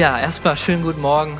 Ja, 0.00 0.18
erstmal 0.18 0.56
schönen 0.56 0.82
guten 0.82 1.02
Morgen. 1.02 1.36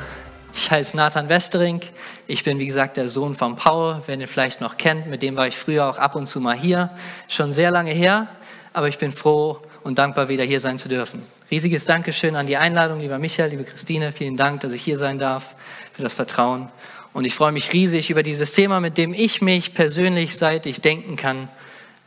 Ich 0.53 0.69
heiße 0.69 0.95
Nathan 0.95 1.29
Westering. 1.29 1.81
Ich 2.27 2.43
bin, 2.43 2.59
wie 2.59 2.67
gesagt, 2.67 2.95
der 2.95 3.09
Sohn 3.09 3.33
von 3.33 3.55
Paul, 3.55 4.03
wenn 4.05 4.21
ihr 4.21 4.27
vielleicht 4.27 4.61
noch 4.61 4.77
kennt. 4.77 5.07
Mit 5.07 5.23
dem 5.23 5.35
war 5.35 5.47
ich 5.47 5.57
früher 5.57 5.89
auch 5.89 5.97
ab 5.97 6.15
und 6.15 6.27
zu 6.27 6.39
mal 6.39 6.55
hier. 6.55 6.91
Schon 7.27 7.51
sehr 7.51 7.71
lange 7.71 7.89
her, 7.89 8.27
aber 8.71 8.87
ich 8.87 8.99
bin 8.99 9.13
froh 9.13 9.57
und 9.81 9.97
dankbar, 9.97 10.29
wieder 10.29 10.43
hier 10.43 10.59
sein 10.59 10.77
zu 10.77 10.89
dürfen. 10.89 11.23
Riesiges 11.49 11.85
Dankeschön 11.85 12.35
an 12.35 12.45
die 12.45 12.55
Einladung, 12.55 12.99
lieber 12.99 13.17
Michael, 13.17 13.49
liebe 13.49 13.63
Christine. 13.63 14.11
Vielen 14.11 14.37
Dank, 14.37 14.59
dass 14.59 14.73
ich 14.73 14.83
hier 14.83 14.99
sein 14.99 15.17
darf, 15.17 15.55
für 15.91 16.03
das 16.03 16.13
Vertrauen. 16.13 16.69
Und 17.13 17.25
ich 17.25 17.33
freue 17.33 17.53
mich 17.53 17.73
riesig 17.73 18.11
über 18.11 18.21
dieses 18.21 18.51
Thema, 18.51 18.79
mit 18.79 18.95
dem 18.95 19.15
ich 19.15 19.41
mich 19.41 19.73
persönlich, 19.73 20.37
seit 20.37 20.67
ich 20.67 20.81
denken 20.81 21.15
kann, 21.15 21.49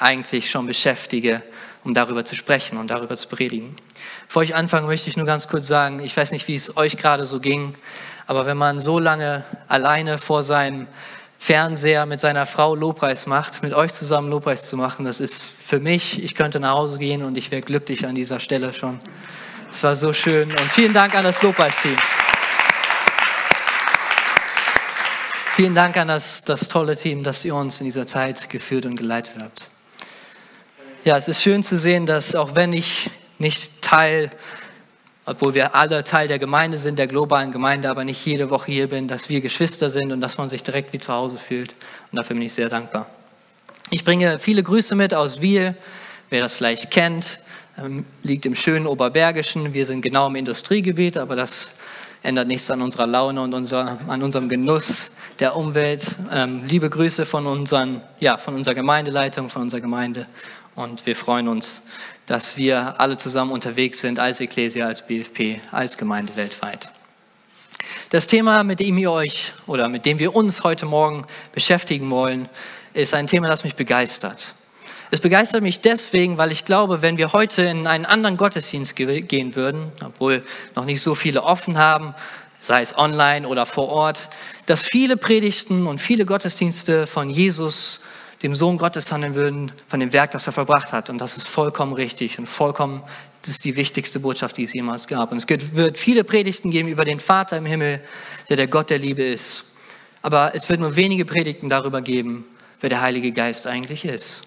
eigentlich 0.04 0.50
schon 0.50 0.66
beschäftige, 0.66 1.42
um 1.82 1.94
darüber 1.94 2.24
zu 2.24 2.34
sprechen 2.34 2.78
und 2.78 2.90
darüber 2.90 3.16
zu 3.16 3.26
predigen. 3.26 3.74
Bevor 4.26 4.42
ich 4.42 4.54
anfange, 4.54 4.86
möchte 4.86 5.08
ich 5.08 5.16
nur 5.16 5.26
ganz 5.26 5.48
kurz 5.48 5.66
sagen, 5.66 6.00
ich 6.00 6.16
weiß 6.16 6.30
nicht, 6.32 6.46
wie 6.46 6.54
es 6.54 6.76
euch 6.76 6.96
gerade 6.96 7.24
so 7.24 7.40
ging, 7.40 7.74
aber 8.26 8.46
wenn 8.46 8.56
man 8.56 8.80
so 8.80 8.98
lange 8.98 9.45
alleine 9.66 10.18
vor 10.18 10.42
seinem 10.42 10.86
Fernseher 11.38 12.06
mit 12.06 12.20
seiner 12.20 12.46
Frau 12.46 12.74
Lobpreis 12.74 13.26
macht, 13.26 13.62
mit 13.62 13.74
euch 13.74 13.92
zusammen 13.92 14.30
Lobpreis 14.30 14.68
zu 14.68 14.76
machen, 14.76 15.04
das 15.04 15.20
ist 15.20 15.42
für 15.42 15.80
mich, 15.80 16.23
ich 16.23 16.34
könnte 16.34 16.60
nach 16.60 16.74
Hause 16.74 16.98
gehen 16.98 17.23
und 17.23 17.36
ich 17.36 17.50
wäre 17.50 17.62
glücklich 17.62 18.06
an 18.06 18.14
dieser 18.14 18.40
Stelle 18.40 18.73
schon. 18.73 19.00
Es 19.70 19.82
war 19.82 19.96
so 19.96 20.12
schön 20.12 20.50
und 20.50 20.70
vielen 20.70 20.92
Dank 20.92 21.14
an 21.14 21.24
das 21.24 21.42
Lobpreisteam. 21.42 21.96
Vielen 25.54 25.74
Dank 25.74 25.96
an 25.96 26.09
das, 26.09 26.42
das 26.42 26.68
tolle 26.68 26.96
Team, 26.96 27.23
das 27.23 27.45
ihr 27.45 27.54
uns 27.54 27.80
in 27.80 27.86
dieser 27.86 28.06
Zeit 28.06 28.50
geführt 28.50 28.86
und 28.86 28.96
geleitet 28.96 29.36
habt. 29.42 29.73
Ja, 31.05 31.19
es 31.19 31.29
ist 31.29 31.43
schön 31.43 31.63
zu 31.63 31.77
sehen, 31.77 32.07
dass 32.07 32.35
auch 32.35 32.55
wenn 32.55 32.73
ich 32.73 33.10
nicht 33.38 33.83
Teil, 33.83 34.30
obwohl 35.27 35.52
wir 35.52 35.74
alle 35.74 36.02
Teil 36.02 36.29
der 36.29 36.38
Gemeinde 36.38 36.79
sind, 36.79 36.99
der 36.99 37.07
globalen 37.07 37.52
Gemeinde, 37.52 37.91
aber 37.91 38.05
nicht 38.05 38.24
jede 38.24 38.49
Woche 38.49 38.73
hier 38.73 38.88
bin, 38.88 39.07
dass 39.07 39.29
wir 39.29 39.43
Geschwister 39.43 39.91
sind 39.91 40.13
und 40.13 40.23
dass 40.23 40.38
man 40.38 40.49
sich 40.49 40.63
direkt 40.63 40.95
wie 40.95 40.99
zu 40.99 41.13
Hause 41.13 41.37
fühlt. 41.37 41.75
Und 42.10 42.16
dafür 42.16 42.32
bin 42.37 42.43
ich 42.43 42.55
sehr 42.55 42.71
dankbar. 42.71 43.05
Ich 43.91 44.02
bringe 44.02 44.38
viele 44.38 44.63
Grüße 44.63 44.95
mit 44.95 45.13
aus 45.13 45.43
Wiel. 45.43 45.77
Wer 46.30 46.41
das 46.41 46.55
vielleicht 46.55 46.91
kennt, 46.91 47.38
ähm, 47.77 48.07
liegt 48.23 48.47
im 48.47 48.57
schönen 48.57 48.87
Oberbergischen. 48.87 49.75
Wir 49.75 49.85
sind 49.85 50.01
genau 50.01 50.29
im 50.29 50.37
Industriegebiet, 50.37 51.19
aber 51.19 51.37
das 51.37 51.75
ändert 52.23 52.49
nichts 52.49 52.71
an 52.71 52.80
unserer 52.80 53.07
Laune 53.07 53.43
und 53.43 53.52
unser, 53.52 53.99
an 54.09 54.23
unserem 54.23 54.49
Genuss 54.49 55.10
der 55.38 55.55
Umwelt. 55.55 56.07
Ähm, 56.32 56.63
liebe 56.65 56.88
Grüße 56.88 57.27
von, 57.27 57.47
unseren, 57.47 58.01
ja, 58.21 58.38
von 58.38 58.55
unserer 58.55 58.75
Gemeindeleitung, 58.75 59.51
von 59.51 59.60
unserer 59.60 59.82
Gemeinde 59.82 60.27
und 60.74 61.06
wir 61.06 61.16
freuen 61.16 61.48
uns, 61.48 61.82
dass 62.26 62.56
wir 62.56 63.00
alle 63.00 63.16
zusammen 63.16 63.52
unterwegs 63.52 64.00
sind 64.00 64.19
als 64.19 64.41
Ecclesia, 64.41 64.86
als 64.86 65.06
BFP, 65.06 65.60
als 65.70 65.98
Gemeinde 65.98 66.36
weltweit. 66.36 66.91
Das 68.10 68.26
Thema, 68.26 68.62
mit 68.62 68.80
dem 68.80 68.97
ihr 68.98 69.10
euch 69.10 69.52
oder 69.66 69.88
mit 69.88 70.06
dem 70.06 70.19
wir 70.19 70.34
uns 70.34 70.64
heute 70.64 70.86
Morgen 70.86 71.26
beschäftigen 71.52 72.10
wollen, 72.10 72.48
ist 72.92 73.14
ein 73.14 73.26
Thema, 73.26 73.48
das 73.48 73.64
mich 73.64 73.75
begeistert. 73.75 74.54
Es 75.10 75.20
begeistert 75.20 75.62
mich 75.62 75.80
deswegen, 75.80 76.38
weil 76.38 76.50
ich 76.50 76.64
glaube, 76.64 77.02
wenn 77.02 77.19
wir 77.19 77.32
heute 77.32 77.62
in 77.62 77.86
einen 77.86 78.06
anderen 78.06 78.36
Gottesdienst 78.36 78.97
gehen 78.97 79.54
würden, 79.54 79.92
obwohl 80.04 80.42
noch 80.75 80.86
nicht 80.86 81.02
so 81.02 81.14
viele 81.14 81.42
offen 81.42 81.78
haben, 81.78 82.14
sei 82.58 82.80
es 82.80 82.97
online 82.97 83.47
oder 83.47 83.66
vor 83.66 83.88
Ort, 83.88 84.28
dass 84.66 84.82
viele 84.82 85.16
Predigten 85.16 85.86
und 85.86 86.00
viele 86.00 86.25
Gottesdienste 86.25 87.06
von 87.06 87.30
Jesus 87.30 88.00
dem 88.44 88.54
Sohn 88.54 88.76
Gottes 88.76 89.10
handeln 89.10 89.34
würden, 89.34 89.72
von 89.87 90.00
dem 90.00 90.12
Werk, 90.12 90.31
das 90.32 90.47
er 90.47 90.53
verbracht 90.53 90.92
hat. 90.92 91.09
Und 91.09 91.19
das 91.19 91.38
ist 91.38 91.48
vollkommen 91.48 91.94
richtig 91.94 92.38
und 92.38 92.47
vollkommen, 92.47 93.03
das 93.41 93.52
ist 93.52 93.64
die 93.64 93.74
wichtigste 93.74 94.20
Botschaft, 94.20 94.58
die 94.58 94.64
es 94.64 94.74
jemals 94.74 95.08
gab. 95.08 95.32
Und 95.32 95.38
es 95.38 95.48
wird 95.48 95.96
viele 95.96 96.24
Predigten 96.24 96.70
geben 96.70 96.88
über 96.91 97.06
den 97.06 97.20
Vater 97.20 97.56
im 97.56 97.64
Himmel, 97.64 98.00
der 98.50 98.58
der 98.58 98.66
Gott 98.66 98.91
der 98.91 98.98
Liebe 98.98 99.22
ist. 99.22 99.64
Aber 100.20 100.54
es 100.54 100.69
wird 100.69 100.78
nur 100.78 100.94
wenige 100.94 101.24
Predigten 101.24 101.70
darüber 101.70 102.02
geben, 102.02 102.44
wer 102.80 102.91
der 102.91 103.00
Heilige 103.00 103.32
Geist 103.32 103.66
eigentlich 103.66 104.04
ist. 104.04 104.42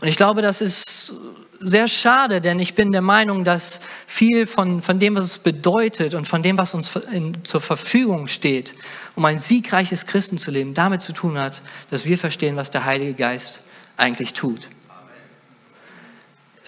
Und 0.00 0.08
ich 0.08 0.16
glaube, 0.16 0.42
das 0.42 0.60
ist 0.60 1.14
sehr 1.60 1.88
schade, 1.88 2.40
denn 2.40 2.60
ich 2.60 2.74
bin 2.74 2.92
der 2.92 3.02
Meinung, 3.02 3.44
dass 3.44 3.80
viel 4.06 4.46
von, 4.46 4.80
von 4.80 4.98
dem, 4.98 5.16
was 5.16 5.24
es 5.24 5.38
bedeutet 5.38 6.14
und 6.14 6.26
von 6.26 6.42
dem, 6.42 6.56
was 6.56 6.74
uns 6.74 6.94
in, 7.12 7.44
zur 7.44 7.60
Verfügung 7.60 8.28
steht, 8.28 8.74
um 9.16 9.24
ein 9.24 9.38
siegreiches 9.38 10.06
Christen 10.06 10.38
zu 10.38 10.50
leben, 10.50 10.74
damit 10.74 11.02
zu 11.02 11.12
tun 11.12 11.38
hat, 11.38 11.60
dass 11.90 12.04
wir 12.04 12.18
verstehen, 12.18 12.56
was 12.56 12.70
der 12.70 12.84
Heilige 12.84 13.14
Geist 13.14 13.64
eigentlich 13.96 14.34
tut. 14.34 14.68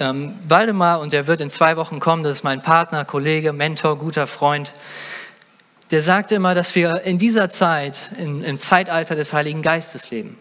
Ähm, 0.00 0.34
Waldemar, 0.48 1.00
und 1.00 1.12
er 1.12 1.26
wird 1.26 1.40
in 1.40 1.50
zwei 1.50 1.76
Wochen 1.76 2.00
kommen, 2.00 2.22
das 2.22 2.32
ist 2.32 2.44
mein 2.44 2.62
Partner, 2.62 3.04
Kollege, 3.04 3.52
Mentor, 3.52 3.98
guter 3.98 4.26
Freund, 4.26 4.72
der 5.90 6.02
sagte 6.02 6.36
immer, 6.36 6.54
dass 6.54 6.74
wir 6.74 7.02
in 7.02 7.18
dieser 7.18 7.48
Zeit, 7.48 8.10
in, 8.16 8.42
im 8.42 8.58
Zeitalter 8.58 9.14
des 9.14 9.32
Heiligen 9.32 9.60
Geistes 9.60 10.10
leben. 10.10 10.38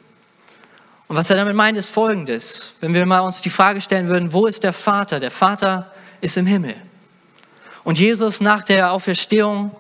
Und 1.10 1.16
was 1.16 1.30
er 1.32 1.38
damit 1.38 1.56
meint, 1.56 1.76
ist 1.76 1.90
folgendes. 1.90 2.74
Wenn 2.82 2.94
wir 2.94 3.04
mal 3.04 3.22
uns 3.22 3.42
die 3.42 3.50
Frage 3.50 3.82
stellen 3.82 4.08
würden, 4.08 4.32
wo 4.32 4.46
ist 4.46 4.64
der 4.64 4.74
Vater? 4.74 5.20
Der 5.20 5.32
Vater 5.32 5.92
ist 6.22 6.38
im 6.38 6.46
Himmel. 6.46 6.76
Und 7.84 7.98
Jesus 7.98 8.42
nach 8.42 8.64
der 8.64 8.92
Auferstehung 8.92 9.72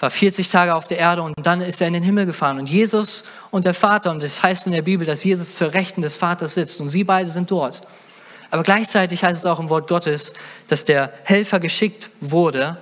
war 0.00 0.08
40 0.08 0.48
Tage 0.48 0.74
auf 0.74 0.86
der 0.86 0.96
Erde 0.98 1.22
und 1.22 1.34
dann 1.42 1.60
ist 1.60 1.82
er 1.82 1.88
in 1.88 1.92
den 1.92 2.02
Himmel 2.02 2.24
gefahren. 2.24 2.58
Und 2.58 2.70
Jesus 2.70 3.24
und 3.50 3.66
der 3.66 3.74
Vater, 3.74 4.10
und 4.10 4.22
das 4.22 4.42
heißt 4.42 4.64
in 4.64 4.72
der 4.72 4.80
Bibel, 4.80 5.06
dass 5.06 5.24
Jesus 5.24 5.54
zur 5.54 5.74
Rechten 5.74 6.00
des 6.00 6.14
Vaters 6.14 6.54
sitzt 6.54 6.80
und 6.80 6.88
sie 6.88 7.04
beide 7.04 7.28
sind 7.28 7.50
dort. 7.50 7.82
Aber 8.50 8.62
gleichzeitig 8.62 9.22
heißt 9.22 9.40
es 9.40 9.44
auch 9.44 9.60
im 9.60 9.68
Wort 9.68 9.88
Gottes, 9.88 10.32
dass 10.68 10.86
der 10.86 11.12
Helfer 11.24 11.60
geschickt 11.60 12.08
wurde, 12.22 12.78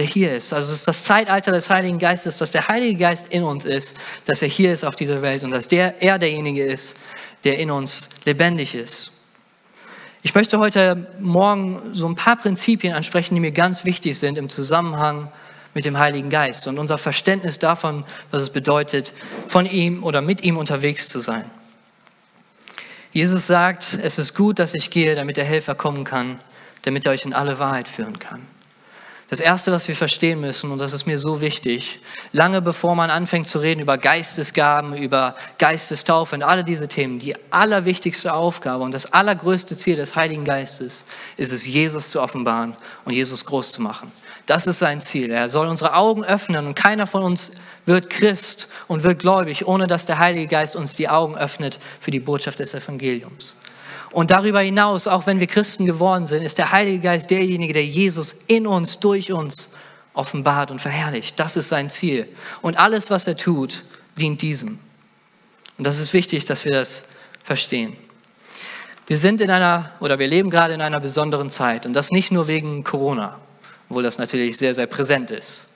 der 0.00 0.06
hier 0.06 0.34
ist. 0.34 0.54
Also 0.54 0.72
es 0.72 0.78
ist 0.78 0.88
das 0.88 1.04
Zeitalter 1.04 1.52
des 1.52 1.68
Heiligen 1.68 1.98
Geistes, 1.98 2.38
dass 2.38 2.50
der 2.50 2.68
Heilige 2.68 2.98
Geist 2.98 3.28
in 3.28 3.42
uns 3.42 3.66
ist, 3.66 3.94
dass 4.24 4.40
er 4.40 4.48
hier 4.48 4.72
ist 4.72 4.82
auf 4.82 4.96
dieser 4.96 5.20
Welt 5.20 5.44
und 5.44 5.50
dass 5.50 5.68
der, 5.68 6.00
er 6.02 6.18
derjenige 6.18 6.64
ist, 6.64 6.96
der 7.44 7.58
in 7.58 7.70
uns 7.70 8.08
lebendig 8.24 8.74
ist. 8.74 9.12
Ich 10.22 10.34
möchte 10.34 10.58
heute 10.58 11.06
Morgen 11.20 11.92
so 11.92 12.08
ein 12.08 12.14
paar 12.14 12.36
Prinzipien 12.36 12.94
ansprechen, 12.94 13.34
die 13.34 13.42
mir 13.42 13.52
ganz 13.52 13.84
wichtig 13.84 14.18
sind 14.18 14.38
im 14.38 14.48
Zusammenhang 14.48 15.30
mit 15.74 15.84
dem 15.84 15.98
Heiligen 15.98 16.30
Geist 16.30 16.66
und 16.66 16.78
unser 16.78 16.96
Verständnis 16.96 17.58
davon, 17.58 18.04
was 18.30 18.44
es 18.44 18.50
bedeutet, 18.50 19.12
von 19.46 19.66
ihm 19.66 20.02
oder 20.02 20.22
mit 20.22 20.42
ihm 20.42 20.56
unterwegs 20.56 21.10
zu 21.10 21.20
sein. 21.20 21.44
Jesus 23.12 23.46
sagt, 23.46 23.98
es 24.02 24.18
ist 24.18 24.34
gut, 24.34 24.60
dass 24.60 24.72
ich 24.72 24.90
gehe, 24.90 25.14
damit 25.14 25.36
der 25.36 25.44
Helfer 25.44 25.74
kommen 25.74 26.04
kann, 26.04 26.38
damit 26.82 27.04
er 27.04 27.12
euch 27.12 27.26
in 27.26 27.34
alle 27.34 27.58
Wahrheit 27.58 27.86
führen 27.86 28.18
kann. 28.18 28.46
Das 29.30 29.38
Erste, 29.38 29.70
was 29.70 29.86
wir 29.86 29.94
verstehen 29.94 30.40
müssen, 30.40 30.72
und 30.72 30.80
das 30.80 30.92
ist 30.92 31.06
mir 31.06 31.16
so 31.16 31.40
wichtig, 31.40 32.00
lange 32.32 32.60
bevor 32.60 32.96
man 32.96 33.10
anfängt 33.10 33.48
zu 33.48 33.60
reden 33.60 33.78
über 33.78 33.96
Geistesgaben, 33.96 34.96
über 34.96 35.36
Geistestaufe 35.56 36.34
und 36.34 36.42
alle 36.42 36.64
diese 36.64 36.88
Themen, 36.88 37.20
die 37.20 37.36
allerwichtigste 37.52 38.34
Aufgabe 38.34 38.82
und 38.82 38.92
das 38.92 39.12
allergrößte 39.12 39.78
Ziel 39.78 39.94
des 39.94 40.16
Heiligen 40.16 40.42
Geistes 40.42 41.04
ist 41.36 41.52
es, 41.52 41.64
Jesus 41.64 42.10
zu 42.10 42.20
offenbaren 42.20 42.74
und 43.04 43.12
Jesus 43.12 43.46
groß 43.46 43.70
zu 43.70 43.82
machen. 43.82 44.10
Das 44.46 44.66
ist 44.66 44.80
sein 44.80 45.00
Ziel. 45.00 45.30
Er 45.30 45.48
soll 45.48 45.68
unsere 45.68 45.94
Augen 45.94 46.24
öffnen 46.24 46.66
und 46.66 46.74
keiner 46.74 47.06
von 47.06 47.22
uns 47.22 47.52
wird 47.86 48.10
Christ 48.10 48.66
und 48.88 49.04
wird 49.04 49.20
gläubig, 49.20 49.64
ohne 49.64 49.86
dass 49.86 50.06
der 50.06 50.18
Heilige 50.18 50.48
Geist 50.48 50.74
uns 50.74 50.96
die 50.96 51.08
Augen 51.08 51.38
öffnet 51.38 51.78
für 52.00 52.10
die 52.10 52.18
Botschaft 52.18 52.58
des 52.58 52.74
Evangeliums. 52.74 53.54
Und 54.12 54.30
darüber 54.30 54.60
hinaus, 54.60 55.06
auch 55.06 55.26
wenn 55.26 55.38
wir 55.38 55.46
Christen 55.46 55.86
geworden 55.86 56.26
sind, 56.26 56.42
ist 56.42 56.58
der 56.58 56.72
Heilige 56.72 57.00
Geist 57.00 57.30
derjenige, 57.30 57.72
der 57.72 57.84
Jesus 57.84 58.36
in 58.48 58.66
uns, 58.66 58.98
durch 58.98 59.32
uns 59.32 59.70
offenbart 60.14 60.70
und 60.70 60.82
verherrlicht. 60.82 61.38
Das 61.38 61.56
ist 61.56 61.68
sein 61.68 61.90
Ziel. 61.90 62.28
Und 62.60 62.78
alles, 62.78 63.10
was 63.10 63.26
er 63.26 63.36
tut, 63.36 63.84
dient 64.18 64.42
diesem. 64.42 64.80
Und 65.78 65.86
das 65.86 65.98
ist 65.98 66.12
wichtig, 66.12 66.44
dass 66.44 66.64
wir 66.64 66.72
das 66.72 67.04
verstehen. 67.42 67.96
Wir 69.06 69.16
sind 69.16 69.40
in 69.40 69.50
einer, 69.50 69.92
oder 70.00 70.18
wir 70.18 70.26
leben 70.26 70.50
gerade 70.50 70.74
in 70.74 70.80
einer 70.80 71.00
besonderen 71.00 71.50
Zeit. 71.50 71.86
Und 71.86 71.94
das 71.94 72.10
nicht 72.10 72.30
nur 72.32 72.48
wegen 72.48 72.84
Corona, 72.84 73.38
obwohl 73.88 74.02
das 74.02 74.18
natürlich 74.18 74.56
sehr, 74.56 74.74
sehr 74.74 74.86
präsent 74.86 75.30
ist. 75.30 75.68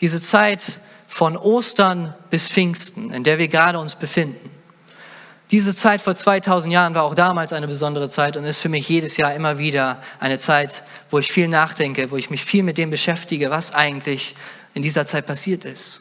Diese 0.00 0.20
Zeit 0.20 0.80
von 1.06 1.36
Ostern 1.36 2.14
bis 2.30 2.48
Pfingsten, 2.48 3.12
in 3.12 3.24
der 3.24 3.38
wir 3.38 3.48
gerade 3.48 3.78
uns 3.78 3.94
befinden, 3.94 4.50
diese 5.50 5.74
Zeit 5.74 6.00
vor 6.00 6.16
2000 6.16 6.72
Jahren 6.72 6.94
war 6.94 7.04
auch 7.04 7.14
damals 7.14 7.52
eine 7.52 7.68
besondere 7.68 8.08
Zeit 8.08 8.36
und 8.36 8.44
ist 8.44 8.58
für 8.58 8.68
mich 8.68 8.88
jedes 8.88 9.16
Jahr 9.16 9.32
immer 9.34 9.58
wieder 9.58 10.02
eine 10.18 10.38
Zeit, 10.38 10.82
wo 11.08 11.18
ich 11.18 11.30
viel 11.30 11.46
nachdenke, 11.46 12.10
wo 12.10 12.16
ich 12.16 12.30
mich 12.30 12.44
viel 12.44 12.64
mit 12.64 12.78
dem 12.78 12.90
beschäftige, 12.90 13.50
was 13.50 13.72
eigentlich 13.72 14.34
in 14.74 14.82
dieser 14.82 15.06
Zeit 15.06 15.26
passiert 15.26 15.64
ist. 15.64 16.00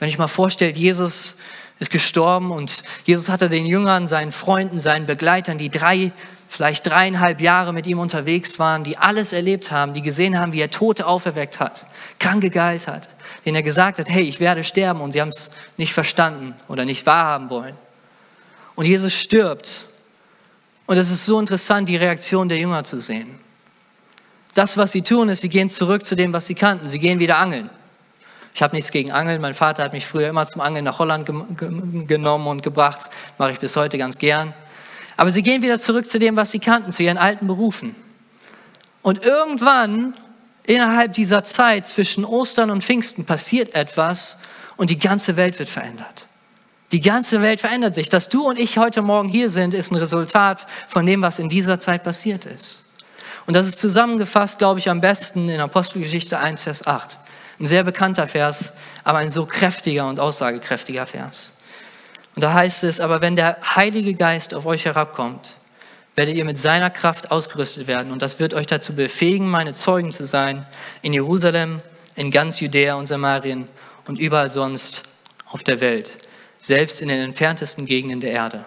Wenn 0.00 0.08
ich 0.08 0.18
mal 0.18 0.26
vorstelle, 0.26 0.72
Jesus 0.72 1.36
ist 1.78 1.92
gestorben 1.92 2.50
und 2.50 2.82
Jesus 3.04 3.28
hatte 3.28 3.48
den 3.48 3.66
Jüngern, 3.66 4.08
seinen 4.08 4.32
Freunden, 4.32 4.80
seinen 4.80 5.06
Begleitern, 5.06 5.58
die 5.58 5.70
drei, 5.70 6.10
vielleicht 6.48 6.86
dreieinhalb 6.88 7.40
Jahre 7.40 7.72
mit 7.72 7.86
ihm 7.86 8.00
unterwegs 8.00 8.58
waren, 8.58 8.82
die 8.82 8.98
alles 8.98 9.32
erlebt 9.32 9.70
haben, 9.70 9.94
die 9.94 10.02
gesehen 10.02 10.38
haben, 10.38 10.52
wie 10.52 10.60
er 10.60 10.70
Tote 10.70 11.06
auferweckt 11.06 11.60
hat, 11.60 11.86
Kranke 12.18 12.50
geheilt 12.50 12.88
hat, 12.88 13.08
denen 13.44 13.56
er 13.56 13.62
gesagt 13.62 14.00
hat, 14.00 14.08
hey, 14.08 14.22
ich 14.22 14.40
werde 14.40 14.64
sterben 14.64 15.00
und 15.00 15.12
sie 15.12 15.20
haben 15.20 15.28
es 15.28 15.50
nicht 15.76 15.92
verstanden 15.92 16.54
oder 16.66 16.84
nicht 16.84 17.06
wahrhaben 17.06 17.48
wollen. 17.48 17.76
Und 18.74 18.86
Jesus 18.86 19.14
stirbt. 19.14 19.84
Und 20.86 20.96
es 20.96 21.10
ist 21.10 21.24
so 21.24 21.38
interessant, 21.38 21.88
die 21.88 21.96
Reaktion 21.96 22.48
der 22.48 22.58
Jünger 22.58 22.84
zu 22.84 23.00
sehen. 23.00 23.38
Das, 24.54 24.76
was 24.76 24.92
sie 24.92 25.02
tun, 25.02 25.28
ist, 25.28 25.40
sie 25.40 25.48
gehen 25.48 25.70
zurück 25.70 26.04
zu 26.04 26.14
dem, 26.14 26.32
was 26.32 26.46
sie 26.46 26.54
kannten. 26.54 26.88
Sie 26.88 26.98
gehen 26.98 27.18
wieder 27.18 27.38
angeln. 27.38 27.70
Ich 28.54 28.62
habe 28.62 28.76
nichts 28.76 28.90
gegen 28.90 29.10
Angeln. 29.10 29.40
Mein 29.40 29.54
Vater 29.54 29.82
hat 29.82 29.92
mich 29.92 30.04
früher 30.04 30.28
immer 30.28 30.44
zum 30.44 30.60
Angeln 30.60 30.84
nach 30.84 30.98
Holland 30.98 31.24
ge 31.24 31.34
ge 31.56 32.04
genommen 32.04 32.46
und 32.46 32.62
gebracht. 32.62 33.08
Mache 33.38 33.52
ich 33.52 33.58
bis 33.58 33.76
heute 33.76 33.96
ganz 33.96 34.18
gern. 34.18 34.52
Aber 35.16 35.30
sie 35.30 35.42
gehen 35.42 35.62
wieder 35.62 35.78
zurück 35.78 36.06
zu 36.06 36.18
dem, 36.18 36.36
was 36.36 36.50
sie 36.50 36.58
kannten, 36.58 36.90
zu 36.90 37.02
ihren 37.02 37.18
alten 37.18 37.46
Berufen. 37.46 37.94
Und 39.00 39.24
irgendwann, 39.24 40.12
innerhalb 40.64 41.14
dieser 41.14 41.44
Zeit 41.44 41.86
zwischen 41.86 42.24
Ostern 42.24 42.70
und 42.70 42.84
Pfingsten, 42.84 43.24
passiert 43.24 43.74
etwas 43.74 44.38
und 44.76 44.90
die 44.90 44.98
ganze 44.98 45.36
Welt 45.36 45.58
wird 45.58 45.68
verändert. 45.68 46.28
Die 46.92 47.00
ganze 47.00 47.40
Welt 47.40 47.60
verändert 47.60 47.94
sich. 47.94 48.10
Dass 48.10 48.28
du 48.28 48.48
und 48.48 48.58
ich 48.58 48.76
heute 48.76 49.00
Morgen 49.00 49.30
hier 49.30 49.48
sind, 49.50 49.72
ist 49.72 49.90
ein 49.90 49.96
Resultat 49.96 50.66
von 50.86 51.06
dem, 51.06 51.22
was 51.22 51.38
in 51.38 51.48
dieser 51.48 51.80
Zeit 51.80 52.04
passiert 52.04 52.44
ist. 52.44 52.84
Und 53.46 53.56
das 53.56 53.66
ist 53.66 53.80
zusammengefasst, 53.80 54.58
glaube 54.58 54.78
ich, 54.78 54.90
am 54.90 55.00
besten 55.00 55.48
in 55.48 55.58
Apostelgeschichte 55.60 56.38
1, 56.38 56.62
Vers 56.62 56.86
8. 56.86 57.18
Ein 57.58 57.66
sehr 57.66 57.82
bekannter 57.82 58.26
Vers, 58.26 58.72
aber 59.04 59.18
ein 59.18 59.30
so 59.30 59.46
kräftiger 59.46 60.06
und 60.06 60.20
aussagekräftiger 60.20 61.06
Vers. 61.06 61.54
Und 62.34 62.42
da 62.44 62.52
heißt 62.52 62.84
es, 62.84 63.00
aber 63.00 63.20
wenn 63.20 63.36
der 63.36 63.58
Heilige 63.74 64.14
Geist 64.14 64.54
auf 64.54 64.66
euch 64.66 64.84
herabkommt, 64.84 65.54
werdet 66.14 66.34
ihr 66.34 66.44
mit 66.44 66.58
seiner 66.58 66.90
Kraft 66.90 67.30
ausgerüstet 67.30 67.86
werden. 67.86 68.12
Und 68.12 68.20
das 68.20 68.38
wird 68.38 68.52
euch 68.52 68.66
dazu 68.66 68.94
befähigen, 68.94 69.48
meine 69.48 69.72
Zeugen 69.72 70.12
zu 70.12 70.26
sein 70.26 70.66
in 71.00 71.14
Jerusalem, 71.14 71.80
in 72.16 72.30
ganz 72.30 72.60
Judäa 72.60 72.94
und 72.94 73.06
Samarien 73.06 73.66
und 74.06 74.20
überall 74.20 74.50
sonst 74.50 75.02
auf 75.46 75.62
der 75.62 75.80
Welt, 75.80 76.12
selbst 76.62 77.02
in 77.02 77.08
den 77.08 77.20
entferntesten 77.20 77.84
Gegenden 77.84 78.20
der 78.20 78.32
Erde. 78.32 78.64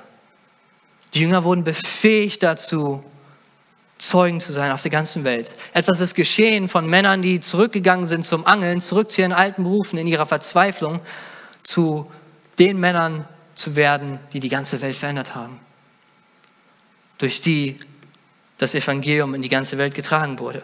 Die 1.13 1.21
Jünger 1.21 1.44
wurden 1.45 1.63
befähigt 1.63 2.44
dazu, 2.44 3.03
Zeugen 3.97 4.42
zu 4.42 4.51
sein 4.51 4.74
auf 4.74 4.81
der 4.81 4.92
ganzen 4.92 5.24
Welt. 5.24 5.53
Etwas 5.74 6.01
ist 6.01 6.15
geschehen 6.15 6.68
von 6.68 6.86
Männern, 6.86 7.21
die 7.21 7.39
zurückgegangen 7.39 8.06
sind 8.06 8.25
zum 8.25 8.45
Angeln, 8.45 8.81
zurück 8.81 9.09
zu 9.09 9.21
ihren 9.21 9.31
alten 9.31 9.63
Berufen 9.63 9.97
in 9.97 10.06
ihrer 10.06 10.25
Verzweiflung, 10.25 11.00
zu 11.63 12.12
den 12.59 12.77
Männern 12.77 13.25
zu 13.56 13.77
werden, 13.77 14.19
die 14.33 14.42
die 14.42 14.50
ganze 14.50 14.81
Welt 14.81 14.97
verändert 14.97 15.33
haben. 15.33 15.62
Durch 17.18 17.39
die 17.39 17.77
das 18.57 18.75
Evangelium 18.75 19.33
in 19.33 19.42
die 19.42 19.50
ganze 19.50 19.77
Welt 19.77 19.95
getragen 19.95 20.39
wurde. 20.39 20.62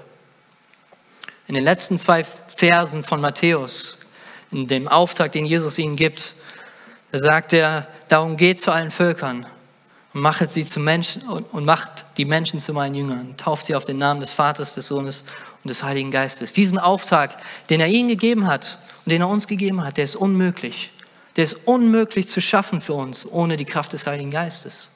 In 1.47 1.55
den 1.55 1.63
letzten 1.63 1.97
zwei 1.97 2.25
Versen 2.25 3.03
von 3.03 3.21
Matthäus, 3.21 3.97
in 4.51 4.67
dem 4.67 4.89
Auftrag, 4.89 5.31
den 5.31 5.45
Jesus 5.45 5.77
ihnen 5.77 5.95
gibt, 5.95 6.33
da 7.11 7.19
sagt 7.19 7.53
er, 7.53 7.87
darum 8.07 8.37
geht 8.37 8.61
zu 8.61 8.71
allen 8.71 8.91
Völkern 8.91 9.45
und 10.13 10.21
macht 10.21 10.51
sie 10.51 10.65
zu 10.65 10.79
Menschen 10.79 11.23
und 11.23 11.65
macht 11.65 12.05
die 12.17 12.25
Menschen 12.25 12.59
zu 12.59 12.73
meinen 12.73 12.95
Jüngern, 12.95 13.35
tauft 13.37 13.65
sie 13.65 13.75
auf 13.75 13.85
den 13.85 13.97
Namen 13.97 14.21
des 14.21 14.31
Vaters, 14.31 14.73
des 14.73 14.87
Sohnes 14.87 15.23
und 15.63 15.69
des 15.69 15.83
Heiligen 15.83 16.11
Geistes. 16.11 16.53
Diesen 16.53 16.79
Auftrag, 16.79 17.37
den 17.69 17.81
er 17.81 17.87
ihnen 17.87 18.09
gegeben 18.09 18.47
hat 18.47 18.77
und 19.05 19.11
den 19.11 19.21
er 19.21 19.27
uns 19.27 19.47
gegeben 19.47 19.83
hat, 19.83 19.97
der 19.97 20.05
ist 20.05 20.15
unmöglich. 20.15 20.91
Der 21.35 21.45
ist 21.45 21.65
unmöglich 21.65 22.27
zu 22.27 22.41
schaffen 22.41 22.81
für 22.81 22.93
uns 22.93 23.25
ohne 23.25 23.55
die 23.55 23.65
Kraft 23.65 23.93
des 23.93 24.05
Heiligen 24.07 24.31
Geistes. 24.31 24.89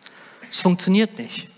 Es 0.50 0.60
funktioniert 0.60 1.18
nicht. 1.18 1.50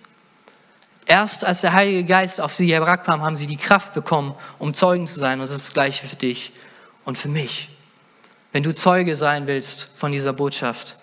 Erst 1.06 1.45
als 1.45 1.62
der 1.62 1.74
Heilige 1.74 2.03
Geist 2.03 2.42
auf 2.42 2.53
sie 2.53 2.71
herabkam, 2.71 3.21
haben 3.21 3.38
sie 3.38 3.48
die 3.48 3.57
Kraft 3.57 3.94
bekommen, 3.94 4.36
um 4.60 4.74
Zeugen 4.74 5.07
zu 5.07 5.19
sein. 5.19 5.39
Und 5.39 5.48
das 5.48 5.56
ist 5.56 5.68
das 5.68 5.74
Gleiche 5.74 6.06
für 6.06 6.15
dich 6.15 6.51
und 7.06 7.18
für 7.18 7.30
mich. 7.30 7.69
Wenn 8.57 8.63
du 8.63 8.74
Zeuge 8.74 9.15
sein 9.15 9.45
willst 9.45 9.88
von 9.95 10.12
dieser 10.12 10.33
Botschaft, 10.33 10.98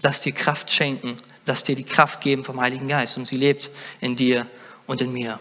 lass 0.00 0.22
dir 0.22 0.32
Kraft 0.32 0.70
schenken, 0.70 1.16
lass 1.44 1.64
dir 1.64 1.76
die 1.76 1.84
Kraft 1.84 2.22
geben 2.22 2.44
vom 2.44 2.62
Heiligen 2.62 2.88
Geist 2.88 3.18
und 3.18 3.26
sie 3.26 3.36
lebt 3.36 3.68
in 4.00 4.16
dir 4.16 4.46
und 4.86 5.02
in 5.02 5.12
mir. 5.12 5.38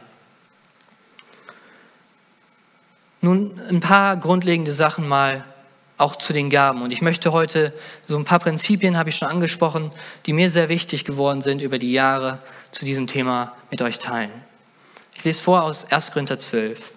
Nun 3.22 3.62
ein 3.70 3.80
paar 3.80 4.18
grundlegende 4.18 4.74
Sachen 4.74 5.08
mal 5.08 5.46
auch 5.96 6.18
zu 6.18 6.34
den 6.34 6.50
Gaben. 6.50 6.82
Und 6.82 6.92
ich 6.92 7.02
möchte 7.02 7.32
heute 7.32 7.72
so 8.06 8.18
ein 8.18 8.26
paar 8.26 8.40
Prinzipien, 8.40 8.98
habe 8.98 9.08
ich 9.08 9.16
schon 9.16 9.30
angesprochen, 9.30 9.92
die 10.26 10.34
mir 10.34 10.50
sehr 10.50 10.68
wichtig 10.68 11.06
geworden 11.06 11.40
sind 11.40 11.62
über 11.62 11.80
die 11.80 11.94
Jahre 11.94 12.40
zu 12.72 12.84
diesem 12.84 13.08
Thema 13.08 13.56
mit 13.72 13.82
euch 13.82 14.00
teilen. 14.00 14.34
Ich 15.16 15.24
lese 15.24 15.42
vor 15.42 15.64
aus 15.64 15.90
1. 15.94 16.12
Korinther 16.12 16.40
12. 16.40 16.92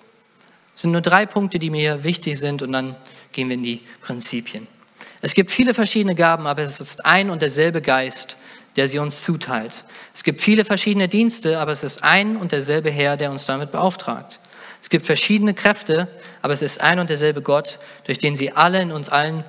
Es 0.74 0.82
sind 0.82 0.90
nur 0.90 1.02
drei 1.02 1.24
Punkte, 1.24 1.60
die 1.60 1.70
mir 1.70 2.02
wichtig 2.02 2.36
sind 2.40 2.62
und 2.62 2.72
dann 2.72 2.96
gehen 3.32 3.48
wir 3.48 3.54
in 3.54 3.62
die 3.62 3.80
Prinzipien. 4.00 4.66
Es 5.20 5.34
gibt 5.34 5.50
viele 5.50 5.74
verschiedene 5.74 6.14
Gaben, 6.14 6.46
aber 6.46 6.62
es 6.62 6.80
ist 6.80 7.04
ein 7.06 7.30
und 7.30 7.42
derselbe 7.42 7.80
Geist, 7.80 8.36
der 8.76 8.88
sie 8.88 8.98
uns 8.98 9.22
zuteilt. 9.22 9.84
Es 10.14 10.24
gibt 10.24 10.40
viele 10.40 10.64
verschiedene 10.64 11.08
Dienste, 11.08 11.58
aber 11.58 11.72
es 11.72 11.84
ist 11.84 12.02
ein 12.02 12.36
und 12.36 12.52
derselbe 12.52 12.90
Herr, 12.90 13.16
der 13.16 13.30
uns 13.30 13.46
damit 13.46 13.70
beauftragt. 13.72 14.40
Es 14.80 14.88
gibt 14.90 15.06
verschiedene 15.06 15.54
Kräfte, 15.54 16.08
aber 16.40 16.52
es 16.52 16.62
ist 16.62 16.80
ein 16.80 16.98
und 16.98 17.08
derselbe 17.08 17.40
Gott, 17.40 17.78
durch 18.04 18.18
den 18.18 18.34
sie 18.34 18.52
alle 18.52 18.82
in 18.82 18.90
uns 18.90 19.10
allen 19.10 19.44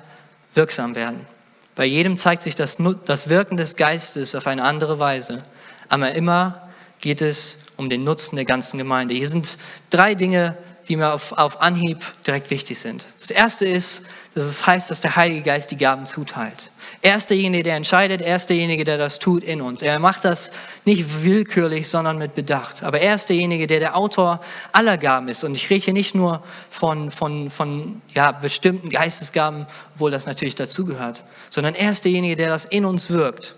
wirksam 0.54 0.94
werden. 0.94 1.26
Bei 1.74 1.84
jedem 1.84 2.16
zeigt 2.16 2.42
sich 2.42 2.54
das, 2.54 2.78
das 3.04 3.28
Wirken 3.28 3.56
des 3.56 3.76
Geistes 3.76 4.34
auf 4.36 4.46
eine 4.46 4.62
andere 4.62 5.00
Weise, 5.00 5.42
aber 5.88 6.12
immer 6.12 6.68
geht 7.00 7.20
es 7.20 7.58
um 7.76 7.88
den 7.88 8.04
Nutzen 8.04 8.36
der 8.36 8.44
ganzen 8.44 8.78
Gemeinde. 8.78 9.14
Hier 9.14 9.28
sind 9.28 9.56
drei 9.90 10.14
Dinge, 10.14 10.56
die 10.88 10.96
mir 10.96 11.12
auf, 11.12 11.32
auf 11.32 11.60
Anhieb 11.60 11.98
direkt 12.26 12.50
wichtig 12.50 12.78
sind. 12.78 13.06
Das 13.18 13.30
erste 13.30 13.66
ist, 13.66 14.02
dass 14.34 14.44
es 14.44 14.66
heißt, 14.66 14.90
dass 14.90 15.00
der 15.00 15.16
Heilige 15.16 15.42
Geist 15.42 15.70
die 15.70 15.76
Gaben 15.76 16.06
zuteilt. 16.06 16.70
Er 17.02 17.16
ist 17.16 17.30
derjenige, 17.30 17.62
der 17.62 17.76
entscheidet, 17.76 18.22
er 18.22 18.36
ist 18.36 18.48
derjenige, 18.48 18.84
der 18.84 18.98
das 18.98 19.18
tut 19.18 19.44
in 19.44 19.60
uns. 19.60 19.82
Er 19.82 19.98
macht 19.98 20.24
das 20.24 20.50
nicht 20.84 21.22
willkürlich, 21.22 21.88
sondern 21.88 22.18
mit 22.18 22.34
Bedacht. 22.34 22.82
Aber 22.82 23.00
er 23.00 23.14
ist 23.14 23.28
derjenige, 23.28 23.66
der 23.66 23.78
der 23.78 23.96
Autor 23.96 24.40
aller 24.72 24.96
Gaben 24.96 25.28
ist. 25.28 25.44
Und 25.44 25.54
ich 25.54 25.68
rede 25.70 25.84
hier 25.84 25.92
nicht 25.92 26.14
nur 26.14 26.42
von, 26.70 27.10
von, 27.10 27.50
von 27.50 28.00
ja, 28.08 28.32
bestimmten 28.32 28.90
Geistesgaben, 28.90 29.66
obwohl 29.94 30.10
das 30.10 30.26
natürlich 30.26 30.54
dazugehört, 30.54 31.22
sondern 31.50 31.74
er 31.74 31.90
ist 31.90 32.04
derjenige, 32.04 32.36
der 32.36 32.48
das 32.48 32.64
in 32.64 32.84
uns 32.84 33.10
wirkt. 33.10 33.54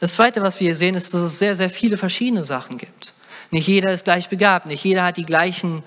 Das 0.00 0.14
Zweite, 0.14 0.42
was 0.42 0.60
wir 0.60 0.68
hier 0.68 0.76
sehen, 0.76 0.94
ist, 0.94 1.14
dass 1.14 1.20
es 1.20 1.38
sehr, 1.38 1.54
sehr 1.54 1.70
viele 1.70 1.96
verschiedene 1.96 2.44
Sachen 2.44 2.78
gibt. 2.78 3.14
Nicht 3.50 3.68
jeder 3.68 3.92
ist 3.92 4.04
gleich 4.04 4.28
begabt, 4.28 4.66
nicht 4.66 4.84
jeder 4.84 5.04
hat 5.04 5.16
die 5.16 5.24
gleichen 5.24 5.82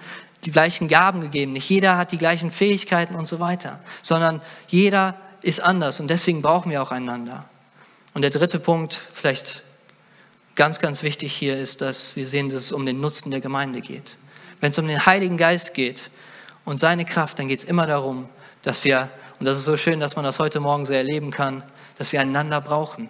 die 0.45 0.51
gleichen 0.51 0.87
Gaben 0.87 1.21
gegeben. 1.21 1.53
Nicht 1.53 1.69
jeder 1.69 1.97
hat 1.97 2.11
die 2.11 2.17
gleichen 2.17 2.51
Fähigkeiten 2.51 3.15
und 3.15 3.27
so 3.27 3.39
weiter, 3.39 3.79
sondern 4.01 4.41
jeder 4.67 5.15
ist 5.41 5.61
anders 5.61 5.99
und 5.99 6.09
deswegen 6.09 6.41
brauchen 6.41 6.71
wir 6.71 6.81
auch 6.81 6.91
einander. 6.91 7.45
Und 8.13 8.21
der 8.21 8.31
dritte 8.31 8.59
Punkt, 8.59 8.99
vielleicht 9.13 9.63
ganz, 10.55 10.79
ganz 10.79 11.03
wichtig 11.03 11.33
hier, 11.33 11.57
ist, 11.57 11.81
dass 11.81 12.15
wir 12.15 12.27
sehen, 12.27 12.49
dass 12.49 12.63
es 12.63 12.71
um 12.71 12.85
den 12.85 12.99
Nutzen 12.99 13.31
der 13.31 13.41
Gemeinde 13.41 13.81
geht. 13.81 14.17
Wenn 14.59 14.71
es 14.71 14.79
um 14.79 14.87
den 14.87 15.05
Heiligen 15.05 15.37
Geist 15.37 15.73
geht 15.73 16.11
und 16.65 16.79
seine 16.79 17.05
Kraft, 17.05 17.39
dann 17.39 17.47
geht 17.47 17.59
es 17.59 17.65
immer 17.65 17.87
darum, 17.87 18.27
dass 18.61 18.83
wir, 18.83 19.09
und 19.39 19.45
das 19.45 19.57
ist 19.57 19.63
so 19.63 19.77
schön, 19.77 19.99
dass 19.99 20.15
man 20.15 20.25
das 20.25 20.39
heute 20.39 20.59
Morgen 20.59 20.85
so 20.85 20.93
erleben 20.93 21.31
kann, 21.31 21.63
dass 21.97 22.11
wir 22.11 22.19
einander 22.19 22.59
brauchen, 22.59 23.09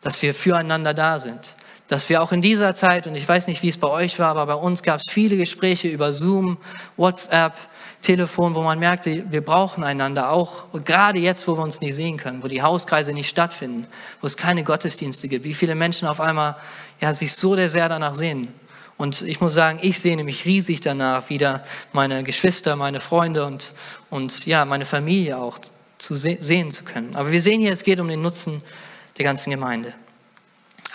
dass 0.00 0.22
wir 0.22 0.34
füreinander 0.34 0.94
da 0.94 1.18
sind, 1.18 1.54
dass 1.88 2.08
wir 2.08 2.22
auch 2.22 2.32
in 2.32 2.42
dieser 2.42 2.74
Zeit, 2.74 3.06
und 3.06 3.14
ich 3.14 3.26
weiß 3.26 3.46
nicht, 3.46 3.62
wie 3.62 3.68
es 3.68 3.78
bei 3.78 3.88
euch 3.88 4.18
war, 4.18 4.28
aber 4.28 4.46
bei 4.46 4.54
uns 4.54 4.82
gab 4.82 5.00
es 5.00 5.10
viele 5.10 5.36
Gespräche 5.36 5.88
über 5.88 6.12
Zoom, 6.12 6.58
WhatsApp, 6.96 7.54
Telefon, 8.02 8.54
wo 8.54 8.62
man 8.62 8.78
merkte, 8.78 9.24
wir 9.28 9.44
brauchen 9.44 9.82
einander 9.82 10.30
auch, 10.30 10.66
gerade 10.84 11.18
jetzt, 11.18 11.48
wo 11.48 11.56
wir 11.56 11.62
uns 11.62 11.80
nicht 11.80 11.96
sehen 11.96 12.16
können, 12.16 12.42
wo 12.42 12.48
die 12.48 12.62
Hauskreise 12.62 13.12
nicht 13.12 13.28
stattfinden, 13.28 13.88
wo 14.20 14.26
es 14.26 14.36
keine 14.36 14.62
Gottesdienste 14.62 15.28
gibt, 15.28 15.44
wie 15.44 15.54
viele 15.54 15.74
Menschen 15.74 16.06
auf 16.06 16.20
einmal 16.20 16.56
ja, 17.00 17.12
sich 17.12 17.34
so 17.34 17.56
sehr 17.66 17.88
danach 17.88 18.14
sehen. 18.14 18.48
Und 18.98 19.22
ich 19.22 19.40
muss 19.40 19.54
sagen, 19.54 19.78
ich 19.82 20.00
sehne 20.00 20.24
mich 20.24 20.44
riesig 20.44 20.80
danach, 20.80 21.28
wieder 21.30 21.64
meine 21.92 22.22
Geschwister, 22.22 22.76
meine 22.76 23.00
Freunde 23.00 23.46
und, 23.46 23.72
und 24.10 24.44
ja, 24.46 24.64
meine 24.64 24.84
Familie 24.84 25.38
auch 25.38 25.58
zu 25.98 26.14
se 26.14 26.36
sehen 26.40 26.70
zu 26.70 26.84
können. 26.84 27.16
Aber 27.16 27.32
wir 27.32 27.40
sehen 27.40 27.60
hier, 27.60 27.72
es 27.72 27.82
geht 27.82 28.00
um 28.00 28.08
den 28.08 28.22
Nutzen 28.22 28.62
der 29.16 29.24
ganzen 29.24 29.50
Gemeinde. 29.50 29.92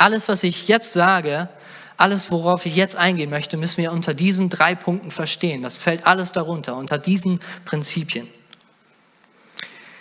Alles, 0.04 0.28
was 0.28 0.44
ich 0.44 0.68
jetzt 0.68 0.92
sage, 0.92 1.48
alles, 1.96 2.30
worauf 2.30 2.66
ich 2.66 2.76
jetzt 2.76 2.98
eingehen 2.98 3.30
möchte, 3.30 3.56
müssen 3.56 3.78
wir 3.78 3.94
unter 3.94 4.14
diesen 4.14 4.50
drei 4.50 4.76
Punkten 4.76 5.12
verstehen. 5.12 5.62
Das 5.62 5.78
fällt 5.78 6.06
alles 6.06 6.34
darunter, 6.34 6.76
unter 6.76 6.98
diesen 6.98 7.40
Prinzipien. 7.64 8.28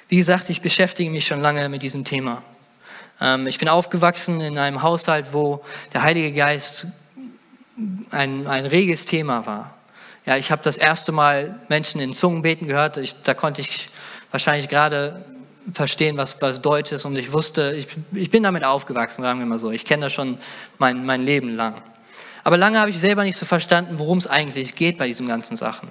Wie 0.09 0.17
gesagt, 0.17 0.51
ich 0.51 0.61
beschäftige 0.61 1.09
mich 1.09 1.25
schon 1.25 1.39
lange 1.39 1.69
mit 1.69 1.83
diesem 1.83 2.03
Thema. 2.03 2.43
Ähm, 3.21 3.47
ich 3.47 3.61
bin 3.61 3.69
aufgewachsen 3.69 4.41
in 4.41 4.59
einem 4.59 4.83
Haushalt, 4.83 5.33
wo 5.33 5.63
der 5.93 6.03
Heilige 6.03 6.33
Geist 6.33 6.89
ein, 8.11 8.49
ein 8.49 8.67
reges 8.67 9.05
Thema 9.07 9.47
war. 9.47 9.77
Ja, 10.27 10.37
ich 10.37 10.51
habe 10.51 10.63
das 10.65 10.79
erste 10.79 11.13
Mal 11.13 11.61
Menschen 11.69 12.01
in 12.01 12.13
Zungen 12.13 12.43
beten 12.43 12.67
gehört. 12.67 12.97
Ich, 12.97 13.15
da 13.23 13.35
konnte 13.35 13.61
ich 13.61 13.89
wahrscheinlich 14.33 14.69
gerade 14.69 15.25
verstehen, 15.71 16.17
was, 16.17 16.41
was 16.43 16.61
Deutsch 16.61 16.93
ist. 16.93 17.05
Und 17.05 17.17
ich 17.17 17.33
wusste, 17.33 17.73
ich, 17.73 17.87
ich 18.13 18.31
bin 18.31 18.43
damit 18.43 18.65
aufgewachsen, 18.65 19.23
sagen 19.23 19.39
wir 19.39 19.47
mal 19.47 19.59
so. 19.59 19.71
Ich 19.71 19.85
kenne 19.85 20.07
das 20.07 20.13
schon 20.13 20.39
mein, 20.79 21.05
mein 21.05 21.23
Leben 21.23 21.51
lang. 21.51 21.83
Aber 22.45 22.57
lange 22.57 22.81
habe 22.81 22.91
ich 22.91 22.99
selber 22.99 23.23
nicht 23.23 23.37
so 23.37 23.47
verstanden, 23.47 23.99
worum 23.99 24.19
es 24.19 24.27
eigentlich 24.27 24.75
geht 24.75 24.99
bei 24.99 25.07
diesen 25.07 25.29
ganzen 25.29 25.57
Sachen. 25.57 25.89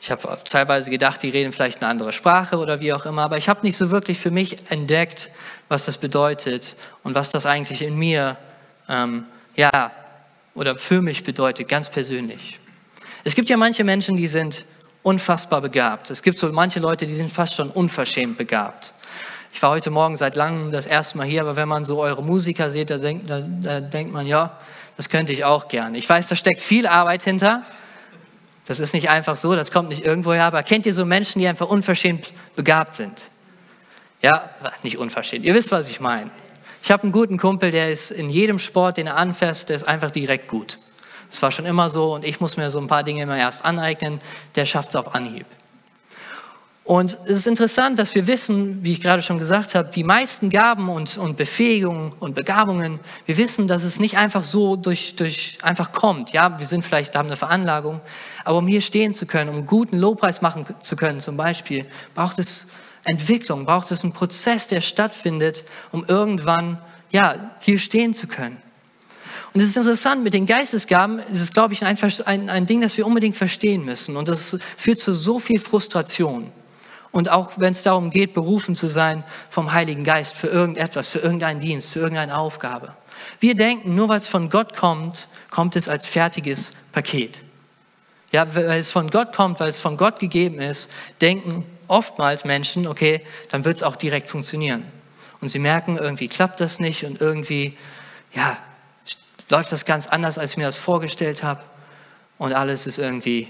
Ich 0.00 0.10
habe 0.10 0.38
teilweise 0.44 0.90
gedacht, 0.90 1.22
die 1.22 1.30
reden 1.30 1.50
vielleicht 1.50 1.80
eine 1.80 1.90
andere 1.90 2.12
Sprache 2.12 2.58
oder 2.58 2.80
wie 2.80 2.92
auch 2.92 3.06
immer, 3.06 3.22
aber 3.22 3.38
ich 3.38 3.48
habe 3.48 3.60
nicht 3.62 3.76
so 3.76 3.90
wirklich 3.90 4.18
für 4.18 4.30
mich 4.30 4.70
entdeckt, 4.70 5.30
was 5.68 5.86
das 5.86 5.96
bedeutet 5.96 6.76
und 7.02 7.14
was 7.14 7.30
das 7.30 7.46
eigentlich 7.46 7.80
in 7.80 7.96
mir, 7.96 8.36
ähm, 8.88 9.24
ja, 9.56 9.92
oder 10.54 10.76
für 10.76 11.00
mich 11.00 11.24
bedeutet, 11.24 11.68
ganz 11.68 11.88
persönlich. 11.88 12.60
Es 13.24 13.34
gibt 13.34 13.48
ja 13.48 13.56
manche 13.56 13.82
Menschen, 13.82 14.16
die 14.18 14.28
sind 14.28 14.66
unfassbar 15.04 15.60
begabt. 15.60 16.10
Es 16.10 16.22
gibt 16.22 16.38
so 16.38 16.50
manche 16.50 16.80
Leute, 16.80 17.06
die 17.06 17.14
sind 17.14 17.30
fast 17.30 17.54
schon 17.54 17.70
unverschämt 17.70 18.36
begabt. 18.36 18.94
Ich 19.52 19.62
war 19.62 19.70
heute 19.70 19.90
Morgen 19.90 20.16
seit 20.16 20.34
langem 20.34 20.72
das 20.72 20.86
erste 20.86 21.18
Mal 21.18 21.26
hier, 21.26 21.42
aber 21.42 21.54
wenn 21.54 21.68
man 21.68 21.84
so 21.84 22.00
eure 22.00 22.24
Musiker 22.24 22.70
sieht, 22.70 22.90
da 22.90 22.96
denkt, 22.96 23.30
da, 23.30 23.40
da 23.40 23.80
denkt 23.80 24.12
man, 24.12 24.26
ja, 24.26 24.58
das 24.96 25.10
könnte 25.10 25.32
ich 25.32 25.44
auch 25.44 25.68
gerne. 25.68 25.98
Ich 25.98 26.08
weiß, 26.08 26.28
da 26.28 26.36
steckt 26.36 26.60
viel 26.60 26.86
Arbeit 26.86 27.22
hinter. 27.22 27.62
Das 28.66 28.80
ist 28.80 28.94
nicht 28.94 29.10
einfach 29.10 29.36
so, 29.36 29.54
das 29.54 29.70
kommt 29.70 29.90
nicht 29.90 30.06
irgendwoher, 30.06 30.44
aber 30.44 30.62
kennt 30.62 30.86
ihr 30.86 30.94
so 30.94 31.04
Menschen, 31.04 31.38
die 31.38 31.46
einfach 31.46 31.68
unverschämt 31.68 32.32
begabt 32.56 32.94
sind? 32.94 33.30
Ja, 34.22 34.50
nicht 34.82 34.96
unverschämt. 34.96 35.44
Ihr 35.44 35.54
wisst, 35.54 35.70
was 35.70 35.86
ich 35.86 36.00
meine. 36.00 36.30
Ich 36.82 36.90
habe 36.90 37.02
einen 37.02 37.12
guten 37.12 37.36
Kumpel, 37.36 37.70
der 37.70 37.92
ist 37.92 38.10
in 38.10 38.30
jedem 38.30 38.58
Sport, 38.58 38.96
den 38.96 39.08
er 39.08 39.16
anfasst, 39.16 39.68
der 39.68 39.76
ist 39.76 39.86
einfach 39.86 40.10
direkt 40.10 40.48
gut. 40.48 40.78
Das 41.34 41.42
war 41.42 41.50
schon 41.50 41.66
immer 41.66 41.90
so 41.90 42.14
und 42.14 42.24
ich 42.24 42.38
muss 42.40 42.56
mir 42.56 42.70
so 42.70 42.78
ein 42.78 42.86
paar 42.86 43.02
Dinge 43.02 43.24
immer 43.24 43.36
erst 43.36 43.64
aneignen. 43.64 44.20
Der 44.54 44.66
schafft 44.66 44.90
es 44.90 44.96
auf 44.96 45.16
Anhieb. 45.16 45.46
Und 46.84 47.18
es 47.24 47.38
ist 47.38 47.46
interessant, 47.48 47.98
dass 47.98 48.14
wir 48.14 48.28
wissen, 48.28 48.84
wie 48.84 48.92
ich 48.92 49.00
gerade 49.00 49.20
schon 49.20 49.38
gesagt 49.38 49.74
habe, 49.74 49.88
die 49.88 50.04
meisten 50.04 50.48
Gaben 50.48 50.88
und, 50.88 51.18
und 51.18 51.36
Befähigungen 51.36 52.12
und 52.20 52.36
Begabungen, 52.36 53.00
wir 53.26 53.36
wissen, 53.36 53.66
dass 53.66 53.82
es 53.82 53.98
nicht 53.98 54.16
einfach 54.16 54.44
so 54.44 54.76
durch, 54.76 55.16
durch 55.16 55.58
einfach 55.62 55.90
kommt. 55.90 56.30
Ja, 56.30 56.56
wir 56.60 56.66
sind 56.66 56.84
vielleicht, 56.84 57.16
haben 57.16 57.26
eine 57.26 57.36
Veranlagung, 57.36 58.00
aber 58.44 58.58
um 58.58 58.68
hier 58.68 58.80
stehen 58.80 59.12
zu 59.12 59.26
können, 59.26 59.50
um 59.50 59.66
guten 59.66 59.98
Lobpreis 59.98 60.40
machen 60.40 60.66
zu 60.78 60.94
können 60.94 61.18
zum 61.18 61.36
Beispiel, 61.36 61.84
braucht 62.14 62.38
es 62.38 62.68
Entwicklung, 63.04 63.64
braucht 63.64 63.90
es 63.90 64.04
einen 64.04 64.12
Prozess, 64.12 64.68
der 64.68 64.82
stattfindet, 64.82 65.64
um 65.90 66.04
irgendwann, 66.04 66.78
ja, 67.10 67.50
hier 67.58 67.80
stehen 67.80 68.14
zu 68.14 68.28
können. 68.28 68.63
Und 69.54 69.60
es 69.60 69.68
ist 69.68 69.76
interessant, 69.76 70.24
mit 70.24 70.34
den 70.34 70.46
Geistesgaben 70.46 71.20
ist 71.20 71.40
es, 71.40 71.52
glaube 71.52 71.74
ich, 71.74 71.84
ein, 71.84 71.96
ein, 72.24 72.50
ein 72.50 72.66
Ding, 72.66 72.80
das 72.80 72.96
wir 72.96 73.06
unbedingt 73.06 73.36
verstehen 73.36 73.84
müssen. 73.84 74.16
Und 74.16 74.28
das 74.28 74.58
führt 74.76 74.98
zu 74.98 75.14
so 75.14 75.38
viel 75.38 75.60
Frustration. 75.60 76.50
Und 77.12 77.30
auch 77.30 77.52
wenn 77.56 77.72
es 77.72 77.84
darum 77.84 78.10
geht, 78.10 78.34
berufen 78.34 78.74
zu 78.74 78.88
sein 78.88 79.22
vom 79.48 79.72
Heiligen 79.72 80.02
Geist 80.02 80.34
für 80.34 80.48
irgendetwas, 80.48 81.06
für 81.06 81.20
irgendeinen 81.20 81.60
Dienst, 81.60 81.90
für 81.90 82.00
irgendeine 82.00 82.36
Aufgabe. 82.36 82.96
Wir 83.38 83.54
denken, 83.54 83.94
nur 83.94 84.08
weil 84.08 84.18
es 84.18 84.26
von 84.26 84.50
Gott 84.50 84.74
kommt, 84.76 85.28
kommt 85.50 85.76
es 85.76 85.88
als 85.88 86.06
fertiges 86.06 86.72
Paket. 86.90 87.42
Ja, 88.32 88.52
weil 88.56 88.80
es 88.80 88.90
von 88.90 89.08
Gott 89.08 89.32
kommt, 89.32 89.60
weil 89.60 89.68
es 89.68 89.78
von 89.78 89.96
Gott 89.96 90.18
gegeben 90.18 90.58
ist, 90.58 90.90
denken 91.20 91.64
oftmals 91.86 92.44
Menschen, 92.44 92.88
okay, 92.88 93.20
dann 93.50 93.64
wird 93.64 93.76
es 93.76 93.84
auch 93.84 93.94
direkt 93.94 94.28
funktionieren. 94.28 94.84
Und 95.40 95.46
sie 95.46 95.60
merken, 95.60 95.96
irgendwie 95.96 96.26
klappt 96.26 96.58
das 96.58 96.80
nicht 96.80 97.04
und 97.04 97.20
irgendwie, 97.20 97.76
ja, 98.34 98.58
läuft 99.48 99.72
das 99.72 99.84
ganz 99.84 100.06
anders, 100.06 100.38
als 100.38 100.52
ich 100.52 100.56
mir 100.56 100.64
das 100.64 100.76
vorgestellt 100.76 101.42
habe. 101.42 101.62
Und 102.38 102.52
alles 102.52 102.86
ist 102.86 102.98
irgendwie, 102.98 103.48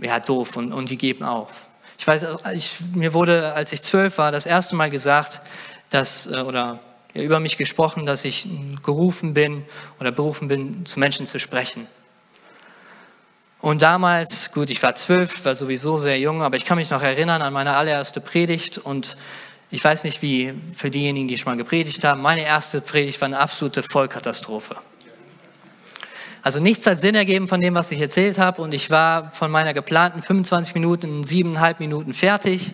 ja, 0.00 0.20
doof 0.20 0.56
und, 0.56 0.72
und 0.72 0.90
die 0.90 0.98
geben 0.98 1.24
auf. 1.24 1.68
Ich 1.98 2.06
weiß, 2.06 2.26
ich, 2.54 2.78
mir 2.94 3.12
wurde, 3.12 3.52
als 3.52 3.72
ich 3.72 3.82
zwölf 3.82 4.18
war, 4.18 4.32
das 4.32 4.46
erste 4.46 4.74
Mal 4.74 4.90
gesagt, 4.90 5.40
dass, 5.90 6.26
äh, 6.26 6.40
oder 6.40 6.80
ja, 7.14 7.22
über 7.22 7.40
mich 7.40 7.56
gesprochen, 7.56 8.06
dass 8.06 8.24
ich 8.24 8.48
gerufen 8.82 9.34
bin 9.34 9.64
oder 9.98 10.12
berufen 10.12 10.48
bin, 10.48 10.86
zu 10.86 10.98
Menschen 10.98 11.26
zu 11.26 11.38
sprechen. 11.38 11.86
Und 13.60 13.82
damals, 13.82 14.52
gut, 14.52 14.70
ich 14.70 14.82
war 14.82 14.94
zwölf, 14.94 15.44
war 15.44 15.54
sowieso 15.54 15.98
sehr 15.98 16.18
jung, 16.18 16.42
aber 16.42 16.56
ich 16.56 16.64
kann 16.64 16.78
mich 16.78 16.88
noch 16.88 17.02
erinnern 17.02 17.42
an 17.42 17.52
meine 17.52 17.76
allererste 17.76 18.20
Predigt 18.20 18.78
und 18.78 19.16
ich 19.70 19.82
weiß 19.84 20.04
nicht, 20.04 20.20
wie 20.22 20.52
für 20.72 20.90
diejenigen, 20.90 21.28
die 21.28 21.38
schon 21.38 21.52
mal 21.52 21.56
gepredigt 21.56 22.02
haben, 22.02 22.20
meine 22.20 22.44
erste 22.44 22.80
Predigt 22.80 23.20
war 23.20 23.26
eine 23.26 23.38
absolute 23.38 23.82
Vollkatastrophe. 23.84 24.76
Also 26.42 26.58
nichts 26.58 26.86
hat 26.86 26.98
Sinn 26.98 27.14
ergeben 27.14 27.46
von 27.46 27.60
dem, 27.60 27.74
was 27.74 27.92
ich 27.92 28.00
erzählt 28.00 28.38
habe. 28.38 28.62
Und 28.62 28.72
ich 28.72 28.90
war 28.90 29.30
von 29.32 29.50
meiner 29.50 29.74
geplanten 29.74 30.22
25 30.22 30.74
Minuten 30.74 31.18
in 31.18 31.24
siebeneinhalb 31.24 31.78
Minuten 31.80 32.14
fertig. 32.14 32.72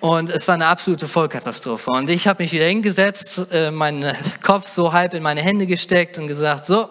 Und 0.00 0.30
es 0.30 0.46
war 0.46 0.54
eine 0.54 0.66
absolute 0.66 1.08
Vollkatastrophe. 1.08 1.90
Und 1.90 2.08
ich 2.08 2.28
habe 2.28 2.42
mich 2.42 2.52
wieder 2.52 2.66
hingesetzt, 2.66 3.48
äh, 3.50 3.70
meinen 3.72 4.16
Kopf 4.42 4.68
so 4.68 4.92
halb 4.92 5.12
in 5.12 5.22
meine 5.22 5.42
Hände 5.42 5.66
gesteckt 5.66 6.18
und 6.18 6.28
gesagt, 6.28 6.66
so, 6.66 6.88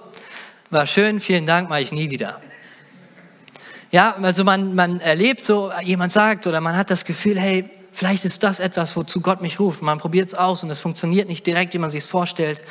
war 0.69 0.85
schön, 0.85 1.21
vielen 1.21 1.45
Dank, 1.45 1.69
mache 1.69 1.81
ich 1.81 1.93
nie 1.93 2.09
wieder. 2.09 2.41
Ja, 3.91 4.15
also 4.21 4.43
man, 4.43 4.75
man 4.75 4.99
erlebt 4.99 5.41
so, 5.41 5.71
jemand 5.81 6.11
sagt 6.11 6.45
oder 6.45 6.59
man 6.59 6.75
hat 6.75 6.91
das 6.91 7.05
Gefühl, 7.05 7.39
hey, 7.39 7.69
vielleicht 7.97 8.25
ist 8.25 8.43
das 8.43 8.59
etwas, 8.59 8.95
wozu 8.95 9.21
Gott 9.21 9.41
mich 9.41 9.59
ruft. 9.59 9.81
Man 9.81 9.97
probiert 9.97 10.27
es 10.27 10.35
aus 10.35 10.61
und 10.61 10.69
es 10.69 10.79
funktioniert 10.79 11.27
nicht 11.27 11.47
direkt, 11.47 11.73
wie 11.73 11.79
man 11.79 11.89
sich 11.89 12.03
es 12.03 12.09
vorstellt. 12.09 12.63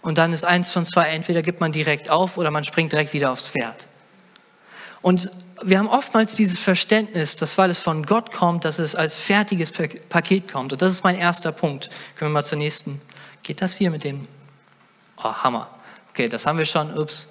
Und 0.00 0.16
dann 0.16 0.32
ist 0.32 0.46
eins 0.46 0.72
von 0.72 0.86
zwei, 0.86 1.08
entweder 1.08 1.42
gibt 1.42 1.60
man 1.60 1.70
direkt 1.70 2.08
auf 2.08 2.38
oder 2.38 2.50
man 2.50 2.64
springt 2.64 2.90
direkt 2.92 3.12
wieder 3.12 3.30
aufs 3.30 3.46
Pferd. 3.46 3.88
Und 5.02 5.30
wir 5.62 5.78
haben 5.78 5.88
oftmals 5.88 6.34
dieses 6.34 6.58
Verständnis, 6.58 7.36
dass 7.36 7.58
weil 7.58 7.68
es 7.68 7.78
von 7.78 8.06
Gott 8.06 8.32
kommt, 8.32 8.64
dass 8.64 8.78
es 8.78 8.94
als 8.94 9.14
fertiges 9.14 9.70
Paket 9.70 10.50
kommt. 10.50 10.72
Und 10.72 10.80
das 10.80 10.92
ist 10.92 11.04
mein 11.04 11.16
erster 11.16 11.52
Punkt. 11.52 11.90
Können 12.16 12.30
wir 12.30 12.40
mal 12.40 12.44
zur 12.44 12.56
nächsten. 12.56 13.02
Geht 13.42 13.60
das 13.60 13.76
hier 13.76 13.90
mit 13.90 14.02
dem? 14.02 14.26
Oh, 15.18 15.24
Hammer. 15.24 15.68
Okay, 16.10 16.30
das 16.30 16.46
haben 16.46 16.56
wir 16.56 16.64
schon. 16.64 16.96
Ups. 16.96 17.26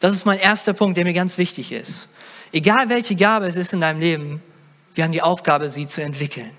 Das 0.00 0.12
ist 0.16 0.24
mein 0.24 0.38
erster 0.38 0.72
Punkt, 0.72 0.96
der 0.96 1.04
mir 1.04 1.12
ganz 1.12 1.36
wichtig 1.36 1.70
ist. 1.70 2.08
Egal 2.50 2.88
welche 2.88 3.14
Gabe 3.14 3.46
es 3.46 3.56
ist 3.56 3.74
in 3.74 3.82
deinem 3.82 4.00
Leben, 4.00 4.42
wir 4.94 5.04
haben 5.04 5.12
die 5.12 5.20
Aufgabe, 5.20 5.68
sie 5.68 5.86
zu 5.86 6.02
entwickeln. 6.02 6.50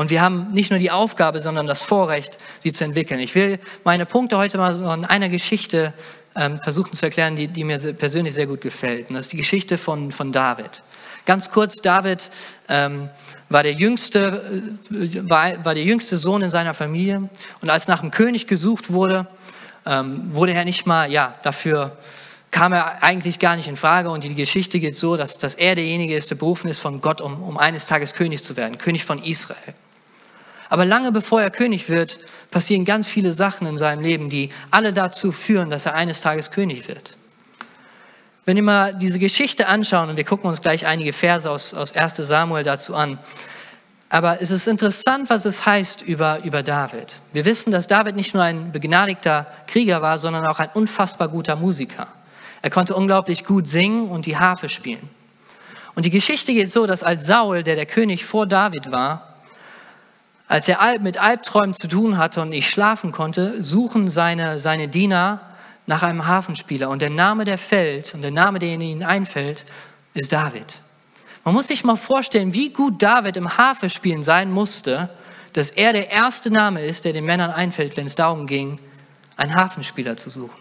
Und 0.00 0.08
wir 0.08 0.22
haben 0.22 0.50
nicht 0.52 0.70
nur 0.70 0.78
die 0.78 0.90
Aufgabe, 0.90 1.40
sondern 1.40 1.66
das 1.66 1.82
Vorrecht, 1.82 2.38
sie 2.60 2.72
zu 2.72 2.84
entwickeln. 2.84 3.20
Ich 3.20 3.34
will 3.34 3.58
meine 3.84 4.06
Punkte 4.06 4.38
heute 4.38 4.56
mal 4.56 4.72
so 4.72 4.90
in 4.90 5.04
einer 5.04 5.28
Geschichte 5.28 5.92
ähm, 6.34 6.58
versuchen 6.58 6.94
zu 6.94 7.04
erklären, 7.04 7.36
die, 7.36 7.48
die, 7.48 7.64
mir 7.64 7.78
persönlich 7.92 8.32
sehr 8.32 8.46
gut 8.46 8.62
gefällt. 8.62 9.10
Und 9.10 9.16
das 9.16 9.26
ist 9.26 9.32
die 9.34 9.36
Geschichte 9.36 9.76
von, 9.76 10.10
von 10.10 10.32
David. 10.32 10.82
Ganz 11.26 11.50
kurz, 11.50 11.82
David 11.82 12.30
ähm, 12.70 13.10
war, 13.50 13.62
der 13.62 13.74
jüngste, 13.74 14.72
äh, 14.90 15.28
war, 15.28 15.62
war 15.66 15.74
der 15.74 15.84
jüngste 15.84 16.16
Sohn 16.16 16.40
in 16.40 16.50
seiner 16.50 16.72
Familie. 16.72 17.28
Und 17.60 17.68
als 17.68 17.86
nach 17.86 18.00
dem 18.00 18.10
König 18.10 18.46
gesucht 18.46 18.90
wurde, 18.90 19.26
ähm, 19.84 20.34
wurde 20.34 20.54
er 20.54 20.64
nicht 20.64 20.86
mal 20.86 21.12
ja, 21.12 21.34
dafür 21.42 21.98
kam 22.50 22.72
er 22.72 23.02
eigentlich 23.02 23.38
gar 23.38 23.54
nicht 23.54 23.68
in 23.68 23.76
Frage 23.76 24.08
und 24.08 24.24
die 24.24 24.34
Geschichte 24.34 24.80
geht 24.80 24.96
so, 24.96 25.18
dass, 25.18 25.36
dass 25.36 25.56
er 25.56 25.74
derjenige 25.74 26.16
ist, 26.16 26.30
der 26.30 26.36
berufen 26.36 26.68
ist 26.68 26.78
von 26.78 27.02
Gott, 27.02 27.20
um, 27.20 27.42
um 27.42 27.58
eines 27.58 27.86
Tages 27.86 28.14
König 28.14 28.42
zu 28.42 28.56
werden, 28.56 28.78
König 28.78 29.04
von 29.04 29.22
Israel. 29.22 29.74
Aber 30.70 30.84
lange 30.84 31.12
bevor 31.12 31.42
er 31.42 31.50
König 31.50 31.88
wird, 31.88 32.18
passieren 32.50 32.84
ganz 32.84 33.06
viele 33.08 33.32
Sachen 33.32 33.66
in 33.66 33.76
seinem 33.76 34.02
Leben, 34.02 34.30
die 34.30 34.50
alle 34.70 34.92
dazu 34.92 35.32
führen, 35.32 35.68
dass 35.68 35.84
er 35.84 35.94
eines 35.94 36.20
Tages 36.20 36.50
König 36.52 36.88
wird. 36.88 37.16
Wenn 38.44 38.56
wir 38.56 38.62
mal 38.62 38.94
diese 38.94 39.18
Geschichte 39.18 39.66
anschauen, 39.66 40.08
und 40.08 40.16
wir 40.16 40.24
gucken 40.24 40.48
uns 40.48 40.60
gleich 40.60 40.86
einige 40.86 41.12
Verse 41.12 41.50
aus, 41.50 41.74
aus 41.74 41.94
1 41.94 42.16
Samuel 42.16 42.64
dazu 42.64 42.94
an, 42.94 43.18
aber 44.08 44.40
es 44.40 44.50
ist 44.50 44.66
interessant, 44.66 45.28
was 45.28 45.44
es 45.44 45.66
heißt 45.66 46.02
über, 46.02 46.42
über 46.44 46.62
David. 46.62 47.16
Wir 47.32 47.44
wissen, 47.44 47.70
dass 47.70 47.86
David 47.86 48.16
nicht 48.16 48.34
nur 48.34 48.42
ein 48.42 48.72
begnadigter 48.72 49.46
Krieger 49.66 50.02
war, 50.02 50.18
sondern 50.18 50.46
auch 50.46 50.58
ein 50.58 50.70
unfassbar 50.74 51.28
guter 51.28 51.56
Musiker. 51.56 52.08
Er 52.62 52.70
konnte 52.70 52.94
unglaublich 52.94 53.44
gut 53.44 53.68
singen 53.68 54.08
und 54.08 54.26
die 54.26 54.36
Harfe 54.36 54.68
spielen. 54.68 55.08
Und 55.94 56.04
die 56.04 56.10
Geschichte 56.10 56.52
geht 56.52 56.70
so, 56.70 56.86
dass 56.86 57.02
als 57.02 57.26
Saul, 57.26 57.62
der 57.62 57.76
der 57.76 57.86
König 57.86 58.24
vor 58.24 58.46
David 58.46 58.90
war, 58.92 59.29
als 60.50 60.66
er 60.66 60.98
mit 60.98 61.16
Albträumen 61.16 61.76
zu 61.76 61.86
tun 61.86 62.18
hatte 62.18 62.42
und 62.42 62.48
nicht 62.48 62.68
schlafen 62.68 63.12
konnte, 63.12 63.62
suchen 63.62 64.10
seine, 64.10 64.58
seine 64.58 64.88
Diener 64.88 65.40
nach 65.86 66.02
einem 66.02 66.26
Hafenspieler. 66.26 66.90
Und 66.90 67.02
der 67.02 67.10
Name, 67.10 67.44
der 67.44 67.56
fällt 67.56 68.14
und 68.14 68.22
der 68.22 68.32
Name, 68.32 68.58
der 68.58 68.70
ihnen 68.70 69.04
einfällt, 69.04 69.64
ist 70.12 70.32
David. 70.32 70.80
Man 71.44 71.54
muss 71.54 71.68
sich 71.68 71.84
mal 71.84 71.94
vorstellen, 71.94 72.52
wie 72.52 72.70
gut 72.70 73.00
David 73.00 73.36
im 73.36 73.58
Hafenspielen 73.58 74.24
sein 74.24 74.50
musste, 74.50 75.08
dass 75.52 75.70
er 75.70 75.92
der 75.92 76.10
erste 76.10 76.50
Name 76.50 76.84
ist, 76.84 77.04
der 77.04 77.12
den 77.12 77.26
Männern 77.26 77.52
einfällt, 77.52 77.96
wenn 77.96 78.06
es 78.06 78.16
darum 78.16 78.48
ging, 78.48 78.80
einen 79.36 79.54
Hafenspieler 79.54 80.16
zu 80.16 80.30
suchen. 80.30 80.58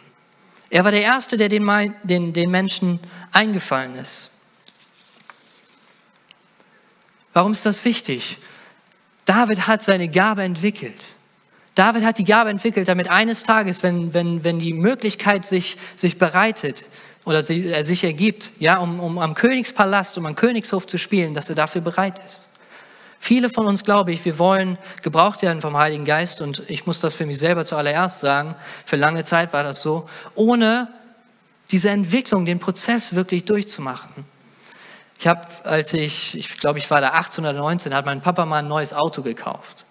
Er 0.70 0.84
war 0.84 0.92
der 0.92 1.02
Erste, 1.02 1.36
der 1.36 1.50
den, 1.50 1.96
den, 2.04 2.32
den 2.32 2.52
Menschen 2.52 3.00
eingefallen 3.32 3.96
ist. 3.96 4.30
Warum 7.34 7.54
ist 7.54 7.66
das 7.66 7.84
wichtig? 7.84 8.38
David 9.30 9.68
hat 9.68 9.84
seine 9.84 10.10
Gabe 10.10 10.42
entwickelt. 10.42 11.14
David 11.76 12.04
hat 12.04 12.18
die 12.18 12.24
Gabe 12.24 12.50
entwickelt, 12.50 12.88
damit 12.88 13.12
eines 13.12 13.44
Tages, 13.44 13.84
wenn, 13.84 14.12
wenn, 14.16 14.44
wenn 14.44 14.58
die 14.58 14.74
Möglichkeit 14.74 15.46
sich, 15.46 15.78
sich 15.96 16.18
bereitet 16.18 16.88
oder 17.26 17.44
sie, 17.44 17.68
er 17.68 17.84
sich 17.84 18.04
ergibt, 18.04 18.52
ja, 18.58 18.80
um, 18.80 19.00
um 19.00 19.20
am 19.20 19.36
Königspalast, 19.36 20.18
um 20.18 20.26
am 20.26 20.34
Königshof 20.34 20.88
zu 20.88 20.98
spielen, 20.98 21.36
dass 21.36 21.48
er 21.48 21.54
dafür 21.54 21.82
bereit 21.82 22.18
ist. 22.26 22.50
Viele 23.20 23.52
von 23.52 23.68
uns, 23.68 23.84
glaube 23.84 24.14
ich, 24.14 24.26
wir 24.26 24.40
wollen 24.40 24.80
gebraucht 25.04 25.44
werden 25.44 25.62
vom 25.62 25.78
Heiligen 25.78 26.06
Geist 26.06 26.42
und 26.42 26.64
ich 26.68 26.88
muss 26.88 27.00
das 27.00 27.14
für 27.14 27.28
mich 27.28 27.38
selber 27.38 27.66
zuallererst 27.66 28.22
sagen, 28.22 28.56
für 28.84 28.96
lange 28.96 29.24
Zeit 29.24 29.54
war 29.54 29.62
das 29.62 29.84
so, 29.84 30.10
ohne 30.34 30.88
diese 31.70 31.92
Entwicklung, 31.92 32.46
den 32.46 32.58
Prozess 32.58 33.14
wirklich 33.14 33.46
durchzumachen. 33.46 34.26
Ich 35.20 35.28
habe, 35.28 35.42
als 35.66 35.94
ich, 35.94 36.38
ich 36.38 36.58
glaube, 36.60 36.80
ich 36.80 36.90
war 36.90 37.02
da 37.02 37.10
18 37.10 37.44
oder 37.44 37.54
19, 37.54 37.94
hat 37.94 38.06
mein 38.06 38.22
Papa 38.22 38.46
mal 38.46 38.60
ein 38.60 38.70
neues 38.70 38.94
Auto 38.94 39.22
gekauft. 39.22 39.86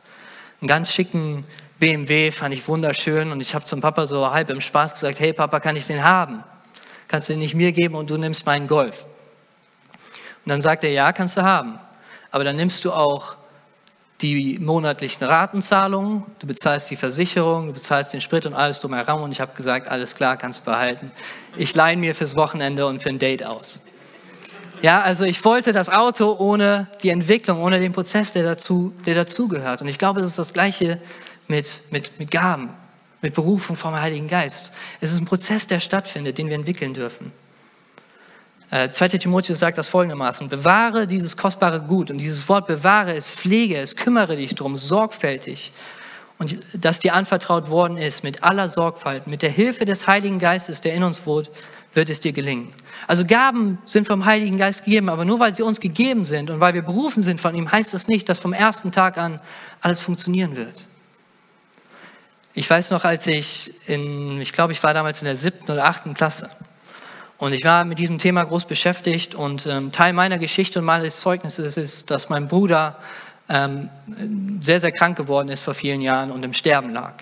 Einen 0.61 0.69
ganz 0.69 0.91
schicken 0.91 1.45
BMW, 1.79 2.31
fand 2.31 2.55
ich 2.55 2.67
wunderschön. 2.67 3.31
Und 3.31 3.43
ich 3.43 3.55
habe 3.55 3.67
zum 3.67 3.83
Papa 3.83 4.07
so 4.07 4.31
halb 4.31 4.49
im 4.49 4.63
Spaß 4.63 4.95
gesagt, 4.95 5.21
hey 5.21 5.35
Papa, 5.35 5.61
kann 5.61 5.77
ich 5.77 5.87
den 5.87 6.03
haben? 6.03 6.43
Kannst 7.09 7.29
du 7.29 7.35
den 7.35 7.41
nicht 7.41 7.55
mir 7.55 7.73
geben 7.73 7.95
und 7.95 8.09
du 8.09 8.17
nimmst 8.17 8.47
meinen 8.47 8.67
Golf? 8.67 9.05
Und 10.47 10.49
dann 10.49 10.63
sagt 10.63 10.83
er, 10.83 10.91
ja, 10.91 11.13
kannst 11.13 11.37
du 11.37 11.43
haben. 11.43 11.79
Aber 12.31 12.43
dann 12.43 12.57
nimmst 12.57 12.87
du 12.87 12.93
auch 12.93 13.37
die 14.23 14.59
monatlichen 14.59 15.25
Ratenzahlungen, 15.25 16.25
du 16.39 16.47
bezahlst 16.47 16.91
die 16.91 16.97
Versicherung, 16.97 17.67
du 17.67 17.73
bezahlst 17.75 18.15
den 18.15 18.23
Sprit 18.23 18.47
und 18.47 18.55
alles 18.55 18.81
drumherum. 18.81 19.23
Und 19.23 19.33
ich 19.33 19.43
habe 19.43 19.55
gesagt, 19.55 19.91
alles 19.91 20.15
klar, 20.15 20.39
kannst 20.39 20.61
du 20.61 20.65
behalten. 20.65 21.13
Ich 21.55 21.75
leihe 21.75 21.99
mir 21.99 22.15
fürs 22.15 22.35
Wochenende 22.35 22.87
und 22.87 23.03
für 23.03 23.11
ein 23.11 23.19
Date 23.19 23.45
aus. 23.45 23.83
Ja, 24.83 25.03
also 25.03 25.25
ich 25.25 25.45
wollte 25.45 25.73
das 25.73 25.89
Auto 25.89 26.37
ohne 26.39 26.87
die 27.03 27.11
Entwicklung, 27.11 27.61
ohne 27.61 27.81
den 27.81 27.93
Prozess, 27.93 28.33
der 28.33 28.45
dazu, 28.45 28.95
der 29.05 29.15
dazugehört. 29.15 29.83
Und 29.83 29.89
ich 29.89 29.99
glaube, 29.99 30.21
es 30.21 30.27
ist 30.27 30.39
das 30.39 30.53
Gleiche 30.53 31.01
mit, 31.49 31.83
mit, 31.91 32.19
mit 32.19 32.31
Gaben, 32.31 32.71
mit 33.21 33.35
Berufung 33.35 33.75
vom 33.75 33.95
Heiligen 33.95 34.29
Geist. 34.29 34.73
Es 35.01 35.13
ist 35.13 35.19
ein 35.19 35.25
Prozess, 35.25 35.67
der 35.67 35.81
stattfindet, 35.81 36.39
den 36.39 36.49
wir 36.49 36.55
entwickeln 36.55 36.95
dürfen. 36.95 37.33
2. 38.71 39.07
Äh, 39.07 39.09
Timotheus 39.19 39.59
sagt 39.59 39.79
das 39.79 39.89
folgendermaßen, 39.89 40.49
bewahre 40.49 41.07
dieses 41.07 41.37
kostbare 41.37 41.81
Gut 41.81 42.11
und 42.11 42.19
dieses 42.19 42.49
Wort 42.49 42.67
bewahre 42.67 43.15
es, 43.15 43.27
pflege 43.27 43.79
es, 43.79 43.97
kümmere 43.97 44.37
dich 44.37 44.55
drum, 44.55 44.77
sorgfältig 44.77 45.73
und 46.39 46.59
das 46.75 47.01
dir 47.01 47.15
anvertraut 47.15 47.71
worden 47.71 47.97
ist 47.97 48.23
mit 48.23 48.45
aller 48.45 48.69
Sorgfalt, 48.69 49.27
mit 49.27 49.43
der 49.43 49.51
Hilfe 49.51 49.87
des 49.87 50.07
Heiligen 50.07 50.39
Geistes, 50.39 50.83
der 50.83 50.95
in 50.95 51.03
uns 51.03 51.27
wohnt, 51.27 51.51
wird 51.95 52.11
es 52.11 52.21
dir 52.21 52.33
gelingen. 52.33 52.71
Also 53.07 53.25
Gaben 53.25 53.79
sind 53.85 54.07
vom 54.07 54.25
Heiligen 54.25 54.59
Geist 54.59 54.85
gegeben, 54.85 55.09
aber 55.09 55.25
nur 55.25 55.41
weil 55.41 55.55
sie 55.55 55.63
uns 55.63 55.81
gegeben 55.81 56.25
sind 56.25 56.51
und 56.51 56.61
weil 56.61 56.75
wir 56.75 56.83
berufen 56.83 57.23
sind 57.23 57.41
von 57.41 57.55
ihm, 57.55 57.71
heißt 57.71 57.95
das 57.95 58.09
nicht, 58.09 58.29
dass 58.29 58.39
vom 58.39 58.53
ersten 58.53 58.93
Tag 58.93 59.19
an 59.19 59.41
alles 59.81 60.01
funktionieren 60.01 60.57
wird. 60.57 60.87
Ich 62.55 62.69
weiß 62.69 62.91
noch, 62.91 63.05
als 63.05 63.27
ich 63.27 63.73
in, 63.87 64.41
ich 64.41 64.53
glaube, 64.53 64.73
ich 64.73 64.83
war 64.83 64.93
damals 64.93 65.23
in 65.23 65.27
der 65.27 65.37
siebten 65.37 65.71
oder 65.71 65.85
achten 65.85 66.15
Klasse 66.15 66.51
und 67.39 67.53
ich 67.53 67.65
war 67.65 67.85
mit 67.85 67.99
diesem 67.99 68.19
Thema 68.19 68.45
groß 68.45 68.67
beschäftigt 68.67 69.35
und 69.35 69.67
ähm, 69.67 69.93
Teil 69.93 70.13
meiner 70.13 70.39
Geschichte 70.39 70.81
und 70.81 70.85
meines 70.85 71.21
Zeugnisses 71.21 71.77
ist, 71.77 72.11
dass 72.11 72.29
mein 72.29 72.49
Bruder 72.49 72.99
ähm, 73.49 73.89
sehr, 74.61 74.81
sehr 74.81 74.93
krank 74.93 75.17
geworden 75.17 75.49
ist 75.49 75.63
vor 75.63 75.75
vielen 75.75 76.01
Jahren 76.01 76.31
und 76.31 76.45
im 76.45 76.53
Sterben 76.53 76.91
lag. 76.93 77.15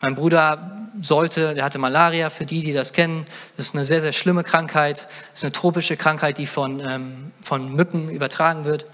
Mein 0.00 0.14
Bruder 0.14 0.88
sollte, 1.00 1.54
der 1.54 1.64
hatte 1.64 1.78
Malaria, 1.78 2.30
für 2.30 2.46
die, 2.46 2.62
die 2.62 2.72
das 2.72 2.92
kennen. 2.92 3.26
Das 3.56 3.66
ist 3.66 3.74
eine 3.74 3.84
sehr, 3.84 4.00
sehr 4.00 4.12
schlimme 4.12 4.44
Krankheit. 4.44 5.06
Das 5.32 5.40
ist 5.40 5.44
eine 5.44 5.52
tropische 5.52 5.96
Krankheit, 5.96 6.38
die 6.38 6.46
von, 6.46 6.80
ähm, 6.80 7.32
von 7.42 7.74
Mücken 7.74 8.08
übertragen 8.08 8.64
wird. 8.64 8.86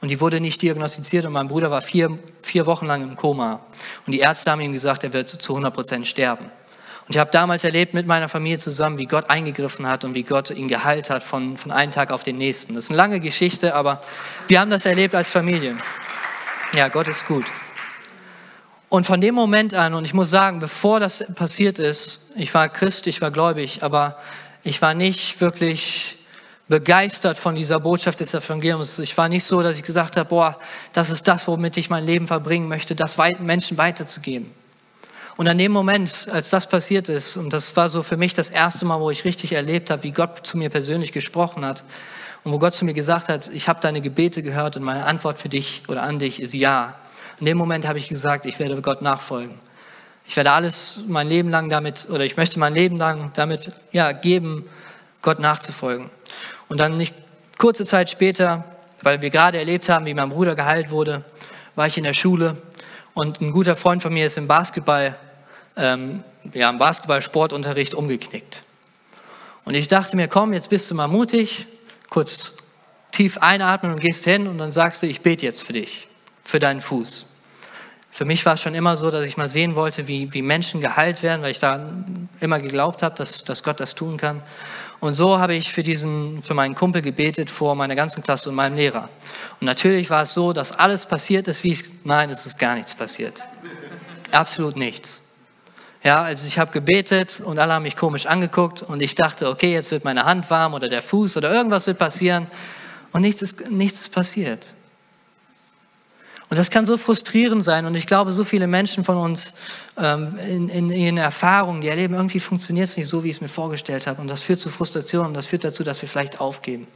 Und 0.00 0.08
die 0.08 0.20
wurde 0.20 0.40
nicht 0.40 0.60
diagnostiziert 0.62 1.24
und 1.26 1.32
mein 1.32 1.48
Bruder 1.48 1.70
war 1.70 1.80
vier, 1.80 2.18
vier 2.42 2.66
Wochen 2.66 2.86
lang 2.86 3.02
im 3.02 3.14
Koma. 3.14 3.60
Und 4.04 4.12
die 4.12 4.18
Ärzte 4.18 4.50
haben 4.50 4.60
ihm 4.60 4.72
gesagt, 4.72 5.04
er 5.04 5.12
wird 5.12 5.28
zu 5.28 5.52
100 5.52 5.72
Prozent 5.72 6.06
sterben. 6.06 6.46
Und 7.06 7.14
ich 7.14 7.18
habe 7.18 7.30
damals 7.30 7.64
erlebt 7.64 7.94
mit 7.94 8.06
meiner 8.06 8.28
Familie 8.28 8.58
zusammen, 8.58 8.98
wie 8.98 9.06
Gott 9.06 9.30
eingegriffen 9.30 9.86
hat 9.86 10.04
und 10.04 10.14
wie 10.14 10.24
Gott 10.24 10.50
ihn 10.50 10.68
geheilt 10.68 11.08
hat 11.08 11.22
von, 11.22 11.56
von 11.56 11.70
einem 11.70 11.92
Tag 11.92 12.10
auf 12.10 12.24
den 12.24 12.36
nächsten. 12.36 12.74
Das 12.74 12.84
ist 12.84 12.90
eine 12.90 12.96
lange 12.96 13.20
Geschichte, 13.20 13.74
aber 13.74 14.00
wir 14.48 14.60
haben 14.60 14.70
das 14.70 14.86
erlebt 14.86 15.14
als 15.14 15.30
Familie. 15.30 15.76
Ja, 16.72 16.88
Gott 16.88 17.08
ist 17.08 17.26
gut. 17.26 17.44
Und 18.92 19.06
von 19.06 19.22
dem 19.22 19.34
Moment 19.34 19.72
an, 19.72 19.94
und 19.94 20.04
ich 20.04 20.12
muss 20.12 20.28
sagen, 20.28 20.58
bevor 20.58 21.00
das 21.00 21.24
passiert 21.34 21.78
ist, 21.78 22.26
ich 22.36 22.52
war 22.52 22.68
Christ, 22.68 23.06
ich 23.06 23.22
war 23.22 23.30
gläubig, 23.30 23.82
aber 23.82 24.18
ich 24.64 24.82
war 24.82 24.92
nicht 24.92 25.40
wirklich 25.40 26.18
begeistert 26.68 27.38
von 27.38 27.54
dieser 27.54 27.80
Botschaft 27.80 28.20
des 28.20 28.34
Evangeliums. 28.34 28.98
Ich 28.98 29.16
war 29.16 29.30
nicht 29.30 29.44
so, 29.44 29.62
dass 29.62 29.78
ich 29.78 29.82
gesagt 29.82 30.18
habe, 30.18 30.28
boah, 30.28 30.58
das 30.92 31.08
ist 31.08 31.26
das, 31.26 31.48
womit 31.48 31.78
ich 31.78 31.88
mein 31.88 32.04
Leben 32.04 32.26
verbringen 32.26 32.68
möchte, 32.68 32.94
das 32.94 33.16
Menschen 33.38 33.78
weiterzugeben. 33.78 34.50
Und 35.38 35.48
an 35.48 35.56
dem 35.56 35.72
Moment, 35.72 36.28
als 36.30 36.50
das 36.50 36.68
passiert 36.68 37.08
ist, 37.08 37.38
und 37.38 37.50
das 37.54 37.74
war 37.74 37.88
so 37.88 38.02
für 38.02 38.18
mich 38.18 38.34
das 38.34 38.50
erste 38.50 38.84
Mal, 38.84 39.00
wo 39.00 39.08
ich 39.08 39.24
richtig 39.24 39.54
erlebt 39.54 39.88
habe, 39.88 40.02
wie 40.02 40.10
Gott 40.10 40.46
zu 40.46 40.58
mir 40.58 40.68
persönlich 40.68 41.12
gesprochen 41.12 41.64
hat 41.64 41.82
und 42.44 42.52
wo 42.52 42.58
Gott 42.58 42.74
zu 42.74 42.84
mir 42.84 42.92
gesagt 42.92 43.30
hat, 43.30 43.48
ich 43.54 43.68
habe 43.68 43.80
deine 43.80 44.02
Gebete 44.02 44.42
gehört 44.42 44.76
und 44.76 44.82
meine 44.82 45.06
Antwort 45.06 45.38
für 45.38 45.48
dich 45.48 45.80
oder 45.88 46.02
an 46.02 46.18
dich 46.18 46.42
ist 46.42 46.52
ja. 46.52 46.94
In 47.42 47.46
dem 47.46 47.58
Moment 47.58 47.88
habe 47.88 47.98
ich 47.98 48.06
gesagt, 48.06 48.46
ich 48.46 48.60
werde 48.60 48.80
Gott 48.82 49.02
nachfolgen. 49.02 49.58
Ich 50.28 50.36
werde 50.36 50.52
alles 50.52 51.00
mein 51.08 51.26
Leben 51.26 51.48
lang 51.50 51.68
damit, 51.68 52.06
oder 52.08 52.24
ich 52.24 52.36
möchte 52.36 52.60
mein 52.60 52.72
Leben 52.72 52.96
lang 52.96 53.32
damit 53.34 53.68
ja, 53.90 54.12
geben, 54.12 54.68
Gott 55.22 55.40
nachzufolgen. 55.40 56.08
Und 56.68 56.78
dann 56.78 56.96
nicht 56.96 57.12
kurze 57.58 57.84
Zeit 57.84 58.10
später, 58.10 58.64
weil 59.00 59.22
wir 59.22 59.30
gerade 59.30 59.58
erlebt 59.58 59.88
haben, 59.88 60.06
wie 60.06 60.14
mein 60.14 60.28
Bruder 60.28 60.54
geheilt 60.54 60.92
wurde, 60.92 61.24
war 61.74 61.88
ich 61.88 61.98
in 61.98 62.04
der 62.04 62.12
Schule 62.12 62.56
und 63.12 63.40
ein 63.40 63.50
guter 63.50 63.74
Freund 63.74 64.02
von 64.02 64.14
mir 64.14 64.26
ist 64.26 64.38
im 64.38 64.46
Basketball, 64.46 65.16
ähm, 65.76 66.22
ja, 66.54 66.70
im 66.70 66.78
Basketball-Sportunterricht 66.78 67.94
umgeknickt. 67.94 68.62
Und 69.64 69.74
ich 69.74 69.88
dachte 69.88 70.14
mir, 70.14 70.28
komm, 70.28 70.52
jetzt 70.52 70.70
bist 70.70 70.88
du 70.92 70.94
mal 70.94 71.08
mutig, 71.08 71.66
kurz 72.08 72.52
tief 73.10 73.38
einatmen 73.38 73.90
und 73.90 74.00
gehst 74.00 74.22
hin 74.22 74.46
und 74.46 74.58
dann 74.58 74.70
sagst 74.70 75.02
du, 75.02 75.08
ich 75.08 75.22
bete 75.22 75.44
jetzt 75.44 75.64
für 75.64 75.72
dich, 75.72 76.06
für 76.40 76.60
deinen 76.60 76.80
Fuß. 76.80 77.30
Für 78.14 78.26
mich 78.26 78.44
war 78.44 78.54
es 78.54 78.60
schon 78.60 78.74
immer 78.74 78.94
so, 78.94 79.10
dass 79.10 79.24
ich 79.24 79.38
mal 79.38 79.48
sehen 79.48 79.74
wollte, 79.74 80.06
wie, 80.06 80.34
wie 80.34 80.42
Menschen 80.42 80.82
geheilt 80.82 81.22
werden, 81.22 81.40
weil 81.40 81.50
ich 81.50 81.60
da 81.60 81.80
immer 82.40 82.58
geglaubt 82.58 83.02
habe, 83.02 83.14
dass, 83.14 83.42
dass 83.42 83.62
Gott 83.62 83.80
das 83.80 83.94
tun 83.94 84.18
kann. 84.18 84.42
Und 85.00 85.14
so 85.14 85.38
habe 85.38 85.54
ich 85.54 85.72
für, 85.72 85.82
diesen, 85.82 86.42
für 86.42 86.52
meinen 86.52 86.74
Kumpel 86.74 87.00
gebetet 87.00 87.50
vor 87.50 87.74
meiner 87.74 87.96
ganzen 87.96 88.22
Klasse 88.22 88.50
und 88.50 88.54
meinem 88.54 88.76
Lehrer. 88.76 89.08
Und 89.60 89.64
natürlich 89.64 90.10
war 90.10 90.22
es 90.22 90.34
so, 90.34 90.52
dass 90.52 90.72
alles 90.72 91.06
passiert 91.06 91.48
ist, 91.48 91.64
wie 91.64 91.72
ich, 91.72 91.84
nein, 92.04 92.28
es 92.28 92.44
ist 92.44 92.58
gar 92.58 92.74
nichts 92.74 92.94
passiert. 92.94 93.42
Absolut 94.30 94.76
nichts. 94.76 95.22
Ja, 96.04 96.22
also 96.22 96.46
ich 96.46 96.58
habe 96.58 96.70
gebetet 96.70 97.40
und 97.42 97.58
alle 97.58 97.72
haben 97.72 97.84
mich 97.84 97.96
komisch 97.96 98.26
angeguckt 98.26 98.82
und 98.82 99.00
ich 99.00 99.14
dachte, 99.14 99.48
okay, 99.48 99.72
jetzt 99.72 99.90
wird 99.90 100.04
meine 100.04 100.26
Hand 100.26 100.50
warm 100.50 100.74
oder 100.74 100.90
der 100.90 101.00
Fuß 101.00 101.38
oder 101.38 101.50
irgendwas 101.50 101.86
wird 101.86 101.96
passieren 101.96 102.46
und 103.12 103.22
nichts 103.22 103.40
ist, 103.40 103.70
nichts 103.70 104.02
ist 104.02 104.12
passiert. 104.12 104.66
Und 106.52 106.58
das 106.58 106.68
kann 106.68 106.84
so 106.84 106.98
frustrierend 106.98 107.64
sein. 107.64 107.86
Und 107.86 107.94
ich 107.94 108.06
glaube, 108.06 108.30
so 108.30 108.44
viele 108.44 108.66
Menschen 108.66 109.04
von 109.04 109.16
uns 109.16 109.54
ähm, 109.96 110.36
in, 110.36 110.68
in, 110.68 110.90
ihren 110.90 111.16
Erfahrungen, 111.16 111.80
die 111.80 111.88
erleben, 111.88 112.12
irgendwie 112.12 112.40
funktioniert 112.40 112.88
es 112.90 112.96
nicht 112.98 113.08
so, 113.08 113.24
wie 113.24 113.30
ich 113.30 113.36
es 113.36 113.40
mir 113.40 113.48
vorgestellt 113.48 114.06
habe. 114.06 114.20
Und 114.20 114.28
das 114.28 114.42
führt 114.42 114.60
zu 114.60 114.68
Frustration 114.68 115.24
und 115.24 115.32
das 115.32 115.46
führt 115.46 115.64
dazu, 115.64 115.82
dass 115.82 116.02
wir 116.02 116.10
vielleicht 116.10 116.42
aufgeben. 116.42 116.86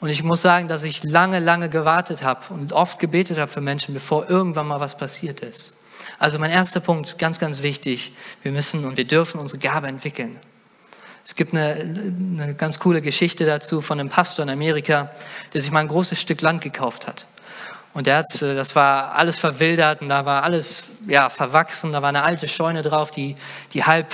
Und 0.00 0.10
ich 0.10 0.22
muss 0.22 0.42
sagen, 0.42 0.68
dass 0.68 0.82
ich 0.82 1.02
lange, 1.04 1.38
lange 1.38 1.70
gewartet 1.70 2.22
habe 2.22 2.52
und 2.52 2.74
oft 2.74 2.98
gebetet 2.98 3.38
habe 3.38 3.50
für 3.50 3.62
Menschen, 3.62 3.94
bevor 3.94 4.28
irgendwann 4.28 4.66
mal 4.66 4.80
was 4.80 4.98
passiert 4.98 5.40
ist. 5.40 5.72
Also 6.18 6.38
mein 6.38 6.50
erster 6.50 6.80
Punkt, 6.80 7.16
ganz, 7.18 7.38
ganz 7.38 7.62
wichtig, 7.62 8.12
wir 8.42 8.52
müssen 8.52 8.84
und 8.84 8.98
wir 8.98 9.06
dürfen 9.06 9.40
unsere 9.40 9.58
Gabe 9.58 9.88
entwickeln. 9.88 10.38
Es 11.24 11.34
gibt 11.36 11.54
eine, 11.54 11.76
eine 11.76 12.54
ganz 12.54 12.78
coole 12.78 13.00
Geschichte 13.00 13.46
dazu 13.46 13.80
von 13.80 13.98
einem 13.98 14.10
Pastor 14.10 14.42
in 14.42 14.50
Amerika, 14.50 15.10
der 15.54 15.62
sich 15.62 15.70
mal 15.70 15.80
ein 15.80 15.88
großes 15.88 16.20
Stück 16.20 16.42
Land 16.42 16.60
gekauft 16.60 17.08
hat. 17.08 17.28
Und 17.94 18.06
der 18.06 18.18
hat, 18.18 18.42
äh, 18.42 18.54
das 18.54 18.74
war 18.74 19.14
alles 19.14 19.38
verwildert 19.38 20.00
und 20.00 20.08
da 20.08 20.24
war 20.24 20.42
alles 20.42 20.84
ja, 21.06 21.28
verwachsen. 21.28 21.92
Da 21.92 22.02
war 22.02 22.08
eine 22.08 22.22
alte 22.22 22.48
Scheune 22.48 22.82
drauf, 22.82 23.10
die, 23.10 23.36
die 23.72 23.84
halb, 23.84 24.12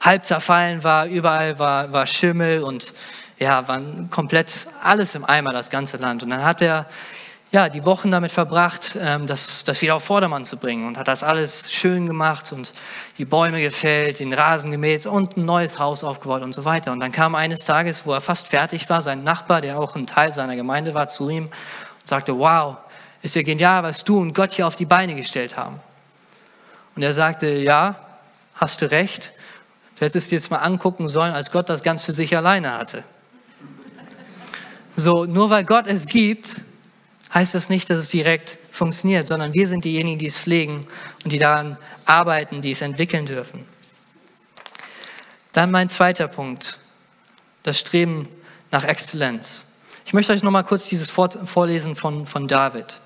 halb 0.00 0.24
zerfallen 0.24 0.82
war. 0.84 1.06
Überall 1.06 1.58
war, 1.58 1.92
war 1.92 2.06
Schimmel 2.06 2.62
und 2.62 2.92
ja, 3.38 3.66
war 3.68 3.80
komplett 4.10 4.66
alles 4.82 5.14
im 5.14 5.24
Eimer, 5.24 5.52
das 5.52 5.70
ganze 5.70 5.96
Land. 5.96 6.22
Und 6.22 6.30
dann 6.30 6.44
hat 6.44 6.62
er 6.62 6.86
ja, 7.52 7.68
die 7.68 7.84
Wochen 7.84 8.12
damit 8.12 8.30
verbracht, 8.30 8.96
ähm, 9.00 9.26
das, 9.26 9.64
das 9.64 9.82
wieder 9.82 9.96
auf 9.96 10.04
Vordermann 10.04 10.44
zu 10.44 10.56
bringen 10.56 10.86
und 10.86 10.96
hat 10.96 11.08
das 11.08 11.24
alles 11.24 11.72
schön 11.72 12.06
gemacht 12.06 12.52
und 12.52 12.72
die 13.18 13.24
Bäume 13.24 13.60
gefällt, 13.60 14.20
den 14.20 14.32
Rasen 14.32 14.70
gemäht 14.70 15.04
und 15.06 15.36
ein 15.36 15.46
neues 15.46 15.80
Haus 15.80 16.04
aufgebaut 16.04 16.42
und 16.42 16.52
so 16.52 16.64
weiter. 16.64 16.92
Und 16.92 17.00
dann 17.00 17.10
kam 17.10 17.34
eines 17.34 17.64
Tages, 17.64 18.06
wo 18.06 18.12
er 18.12 18.20
fast 18.20 18.46
fertig 18.46 18.88
war, 18.88 19.02
sein 19.02 19.24
Nachbar, 19.24 19.60
der 19.62 19.80
auch 19.80 19.96
ein 19.96 20.06
Teil 20.06 20.32
seiner 20.32 20.54
Gemeinde 20.54 20.94
war, 20.94 21.08
zu 21.08 21.28
ihm 21.28 21.46
und 21.46 22.06
sagte, 22.06 22.38
wow, 22.38 22.76
ist 23.22 23.34
ja 23.34 23.42
genial, 23.42 23.82
was 23.82 24.04
du 24.04 24.18
und 24.18 24.34
Gott 24.34 24.52
hier 24.52 24.66
auf 24.66 24.76
die 24.76 24.86
Beine 24.86 25.14
gestellt 25.14 25.56
haben. 25.56 25.80
Und 26.96 27.02
er 27.02 27.14
sagte, 27.14 27.50
ja, 27.50 27.96
hast 28.54 28.82
du 28.82 28.90
recht. 28.90 29.32
Du 29.98 30.04
hättest 30.04 30.30
dir 30.30 30.36
jetzt 30.36 30.50
mal 30.50 30.58
angucken 30.58 31.08
sollen, 31.08 31.34
als 31.34 31.50
Gott 31.50 31.68
das 31.68 31.82
ganz 31.82 32.04
für 32.04 32.12
sich 32.12 32.36
alleine 32.36 32.72
hatte. 32.72 33.04
So, 34.96 35.24
nur 35.24 35.50
weil 35.50 35.64
Gott 35.64 35.86
es 35.86 36.06
gibt, 36.06 36.62
heißt 37.32 37.54
das 37.54 37.68
nicht, 37.68 37.88
dass 37.90 37.98
es 37.98 38.08
direkt 38.08 38.58
funktioniert, 38.70 39.28
sondern 39.28 39.54
wir 39.54 39.68
sind 39.68 39.84
diejenigen, 39.84 40.18
die 40.18 40.26
es 40.26 40.38
pflegen 40.38 40.86
und 41.24 41.32
die 41.32 41.38
daran 41.38 41.78
arbeiten, 42.04 42.60
die 42.60 42.72
es 42.72 42.80
entwickeln 42.80 43.26
dürfen. 43.26 43.64
Dann 45.52 45.70
mein 45.70 45.88
zweiter 45.88 46.28
Punkt, 46.28 46.78
das 47.62 47.78
Streben 47.78 48.28
nach 48.70 48.84
Exzellenz. 48.84 49.64
Ich 50.06 50.12
möchte 50.12 50.32
euch 50.32 50.42
noch 50.42 50.50
mal 50.50 50.64
kurz 50.64 50.88
dieses 50.88 51.10
vorlesen 51.10 51.94
von, 51.94 52.26
von 52.26 52.48
David. 52.48 53.00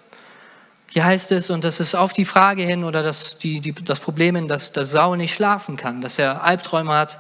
Hier 0.95 1.05
heißt 1.05 1.33
es, 1.33 1.51
und 1.51 1.65
das 1.65 1.81
ist 1.81 1.97
auf 1.97 2.13
die 2.13 2.25
Frage 2.25 2.63
hin 2.63 2.85
oder 2.85 3.03
das, 3.03 3.37
die, 3.37 3.61
die, 3.61 3.73
das 3.73 3.99
Problem 3.99 4.37
hin, 4.37 4.47
dass, 4.47 4.71
dass 4.71 4.93
Saul 4.93 5.17
nicht 5.17 5.35
schlafen 5.35 5.77
kann, 5.77 6.01
dass 6.01 6.21
er 6.21 6.45
Albträume 6.45 6.93
hat. 6.93 7.19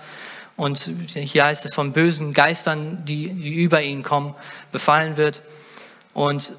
Und 0.55 0.93
hier 1.13 1.45
heißt 1.45 1.65
es 1.65 1.75
von 1.75 1.93
bösen 1.93 2.33
Geistern, 2.33 3.05
die, 3.05 3.31
die 3.31 3.53
über 3.53 3.83
ihn 3.83 4.05
kommen, 4.05 4.37
befallen 4.71 5.17
wird. 5.17 5.43
Und 6.13 6.53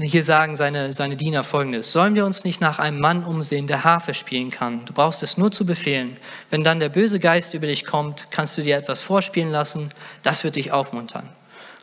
hier 0.00 0.24
sagen 0.24 0.56
seine, 0.56 0.92
seine 0.92 1.14
Diener 1.14 1.44
folgendes. 1.44 1.92
Sollen 1.92 2.16
wir 2.16 2.26
uns 2.26 2.42
nicht 2.42 2.60
nach 2.60 2.80
einem 2.80 2.98
Mann 2.98 3.22
umsehen, 3.22 3.68
der 3.68 3.84
Harfe 3.84 4.12
spielen 4.12 4.50
kann? 4.50 4.84
Du 4.86 4.92
brauchst 4.92 5.22
es 5.22 5.38
nur 5.38 5.52
zu 5.52 5.64
befehlen. 5.64 6.16
Wenn 6.50 6.64
dann 6.64 6.80
der 6.80 6.88
böse 6.88 7.20
Geist 7.20 7.54
über 7.54 7.68
dich 7.68 7.86
kommt, 7.86 8.26
kannst 8.32 8.58
du 8.58 8.62
dir 8.62 8.76
etwas 8.76 9.02
vorspielen 9.02 9.52
lassen. 9.52 9.90
Das 10.24 10.42
wird 10.42 10.56
dich 10.56 10.72
aufmuntern. 10.72 11.28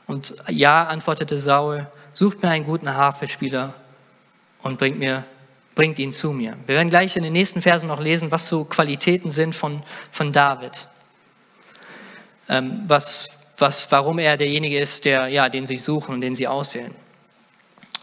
Und 0.07 0.35
ja, 0.49 0.83
antwortete 0.87 1.37
Saul, 1.37 1.87
sucht 2.11 2.43
mir 2.43 2.49
einen 2.49 2.65
guten 2.65 2.93
Harfespieler 2.93 3.75
und 4.63 4.77
bringt, 4.77 4.99
mir, 4.99 5.23
bringt 5.75 5.99
ihn 5.99 6.13
zu 6.13 6.31
mir. 6.31 6.57
Wir 6.65 6.75
werden 6.75 6.89
gleich 6.89 7.15
in 7.15 7.23
den 7.23 7.33
nächsten 7.33 7.61
Versen 7.61 7.87
noch 7.87 7.99
lesen, 7.99 8.31
was 8.31 8.47
so 8.47 8.65
Qualitäten 8.65 9.31
sind 9.31 9.55
von, 9.55 9.83
von 10.11 10.31
David. 10.31 10.87
Ähm, 12.49 12.83
was, 12.87 13.27
was, 13.57 13.91
warum 13.91 14.19
er 14.19 14.37
derjenige 14.37 14.79
ist, 14.79 15.05
der, 15.05 15.27
ja, 15.27 15.49
den 15.49 15.65
sie 15.65 15.77
suchen 15.77 16.15
und 16.15 16.21
den 16.21 16.35
sie 16.35 16.47
auswählen. 16.47 16.93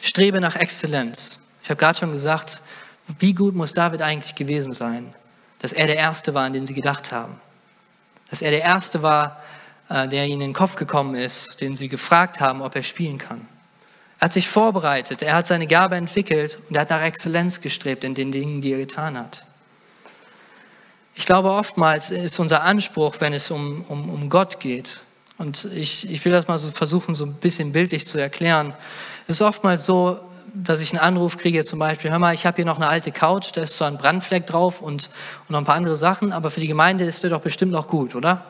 Strebe 0.00 0.40
nach 0.40 0.56
Exzellenz. 0.56 1.40
Ich 1.62 1.70
habe 1.70 1.78
gerade 1.78 1.98
schon 1.98 2.12
gesagt, 2.12 2.62
wie 3.18 3.34
gut 3.34 3.54
muss 3.54 3.72
David 3.72 4.02
eigentlich 4.02 4.34
gewesen 4.34 4.72
sein, 4.72 5.14
dass 5.60 5.72
er 5.72 5.86
der 5.86 5.96
Erste 5.96 6.34
war, 6.34 6.44
an 6.44 6.52
den 6.52 6.66
sie 6.66 6.74
gedacht 6.74 7.12
haben. 7.12 7.40
Dass 8.30 8.42
er 8.42 8.50
der 8.50 8.62
Erste 8.62 9.02
war, 9.02 9.42
äh, 9.88 10.08
der 10.08 10.26
ihnen 10.26 10.40
in 10.40 10.48
den 10.48 10.52
Kopf 10.52 10.76
gekommen 10.76 11.14
ist, 11.14 11.60
den 11.60 11.76
sie 11.76 11.88
gefragt 11.88 12.40
haben, 12.40 12.62
ob 12.62 12.76
er 12.76 12.82
spielen 12.82 13.18
kann. 13.18 13.46
Er 14.18 14.24
hat 14.24 14.32
sich 14.32 14.48
vorbereitet, 14.48 15.22
er 15.22 15.34
hat 15.34 15.46
seine 15.46 15.66
Gabe 15.66 15.96
entwickelt 15.96 16.58
und 16.68 16.74
er 16.74 16.82
hat 16.82 16.90
nach 16.90 17.02
Exzellenz 17.02 17.60
gestrebt 17.60 18.02
in 18.02 18.14
den 18.14 18.32
Dingen, 18.32 18.60
die 18.60 18.72
er 18.72 18.78
getan 18.78 19.16
hat. 19.18 19.44
Ich 21.14 21.24
glaube, 21.24 21.50
oftmals 21.50 22.10
ist 22.10 22.38
unser 22.38 22.62
Anspruch, 22.62 23.16
wenn 23.20 23.32
es 23.32 23.50
um, 23.50 23.84
um, 23.88 24.08
um 24.10 24.28
Gott 24.28 24.60
geht, 24.60 25.00
und 25.38 25.66
ich, 25.66 26.10
ich 26.10 26.24
will 26.24 26.32
das 26.32 26.48
mal 26.48 26.58
so 26.58 26.68
versuchen, 26.68 27.14
so 27.14 27.24
ein 27.24 27.34
bisschen 27.34 27.70
bildlich 27.70 28.08
zu 28.08 28.18
erklären. 28.18 28.74
Es 29.28 29.36
ist 29.36 29.42
oftmals 29.42 29.84
so, 29.84 30.18
dass 30.52 30.80
ich 30.80 30.90
einen 30.90 31.00
Anruf 31.00 31.36
kriege, 31.36 31.64
zum 31.64 31.78
Beispiel, 31.78 32.10
hör 32.10 32.18
mal, 32.18 32.34
ich 32.34 32.44
habe 32.44 32.56
hier 32.56 32.64
noch 32.64 32.76
eine 32.76 32.88
alte 32.88 33.12
Couch, 33.12 33.50
da 33.54 33.62
ist 33.62 33.74
zwar 33.74 33.86
ein 33.86 33.98
Brandfleck 33.98 34.46
drauf 34.46 34.82
und, 34.82 35.10
und 35.46 35.50
noch 35.50 35.58
ein 35.60 35.64
paar 35.64 35.76
andere 35.76 35.96
Sachen, 35.96 36.32
aber 36.32 36.50
für 36.50 36.60
die 36.60 36.66
Gemeinde 36.66 37.04
ist 37.04 37.22
der 37.22 37.30
doch 37.30 37.40
bestimmt 37.40 37.70
noch 37.70 37.86
gut, 37.86 38.16
oder? 38.16 38.44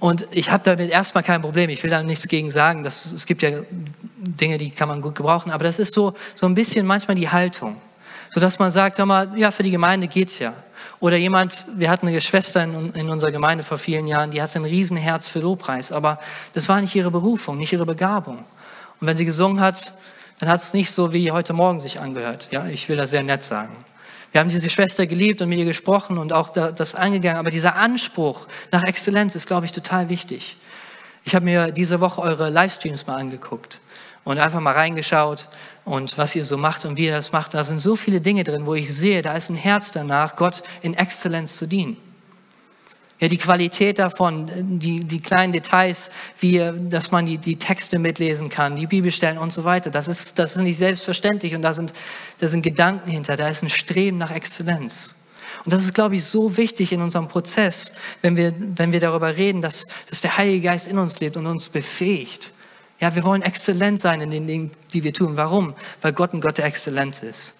Und 0.00 0.26
ich 0.32 0.50
habe 0.50 0.62
damit 0.64 0.90
erstmal 0.90 1.24
kein 1.24 1.40
Problem. 1.40 1.70
Ich 1.70 1.82
will 1.82 1.90
da 1.90 2.02
nichts 2.02 2.28
gegen 2.28 2.50
sagen. 2.50 2.84
Das, 2.84 3.12
es 3.12 3.26
gibt 3.26 3.42
ja 3.42 3.60
Dinge, 4.16 4.58
die 4.58 4.70
kann 4.70 4.88
man 4.88 5.00
gut 5.00 5.14
gebrauchen. 5.14 5.50
Aber 5.50 5.64
das 5.64 5.78
ist 5.78 5.94
so, 5.94 6.14
so 6.34 6.46
ein 6.46 6.54
bisschen 6.54 6.86
manchmal 6.86 7.14
die 7.16 7.28
Haltung. 7.28 7.76
Sodass 8.34 8.58
man 8.58 8.70
sagt, 8.70 8.98
hör 8.98 9.06
mal, 9.06 9.38
ja, 9.38 9.50
für 9.50 9.62
die 9.62 9.70
Gemeinde 9.70 10.08
geht's 10.08 10.40
ja. 10.40 10.54
Oder 11.00 11.16
jemand, 11.16 11.66
wir 11.76 11.90
hatten 11.90 12.08
eine 12.08 12.20
Schwester 12.20 12.64
in, 12.64 12.92
in 12.94 13.08
unserer 13.08 13.30
Gemeinde 13.30 13.62
vor 13.62 13.78
vielen 13.78 14.06
Jahren, 14.06 14.30
die 14.30 14.42
hatte 14.42 14.58
ein 14.58 14.64
Riesenherz 14.64 15.28
für 15.28 15.38
Lobpreis, 15.38 15.92
aber 15.92 16.18
das 16.52 16.68
war 16.68 16.80
nicht 16.80 16.94
ihre 16.94 17.10
Berufung, 17.10 17.58
nicht 17.58 17.72
ihre 17.72 17.86
Begabung. 17.86 18.38
Und 19.00 19.06
wenn 19.06 19.16
sie 19.16 19.24
gesungen 19.24 19.60
hat, 19.60 19.92
dann 20.38 20.48
hat 20.48 20.56
es 20.56 20.74
nicht 20.74 20.90
so 20.90 21.12
wie 21.12 21.30
heute 21.30 21.52
Morgen 21.52 21.78
sich 21.78 22.00
angehört. 22.00 22.48
Ja, 22.50 22.66
ich 22.66 22.88
will 22.88 22.96
das 22.96 23.10
sehr 23.10 23.22
nett 23.22 23.42
sagen. 23.42 23.76
Wir 24.34 24.40
haben 24.40 24.48
diese 24.50 24.68
Schwester 24.68 25.06
geliebt 25.06 25.42
und 25.42 25.48
mit 25.48 25.60
ihr 25.60 25.64
gesprochen 25.64 26.18
und 26.18 26.32
auch 26.32 26.48
das 26.48 26.96
angegangen, 26.96 27.38
aber 27.38 27.50
dieser 27.50 27.76
Anspruch 27.76 28.48
nach 28.72 28.82
Exzellenz 28.82 29.36
ist, 29.36 29.46
glaube 29.46 29.64
ich, 29.64 29.70
total 29.70 30.08
wichtig. 30.08 30.56
Ich 31.22 31.36
habe 31.36 31.44
mir 31.44 31.70
diese 31.70 32.00
Woche 32.00 32.20
eure 32.20 32.50
Livestreams 32.50 33.06
mal 33.06 33.14
angeguckt 33.14 33.80
und 34.24 34.40
einfach 34.40 34.58
mal 34.58 34.72
reingeschaut 34.72 35.46
und 35.84 36.18
was 36.18 36.34
ihr 36.34 36.44
so 36.44 36.56
macht 36.56 36.84
und 36.84 36.96
wie 36.96 37.06
ihr 37.06 37.12
das 37.12 37.30
macht. 37.30 37.54
Da 37.54 37.62
sind 37.62 37.78
so 37.78 37.94
viele 37.94 38.20
Dinge 38.20 38.42
drin, 38.42 38.66
wo 38.66 38.74
ich 38.74 38.92
sehe, 38.92 39.22
da 39.22 39.36
ist 39.36 39.50
ein 39.50 39.54
Herz 39.54 39.92
danach, 39.92 40.34
Gott 40.34 40.64
in 40.82 40.94
Exzellenz 40.94 41.54
zu 41.54 41.68
dienen. 41.68 41.96
Ja, 43.20 43.28
die 43.28 43.38
Qualität 43.38 44.00
davon, 44.00 44.78
die, 44.78 45.00
die 45.00 45.20
kleinen 45.20 45.52
Details, 45.52 46.10
wie, 46.40 46.60
dass 46.88 47.12
man 47.12 47.26
die, 47.26 47.38
die 47.38 47.56
Texte 47.56 47.98
mitlesen 47.98 48.48
kann, 48.48 48.74
die 48.74 48.88
Bibelstellen 48.88 49.38
und 49.38 49.52
so 49.52 49.64
weiter, 49.64 49.90
das 49.90 50.08
ist, 50.08 50.38
das 50.38 50.56
ist 50.56 50.62
nicht 50.62 50.78
selbstverständlich 50.78 51.54
und 51.54 51.62
da 51.62 51.72
sind, 51.74 51.92
da 52.40 52.48
sind 52.48 52.62
Gedanken 52.62 53.10
hinter, 53.10 53.36
da 53.36 53.48
ist 53.48 53.62
ein 53.62 53.68
Streben 53.68 54.18
nach 54.18 54.32
Exzellenz. 54.32 55.14
Und 55.64 55.72
das 55.72 55.84
ist, 55.84 55.94
glaube 55.94 56.16
ich, 56.16 56.24
so 56.24 56.56
wichtig 56.56 56.92
in 56.92 57.00
unserem 57.00 57.28
Prozess, 57.28 57.94
wenn 58.20 58.36
wir, 58.36 58.52
wenn 58.58 58.92
wir 58.92 59.00
darüber 59.00 59.36
reden, 59.36 59.62
dass, 59.62 59.84
dass 60.10 60.20
der 60.20 60.36
Heilige 60.36 60.68
Geist 60.68 60.88
in 60.88 60.98
uns 60.98 61.20
lebt 61.20 61.36
und 61.36 61.46
uns 61.46 61.68
befähigt. 61.68 62.50
Ja, 63.00 63.14
wir 63.14 63.24
wollen 63.24 63.42
exzellent 63.42 64.00
sein 64.00 64.20
in 64.20 64.30
den 64.30 64.46
Dingen, 64.46 64.70
die 64.92 65.04
wir 65.04 65.12
tun. 65.12 65.36
Warum? 65.36 65.74
Weil 66.00 66.12
Gott 66.12 66.34
ein 66.34 66.40
Gott 66.40 66.58
der 66.58 66.64
Exzellenz 66.64 67.22
ist. 67.22 67.54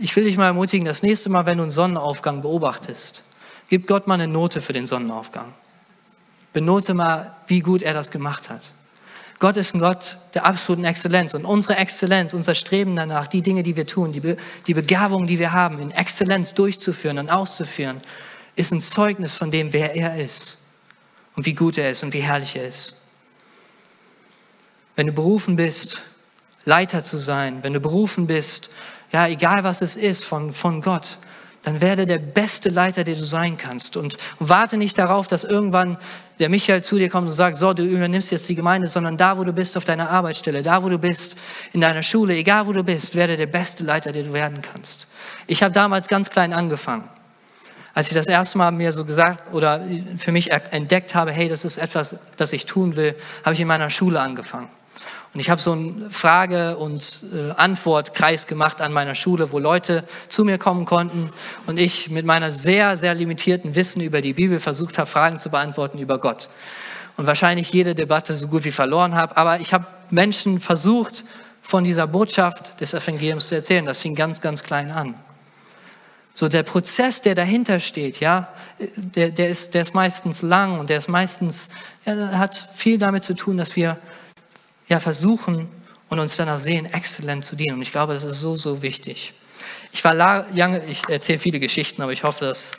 Ich 0.00 0.14
will 0.16 0.24
dich 0.24 0.36
mal 0.36 0.46
ermutigen, 0.46 0.86
das 0.86 1.02
nächste 1.02 1.28
Mal, 1.28 1.44
wenn 1.44 1.58
du 1.58 1.64
einen 1.64 1.70
Sonnenaufgang 1.70 2.40
beobachtest, 2.40 3.22
gib 3.68 3.86
Gott 3.86 4.06
mal 4.06 4.14
eine 4.14 4.28
Note 4.28 4.60
für 4.60 4.72
den 4.72 4.86
Sonnenaufgang. 4.86 5.52
Benote 6.52 6.94
mal, 6.94 7.34
wie 7.46 7.60
gut 7.60 7.82
er 7.82 7.94
das 7.94 8.10
gemacht 8.10 8.48
hat. 8.48 8.70
Gott 9.40 9.56
ist 9.56 9.74
ein 9.74 9.80
Gott 9.80 10.18
der 10.34 10.46
absoluten 10.46 10.84
Exzellenz. 10.84 11.34
Und 11.34 11.44
unsere 11.44 11.76
Exzellenz, 11.76 12.32
unser 12.32 12.54
Streben 12.54 12.96
danach, 12.96 13.26
die 13.26 13.42
Dinge, 13.42 13.62
die 13.62 13.76
wir 13.76 13.86
tun, 13.86 14.12
die, 14.12 14.20
Be 14.20 14.36
die 14.66 14.74
Begabung, 14.74 15.26
die 15.26 15.38
wir 15.38 15.52
haben, 15.52 15.80
in 15.80 15.90
Exzellenz 15.90 16.54
durchzuführen 16.54 17.18
und 17.18 17.30
auszuführen, 17.30 18.00
ist 18.56 18.72
ein 18.72 18.80
Zeugnis 18.80 19.34
von 19.34 19.50
dem, 19.50 19.72
wer 19.72 19.96
er 19.96 20.16
ist 20.16 20.58
und 21.36 21.44
wie 21.46 21.54
gut 21.54 21.76
er 21.76 21.90
ist 21.90 22.04
und 22.04 22.12
wie 22.12 22.22
herrlich 22.22 22.56
er 22.56 22.66
ist. 22.66 22.94
Wenn 24.96 25.08
du 25.08 25.12
berufen 25.12 25.56
bist, 25.56 26.02
Leiter 26.64 27.02
zu 27.02 27.18
sein, 27.18 27.62
wenn 27.62 27.72
du 27.72 27.80
berufen 27.80 28.26
bist, 28.26 28.70
ja, 29.12 29.26
egal 29.26 29.64
was 29.64 29.82
es 29.82 29.96
ist, 29.96 30.24
von, 30.24 30.52
von 30.52 30.80
Gott, 30.80 31.18
dann 31.64 31.80
werde 31.80 32.06
der 32.06 32.18
beste 32.18 32.68
Leiter, 32.68 33.04
der 33.04 33.16
du 33.16 33.24
sein 33.24 33.56
kannst. 33.56 33.96
Und, 33.96 34.16
warte 34.38 34.76
nicht 34.76 34.98
darauf, 34.98 35.26
dass 35.26 35.44
irgendwann 35.44 35.96
der 36.38 36.48
Michael 36.48 36.82
zu 36.82 36.98
dir 36.98 37.08
kommt 37.08 37.26
und 37.26 37.32
sagt, 37.32 37.56
so, 37.56 37.72
du 37.72 37.82
übernimmst 37.82 38.30
jetzt 38.30 38.48
die 38.48 38.54
Gemeinde, 38.54 38.88
sondern 38.88 39.16
da, 39.16 39.38
wo 39.38 39.44
du 39.44 39.52
bist, 39.52 39.76
auf 39.76 39.84
deiner 39.84 40.10
Arbeitsstelle, 40.10 40.62
da, 40.62 40.82
wo 40.82 40.88
du 40.88 40.98
bist, 40.98 41.36
in 41.72 41.80
deiner 41.80 42.02
Schule, 42.02 42.34
egal 42.34 42.66
wo 42.66 42.72
du 42.72 42.84
bist, 42.84 43.14
werde 43.14 43.36
der 43.36 43.46
beste 43.46 43.82
Leiter, 43.84 44.12
der 44.12 44.24
du 44.24 44.32
werden 44.32 44.60
kannst. 44.60 45.08
Ich 45.46 45.62
habe 45.62 45.72
damals 45.72 46.08
ganz 46.08 46.30
klein 46.30 46.52
angefangen. 46.52 47.04
Als 47.94 48.08
ich 48.08 48.14
das 48.14 48.26
erste 48.26 48.58
Mal 48.58 48.72
mir 48.72 48.92
so 48.92 49.04
gesagt 49.04 49.54
oder 49.54 49.86
für 50.16 50.32
mich 50.32 50.50
entdeckt 50.50 51.14
habe, 51.14 51.30
hey, 51.30 51.48
das 51.48 51.64
ist 51.64 51.78
etwas, 51.78 52.18
das 52.36 52.52
ich 52.52 52.66
tun 52.66 52.96
will, 52.96 53.14
habe 53.44 53.54
ich 53.54 53.60
in 53.60 53.68
meiner 53.68 53.88
Schule 53.88 54.20
angefangen. 54.20 54.68
Und 55.34 55.40
ich 55.40 55.50
habe 55.50 55.60
so 55.60 55.72
einen 55.72 56.10
Frage- 56.10 56.76
und 56.76 57.24
äh, 57.32 57.50
Antwortkreis 57.50 58.46
gemacht 58.46 58.80
an 58.80 58.92
meiner 58.92 59.16
Schule, 59.16 59.50
wo 59.50 59.58
Leute 59.58 60.04
zu 60.28 60.44
mir 60.44 60.58
kommen 60.58 60.84
konnten 60.84 61.30
und 61.66 61.78
ich 61.78 62.08
mit 62.08 62.24
meiner 62.24 62.52
sehr, 62.52 62.96
sehr 62.96 63.14
limitierten 63.14 63.74
Wissen 63.74 64.00
über 64.00 64.20
die 64.20 64.32
Bibel 64.32 64.60
versucht 64.60 64.96
habe, 64.96 65.08
Fragen 65.08 65.40
zu 65.40 65.50
beantworten 65.50 65.98
über 65.98 66.18
Gott. 66.18 66.48
Und 67.16 67.26
wahrscheinlich 67.26 67.72
jede 67.72 67.96
Debatte 67.96 68.34
so 68.34 68.46
gut 68.46 68.64
wie 68.64 68.70
verloren 68.70 69.16
habe. 69.16 69.36
Aber 69.36 69.58
ich 69.58 69.74
habe 69.74 69.86
Menschen 70.10 70.60
versucht, 70.60 71.24
von 71.64 71.82
dieser 71.82 72.06
Botschaft 72.06 72.80
des 72.80 72.94
Evangeliums 72.94 73.48
zu 73.48 73.56
erzählen. 73.56 73.86
Das 73.86 73.98
fing 73.98 74.14
ganz, 74.14 74.40
ganz 74.40 74.62
klein 74.62 74.90
an. 74.90 75.14
So 76.34 76.48
der 76.48 76.62
Prozess, 76.62 77.22
der 77.22 77.34
dahinter 77.34 77.80
steht, 77.80 78.20
ja, 78.20 78.48
der, 78.96 79.30
der, 79.30 79.48
ist, 79.48 79.72
der 79.74 79.82
ist 79.82 79.94
meistens 79.94 80.42
lang 80.42 80.78
und 80.78 80.90
der 80.90 80.98
ist 80.98 81.08
meistens, 81.08 81.70
ja, 82.04 82.38
hat 82.38 82.56
viel 82.72 82.98
damit 82.98 83.24
zu 83.24 83.34
tun, 83.34 83.56
dass 83.56 83.76
wir 83.76 83.98
ja, 84.94 85.00
versuchen 85.00 85.68
und 86.08 86.20
uns 86.20 86.36
danach 86.36 86.60
sehen, 86.60 86.86
exzellent 86.86 87.44
zu 87.44 87.56
dienen. 87.56 87.74
Und 87.74 87.82
ich 87.82 87.90
glaube, 87.90 88.14
das 88.14 88.22
ist 88.22 88.40
so, 88.40 88.54
so 88.54 88.80
wichtig. 88.80 89.34
Ich 89.92 90.04
war 90.04 90.14
lange, 90.14 90.82
ich 90.86 91.08
erzähle 91.08 91.40
viele 91.40 91.58
Geschichten, 91.58 92.00
aber 92.00 92.12
ich 92.12 92.22
hoffe, 92.22 92.44
dass, 92.44 92.76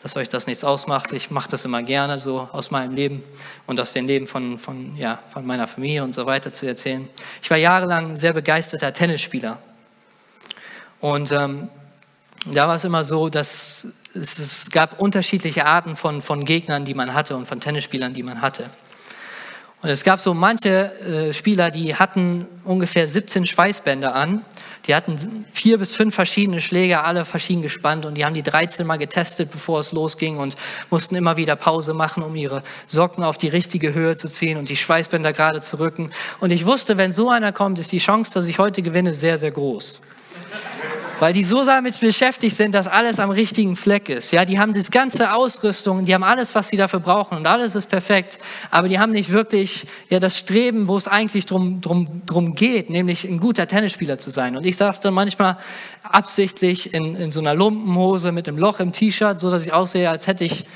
dass 0.00 0.16
euch 0.16 0.28
das 0.28 0.46
nichts 0.46 0.62
ausmacht. 0.62 1.12
Ich 1.12 1.32
mache 1.32 1.50
das 1.50 1.64
immer 1.64 1.82
gerne 1.82 2.20
so 2.20 2.48
aus 2.52 2.70
meinem 2.70 2.94
Leben 2.94 3.24
und 3.66 3.80
aus 3.80 3.92
dem 3.92 4.06
Leben 4.06 4.28
von, 4.28 4.60
von, 4.60 4.94
ja, 4.96 5.24
von 5.26 5.44
meiner 5.44 5.66
Familie 5.66 6.04
und 6.04 6.14
so 6.14 6.24
weiter 6.24 6.52
zu 6.52 6.66
erzählen. 6.66 7.08
Ich 7.42 7.50
war 7.50 7.56
jahrelang 7.56 8.14
sehr 8.14 8.32
begeisterter 8.32 8.92
Tennisspieler. 8.92 9.58
Und 11.00 11.32
ähm, 11.32 11.68
da 12.44 12.68
war 12.68 12.76
es 12.76 12.84
immer 12.84 13.02
so, 13.02 13.28
dass 13.28 13.88
es, 14.14 14.38
es 14.38 14.70
gab 14.70 15.00
unterschiedliche 15.00 15.66
Arten 15.66 15.96
von, 15.96 16.22
von 16.22 16.44
Gegnern, 16.44 16.84
die 16.84 16.94
man 16.94 17.12
hatte 17.12 17.36
und 17.36 17.46
von 17.46 17.58
Tennisspielern, 17.58 18.14
die 18.14 18.22
man 18.22 18.40
hatte. 18.40 18.70
Und 19.82 19.90
es 19.90 20.04
gab 20.04 20.20
so 20.20 20.32
manche 20.32 20.92
äh, 21.00 21.32
Spieler, 21.32 21.70
die 21.70 21.94
hatten 21.94 22.46
ungefähr 22.64 23.06
17 23.06 23.44
Schweißbänder 23.44 24.14
an. 24.14 24.44
Die 24.86 24.94
hatten 24.94 25.44
vier 25.52 25.78
bis 25.78 25.92
fünf 25.92 26.14
verschiedene 26.14 26.60
Schläger, 26.60 27.04
alle 27.04 27.24
verschieden 27.24 27.62
gespannt 27.62 28.06
und 28.06 28.14
die 28.14 28.24
haben 28.24 28.34
die 28.34 28.42
13 28.42 28.86
Mal 28.86 28.98
getestet, 28.98 29.50
bevor 29.50 29.80
es 29.80 29.90
losging 29.92 30.36
und 30.36 30.56
mussten 30.90 31.16
immer 31.16 31.36
wieder 31.36 31.56
Pause 31.56 31.92
machen, 31.92 32.22
um 32.22 32.36
ihre 32.36 32.62
Socken 32.86 33.24
auf 33.24 33.36
die 33.36 33.48
richtige 33.48 33.94
Höhe 33.94 34.14
zu 34.14 34.28
ziehen 34.28 34.58
und 34.58 34.68
die 34.68 34.76
Schweißbänder 34.76 35.32
gerade 35.32 35.60
zu 35.60 35.80
rücken. 35.80 36.10
Und 36.38 36.52
ich 36.52 36.66
wusste, 36.66 36.96
wenn 36.96 37.10
so 37.10 37.30
einer 37.30 37.52
kommt, 37.52 37.80
ist 37.80 37.90
die 37.90 37.98
Chance, 37.98 38.32
dass 38.34 38.46
ich 38.46 38.60
heute 38.60 38.80
gewinne, 38.82 39.12
sehr, 39.12 39.38
sehr 39.38 39.50
groß 39.50 40.00
weil 41.18 41.32
die 41.32 41.44
so 41.44 41.64
damit 41.64 41.98
beschäftigt 42.00 42.54
sind, 42.54 42.74
dass 42.74 42.86
alles 42.86 43.20
am 43.20 43.30
richtigen 43.30 43.76
Fleck 43.76 44.08
ist. 44.08 44.32
Ja, 44.32 44.44
die 44.44 44.58
haben 44.58 44.74
das 44.74 44.90
ganze 44.90 45.32
Ausrüstung, 45.32 46.04
die 46.04 46.14
haben 46.14 46.22
alles, 46.22 46.54
was 46.54 46.68
sie 46.68 46.76
dafür 46.76 47.00
brauchen 47.00 47.38
und 47.38 47.46
alles 47.46 47.74
ist 47.74 47.88
perfekt, 47.88 48.38
aber 48.70 48.88
die 48.88 48.98
haben 48.98 49.12
nicht 49.12 49.32
wirklich 49.32 49.86
ja 50.10 50.18
das 50.18 50.36
Streben, 50.36 50.88
wo 50.88 50.96
es 50.96 51.08
eigentlich 51.08 51.46
drum, 51.46 51.80
drum, 51.80 52.22
drum 52.26 52.54
geht, 52.54 52.90
nämlich 52.90 53.24
ein 53.24 53.40
guter 53.40 53.66
Tennisspieler 53.66 54.18
zu 54.18 54.30
sein. 54.30 54.56
Und 54.56 54.66
ich 54.66 54.76
saß 54.76 55.00
dann 55.00 55.14
manchmal 55.14 55.56
absichtlich 56.02 56.92
in, 56.92 57.16
in 57.16 57.30
so 57.30 57.40
einer 57.40 57.54
Lumpenhose 57.54 58.32
mit 58.32 58.48
einem 58.48 58.58
Loch 58.58 58.80
im 58.80 58.92
T-Shirt, 58.92 59.38
so 59.38 59.50
dass 59.50 59.64
ich 59.64 59.72
aussehe, 59.72 60.10
als 60.10 60.26
hätte 60.26 60.44
ich 60.44 60.66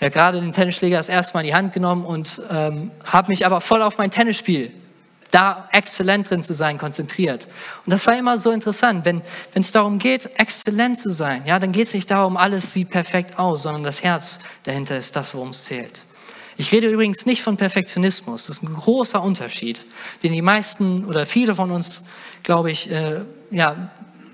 ja 0.00 0.08
gerade 0.08 0.40
den 0.40 0.52
Tennisschläger 0.52 0.96
das 0.96 1.08
erste 1.08 1.34
Mal 1.34 1.40
in 1.40 1.46
die 1.48 1.54
Hand 1.54 1.72
genommen 1.72 2.04
und 2.04 2.42
ähm, 2.50 2.90
habe 3.04 3.28
mich 3.28 3.46
aber 3.46 3.60
voll 3.60 3.82
auf 3.82 3.98
mein 3.98 4.10
Tennisspiel 4.10 4.72
da 5.30 5.68
exzellent 5.72 6.30
drin 6.30 6.42
zu 6.42 6.54
sein, 6.54 6.78
konzentriert. 6.78 7.48
Und 7.84 7.90
das 7.90 8.06
war 8.06 8.16
immer 8.16 8.38
so 8.38 8.50
interessant, 8.50 9.04
wenn 9.04 9.22
wenn 9.52 9.62
es 9.62 9.72
darum 9.72 9.98
geht, 9.98 10.26
exzellent 10.38 10.98
zu 10.98 11.10
sein, 11.10 11.44
ja, 11.46 11.58
dann 11.58 11.72
geht 11.72 11.88
es 11.88 11.94
nicht 11.94 12.10
darum, 12.10 12.36
alles 12.36 12.72
sieht 12.72 12.90
perfekt 12.90 13.38
aus, 13.38 13.62
sondern 13.62 13.82
das 13.82 14.02
Herz 14.02 14.38
dahinter 14.62 14.96
ist 14.96 15.16
das, 15.16 15.34
worum 15.34 15.50
es 15.50 15.64
zählt. 15.64 16.04
Ich 16.56 16.72
rede 16.72 16.88
übrigens 16.88 17.24
nicht 17.24 17.42
von 17.42 17.56
Perfektionismus. 17.56 18.46
Das 18.46 18.56
ist 18.56 18.62
ein 18.64 18.74
großer 18.74 19.22
Unterschied, 19.22 19.84
den 20.22 20.32
die 20.32 20.42
meisten 20.42 21.04
oder 21.04 21.24
viele 21.24 21.54
von 21.54 21.70
uns, 21.70 22.02
glaube 22.42 22.70
ich, 22.70 22.90
äh, 22.90 23.20
ja, 23.50 23.90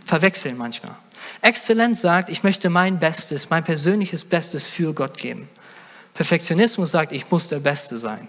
verwechseln 0.06 0.56
manchmal. 0.56 0.96
Exzellenz 1.42 2.00
sagt, 2.00 2.30
ich 2.30 2.42
möchte 2.42 2.70
mein 2.70 2.98
Bestes, 2.98 3.50
mein 3.50 3.62
persönliches 3.62 4.24
Bestes 4.24 4.64
für 4.64 4.94
Gott 4.94 5.18
geben. 5.18 5.48
Perfektionismus 6.14 6.92
sagt, 6.92 7.12
ich 7.12 7.30
muss 7.30 7.48
der 7.48 7.60
Beste 7.60 7.98
sein. 7.98 8.28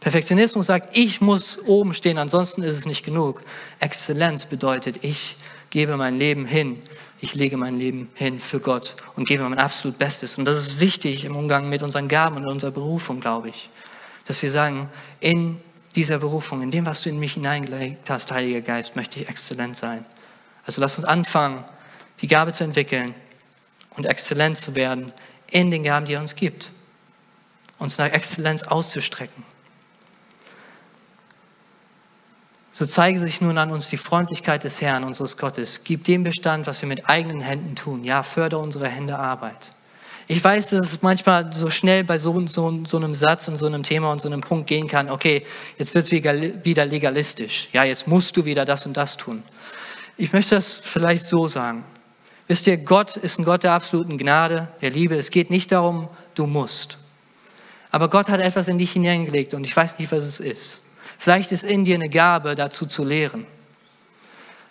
Perfektionismus 0.00 0.66
sagt, 0.66 0.96
ich 0.96 1.20
muss 1.20 1.58
oben 1.66 1.92
stehen, 1.94 2.18
ansonsten 2.18 2.62
ist 2.62 2.78
es 2.78 2.86
nicht 2.86 3.04
genug. 3.04 3.42
Exzellenz 3.80 4.46
bedeutet, 4.46 5.02
ich 5.02 5.36
gebe 5.70 5.96
mein 5.96 6.18
Leben 6.18 6.46
hin 6.46 6.80
ich 7.20 7.34
lege 7.34 7.56
mein 7.56 7.78
Leben 7.78 8.10
hin 8.14 8.38
für 8.38 8.60
Gott 8.60 8.94
und 9.16 9.26
gebe 9.26 9.42
mein 9.42 9.58
absolut 9.58 9.98
Bestes. 9.98 10.38
Und 10.38 10.44
das 10.44 10.58
ist 10.58 10.80
wichtig 10.80 11.24
im 11.24 11.34
Umgang 11.34 11.68
mit 11.68 11.82
unseren 11.82 12.06
Gaben 12.06 12.36
und 12.36 12.46
unserer 12.46 12.70
Berufung, 12.70 13.20
glaube 13.20 13.48
ich. 13.48 13.70
Dass 14.26 14.42
wir 14.42 14.50
sagen, 14.50 14.88
in 15.20 15.60
dieser 15.96 16.18
Berufung, 16.18 16.62
in 16.62 16.70
dem, 16.70 16.86
was 16.86 17.02
du 17.02 17.08
in 17.08 17.18
mich 17.18 17.34
hineingelegt 17.34 18.08
hast, 18.08 18.30
Heiliger 18.30 18.60
Geist, 18.60 18.94
möchte 18.94 19.18
ich 19.18 19.28
exzellent 19.28 19.76
sein. 19.76 20.04
Also 20.64 20.80
lass 20.80 20.96
uns 20.98 21.08
anfangen, 21.08 21.64
die 22.20 22.28
Gabe 22.28 22.52
zu 22.52 22.62
entwickeln 22.62 23.14
und 23.96 24.06
exzellent 24.06 24.56
zu 24.56 24.76
werden 24.76 25.12
in 25.50 25.70
den 25.70 25.82
Gaben, 25.82 26.06
die 26.06 26.12
er 26.12 26.20
uns 26.20 26.36
gibt. 26.36 26.70
Uns 27.78 27.98
nach 27.98 28.12
Exzellenz 28.12 28.62
auszustrecken. 28.62 29.42
So 32.78 32.86
zeige 32.86 33.18
sich 33.18 33.40
nun 33.40 33.58
an 33.58 33.72
uns 33.72 33.88
die 33.88 33.96
Freundlichkeit 33.96 34.62
des 34.62 34.80
Herrn, 34.80 35.02
unseres 35.02 35.36
Gottes. 35.36 35.82
Gib 35.82 36.04
dem 36.04 36.22
Bestand, 36.22 36.68
was 36.68 36.80
wir 36.80 36.88
mit 36.88 37.08
eigenen 37.08 37.40
Händen 37.40 37.74
tun. 37.74 38.04
Ja, 38.04 38.22
fördere 38.22 38.60
unsere 38.60 38.86
Hände 38.86 39.18
Arbeit. 39.18 39.72
Ich 40.28 40.44
weiß, 40.44 40.70
dass 40.70 40.92
es 40.92 41.02
manchmal 41.02 41.52
so 41.52 41.70
schnell 41.70 42.04
bei 42.04 42.18
so, 42.18 42.46
so, 42.46 42.84
so 42.86 42.96
einem 42.96 43.16
Satz 43.16 43.48
und 43.48 43.56
so 43.56 43.66
einem 43.66 43.82
Thema 43.82 44.12
und 44.12 44.20
so 44.20 44.28
einem 44.28 44.42
Punkt 44.42 44.68
gehen 44.68 44.86
kann, 44.86 45.10
okay, 45.10 45.42
jetzt 45.76 45.92
wird 45.96 46.04
es 46.04 46.12
wieder 46.12 46.86
legalistisch. 46.86 47.68
Ja, 47.72 47.82
jetzt 47.82 48.06
musst 48.06 48.36
du 48.36 48.44
wieder 48.44 48.64
das 48.64 48.86
und 48.86 48.96
das 48.96 49.16
tun. 49.16 49.42
Ich 50.16 50.32
möchte 50.32 50.54
das 50.54 50.70
vielleicht 50.70 51.26
so 51.26 51.48
sagen. 51.48 51.82
Wisst 52.46 52.68
ihr, 52.68 52.76
Gott 52.76 53.16
ist 53.16 53.40
ein 53.40 53.44
Gott 53.44 53.64
der 53.64 53.72
absoluten 53.72 54.18
Gnade, 54.18 54.68
der 54.82 54.90
Liebe. 54.90 55.16
Es 55.16 55.32
geht 55.32 55.50
nicht 55.50 55.72
darum, 55.72 56.06
du 56.36 56.46
musst. 56.46 56.98
Aber 57.90 58.08
Gott 58.08 58.28
hat 58.28 58.38
etwas 58.38 58.68
in 58.68 58.78
dich 58.78 58.92
hineingelegt 58.92 59.52
und 59.54 59.64
ich 59.64 59.76
weiß 59.76 59.98
nicht, 59.98 60.12
was 60.12 60.24
es 60.24 60.38
ist. 60.38 60.82
Vielleicht 61.18 61.52
ist 61.52 61.64
in 61.64 61.84
dir 61.84 61.96
eine 61.96 62.08
Gabe, 62.08 62.54
dazu 62.54 62.86
zu 62.86 63.04
lehren. 63.04 63.44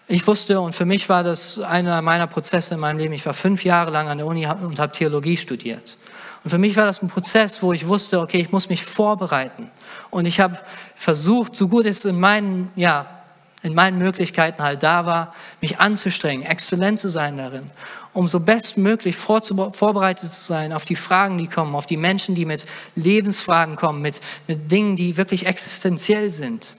Ich 0.07 0.25
wusste, 0.25 0.62
und 0.62 0.73
für 0.73 0.86
mich 0.86 1.10
war 1.10 1.21
das 1.21 1.60
einer 1.60 2.01
meiner 2.01 2.27
Prozesse 2.27 2.75
in 2.75 2.79
meinem 2.79 2.97
Leben, 2.97 3.13
ich 3.13 3.25
war 3.25 3.33
fünf 3.33 3.65
Jahre 3.65 3.91
lang 3.91 4.07
an 4.07 4.17
der 4.17 4.25
Uni 4.25 4.47
und 4.47 4.79
habe 4.79 4.93
Theologie 4.93 5.36
studiert. 5.36 5.97
Und 6.45 6.49
für 6.49 6.57
mich 6.57 6.77
war 6.77 6.86
das 6.86 7.01
ein 7.01 7.10
Prozess, 7.10 7.62
wo 7.62 7.73
ich 7.73 7.86
wusste, 7.86 8.21
okay, 8.21 8.38
ich 8.38 8.53
muss 8.53 8.69
mich 8.69 8.86
vorbereiten. 8.86 9.69
Und 10.10 10.25
ich 10.25 10.39
habe 10.39 10.57
versucht, 10.95 11.57
so 11.57 11.67
gut 11.67 11.86
es 11.86 12.05
in 12.05 12.17
meinen, 12.17 12.71
ja, 12.77 13.16
in 13.63 13.74
meinen 13.74 13.98
Möglichkeiten 13.98 14.62
halt 14.62 14.84
da 14.84 15.06
war, 15.06 15.34
mich 15.62 15.80
anzustrengen, 15.80 16.46
exzellent 16.46 17.00
zu 17.00 17.10
sein 17.10 17.38
darin 17.38 17.72
um 18.17 18.28
so 18.28 18.39
bestmöglich 18.39 19.15
vorbereitet 19.15 20.34
zu 20.34 20.41
sein 20.41 20.74
auf 20.74 20.86
die 20.86 20.96
Fragen, 20.96 21.38
die 21.38 21.46
kommen, 21.46 21.76
auf 21.76 21.86
die 21.86 21.98
Menschen, 21.98 22.34
die 22.34 22.46
mit 22.46 22.65
Lebensfragen 22.96 23.76
kommen, 23.76 24.02
mit, 24.02 24.22
mit 24.48 24.72
Dingen, 24.72 24.96
die 24.96 25.17
wirklich 25.17 25.46
existenziell 25.46 26.32
sind. 26.32 26.78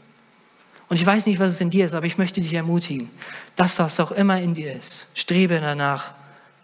Und 0.88 0.96
ich 0.96 1.06
weiß 1.06 1.26
nicht, 1.26 1.38
was 1.38 1.50
es 1.50 1.60
in 1.60 1.70
dir 1.70 1.86
ist, 1.86 1.94
aber 1.94 2.06
ich 2.06 2.18
möchte 2.18 2.40
dich 2.40 2.54
ermutigen, 2.54 3.08
dass 3.54 3.76
das 3.76 4.00
auch 4.00 4.10
immer 4.10 4.40
in 4.40 4.54
dir 4.54 4.72
ist. 4.72 5.06
Strebe 5.14 5.60
danach, 5.60 6.10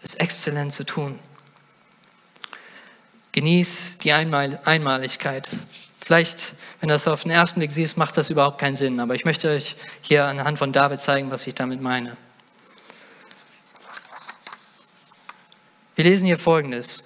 es 0.01 0.15
exzellent 0.15 0.73
zu 0.73 0.83
tun. 0.83 1.19
Genieß 3.31 3.99
die 3.99 4.11
Einmal 4.11 4.59
Einmaligkeit. 4.65 5.49
Vielleicht, 6.05 6.53
wenn 6.79 6.89
du 6.89 6.93
das 6.93 7.07
auf 7.07 7.23
den 7.23 7.31
ersten 7.31 7.59
Blick 7.59 7.71
siehst, 7.71 7.97
macht 7.97 8.15
das 8.15 8.29
überhaupt 8.29 8.59
keinen 8.59 8.75
Sinn. 8.75 8.99
Aber 8.99 9.15
ich 9.15 9.25
möchte 9.25 9.49
euch 9.49 9.75
hier 10.01 10.25
anhand 10.25 10.59
von 10.59 10.71
David 10.71 11.01
zeigen, 11.01 11.31
was 11.31 11.47
ich 11.47 11.55
damit 11.55 11.81
meine. 11.81 12.15
Wir 15.95 16.03
lesen 16.03 16.27
hier 16.27 16.37
Folgendes. 16.37 17.03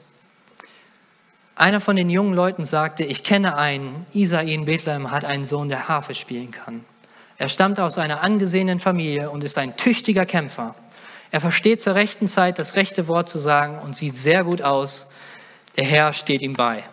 Einer 1.55 1.79
von 1.79 1.95
den 1.95 2.09
jungen 2.09 2.33
Leuten 2.33 2.65
sagte, 2.65 3.05
ich 3.05 3.23
kenne 3.23 3.55
einen, 3.55 4.05
Isai 4.11 4.47
in 4.47 4.65
Bethlehem 4.65 5.11
hat 5.11 5.23
einen 5.23 5.45
Sohn, 5.45 5.69
der 5.69 5.87
Harfe 5.87 6.13
spielen 6.13 6.51
kann. 6.51 6.83
Er 7.37 7.47
stammt 7.47 7.79
aus 7.79 7.97
einer 7.97 8.19
angesehenen 8.21 8.81
Familie 8.81 9.29
und 9.29 9.45
ist 9.45 9.57
ein 9.57 9.77
tüchtiger 9.77 10.25
Kämpfer. 10.25 10.75
Er 11.31 11.39
versteht 11.39 11.81
zur 11.81 11.95
rechten 11.95 12.27
Zeit 12.27 12.59
das 12.59 12.75
rechte 12.75 13.07
Wort 13.07 13.29
zu 13.29 13.39
sagen 13.39 13.79
und 13.79 13.95
sieht 13.95 14.17
sehr 14.17 14.43
gut 14.43 14.61
aus. 14.61 15.07
Der 15.77 15.85
Herr 15.85 16.11
steht 16.11 16.41
ihm 16.41 16.51
bei. 16.51 16.83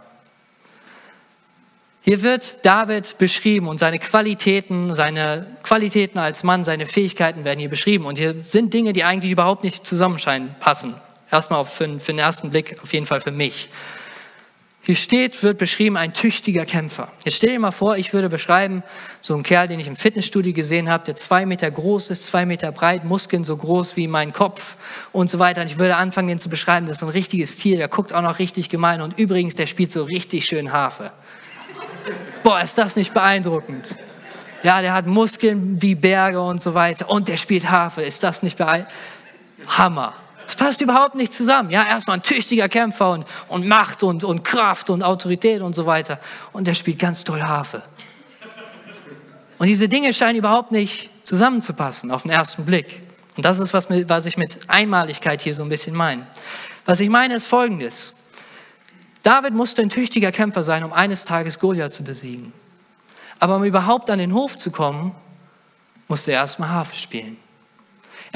Hier 2.08 2.22
wird 2.22 2.64
David 2.64 3.18
beschrieben 3.18 3.66
und 3.66 3.78
seine 3.78 3.98
Qualitäten, 3.98 4.94
seine 4.94 5.44
Qualitäten 5.64 6.20
als 6.20 6.44
Mann, 6.44 6.62
seine 6.62 6.86
Fähigkeiten 6.86 7.44
werden 7.44 7.58
hier 7.58 7.68
beschrieben. 7.68 8.04
Und 8.04 8.16
hier 8.16 8.44
sind 8.44 8.72
Dinge, 8.72 8.92
die 8.92 9.02
eigentlich 9.02 9.32
überhaupt 9.32 9.64
nicht 9.64 9.84
zusammenscheinen, 9.84 10.54
passen. 10.60 10.94
Erstmal 11.32 11.64
für, 11.64 11.98
für 11.98 12.12
den 12.12 12.20
ersten 12.20 12.50
Blick, 12.50 12.80
auf 12.80 12.92
jeden 12.92 13.06
Fall 13.06 13.20
für 13.20 13.32
mich. 13.32 13.68
Hier 14.82 14.94
steht, 14.94 15.42
wird 15.42 15.58
beschrieben, 15.58 15.96
ein 15.96 16.14
tüchtiger 16.14 16.64
Kämpfer. 16.64 17.08
Jetzt 17.24 17.38
stell 17.38 17.50
dir 17.50 17.58
mal 17.58 17.72
vor, 17.72 17.96
ich 17.96 18.12
würde 18.12 18.28
beschreiben, 18.28 18.84
so 19.20 19.34
ein 19.34 19.42
Kerl, 19.42 19.66
den 19.66 19.80
ich 19.80 19.88
im 19.88 19.96
Fitnessstudio 19.96 20.52
gesehen 20.52 20.88
habe, 20.88 21.02
der 21.02 21.16
zwei 21.16 21.44
Meter 21.44 21.68
groß 21.68 22.10
ist, 22.10 22.24
zwei 22.24 22.46
Meter 22.46 22.70
breit, 22.70 23.02
Muskeln 23.02 23.42
so 23.42 23.56
groß 23.56 23.96
wie 23.96 24.06
mein 24.06 24.32
Kopf 24.32 24.76
und 25.10 25.28
so 25.28 25.40
weiter. 25.40 25.62
Und 25.62 25.72
ich 25.72 25.80
würde 25.80 25.96
anfangen, 25.96 26.28
den 26.28 26.38
zu 26.38 26.48
beschreiben, 26.48 26.86
das 26.86 26.98
ist 26.98 27.02
ein 27.02 27.08
richtiges 27.08 27.56
Tier, 27.56 27.78
der 27.78 27.88
guckt 27.88 28.14
auch 28.14 28.22
noch 28.22 28.38
richtig 28.38 28.68
gemein 28.68 29.00
und 29.00 29.18
übrigens, 29.18 29.56
der 29.56 29.66
spielt 29.66 29.90
so 29.90 30.04
richtig 30.04 30.44
schön 30.44 30.70
Harfe. 30.70 31.10
Boah, 32.42 32.60
ist 32.60 32.78
das 32.78 32.96
nicht 32.96 33.12
beeindruckend. 33.12 33.96
Ja, 34.62 34.80
der 34.80 34.92
hat 34.92 35.06
Muskeln 35.06 35.80
wie 35.80 35.94
Berge 35.94 36.40
und 36.40 36.60
so 36.60 36.74
weiter 36.74 37.08
und 37.08 37.28
der 37.28 37.36
spielt 37.36 37.70
Harfe. 37.70 38.02
Ist 38.02 38.22
das 38.22 38.42
nicht 38.42 38.58
beeindruckend? 38.58 38.94
Hammer. 39.68 40.14
Es 40.46 40.54
passt 40.54 40.80
überhaupt 40.80 41.16
nicht 41.16 41.34
zusammen. 41.34 41.70
Ja, 41.70 41.84
erstmal 41.86 42.18
ein 42.18 42.22
tüchtiger 42.22 42.68
Kämpfer 42.68 43.10
und, 43.10 43.26
und 43.48 43.66
Macht 43.66 44.02
und, 44.02 44.22
und 44.22 44.44
Kraft 44.44 44.90
und 44.90 45.02
Autorität 45.02 45.60
und 45.60 45.74
so 45.74 45.86
weiter. 45.86 46.20
Und 46.52 46.66
der 46.66 46.74
spielt 46.74 46.98
ganz 46.98 47.24
toll 47.24 47.42
Harfe. 47.42 47.82
Und 49.58 49.66
diese 49.66 49.88
Dinge 49.88 50.12
scheinen 50.12 50.38
überhaupt 50.38 50.70
nicht 50.70 51.10
zusammenzupassen 51.24 52.12
auf 52.12 52.22
den 52.22 52.30
ersten 52.30 52.64
Blick. 52.64 53.02
Und 53.36 53.44
das 53.44 53.58
ist, 53.58 53.74
was, 53.74 53.88
was 53.90 54.26
ich 54.26 54.36
mit 54.36 54.58
Einmaligkeit 54.68 55.42
hier 55.42 55.54
so 55.54 55.62
ein 55.62 55.68
bisschen 55.68 55.94
meine. 55.94 56.26
Was 56.84 57.00
ich 57.00 57.08
meine, 57.08 57.34
ist 57.34 57.46
Folgendes. 57.46 58.15
David 59.26 59.54
musste 59.54 59.82
ein 59.82 59.88
tüchtiger 59.88 60.30
Kämpfer 60.30 60.62
sein, 60.62 60.84
um 60.84 60.92
eines 60.92 61.24
Tages 61.24 61.58
Goliath 61.58 61.92
zu 61.92 62.04
besiegen. 62.04 62.52
Aber 63.40 63.56
um 63.56 63.64
überhaupt 63.64 64.08
an 64.08 64.20
den 64.20 64.32
Hof 64.32 64.56
zu 64.56 64.70
kommen, 64.70 65.16
musste 66.06 66.30
er 66.30 66.42
erstmal 66.42 66.68
Harfe 66.68 66.94
spielen. 66.94 67.36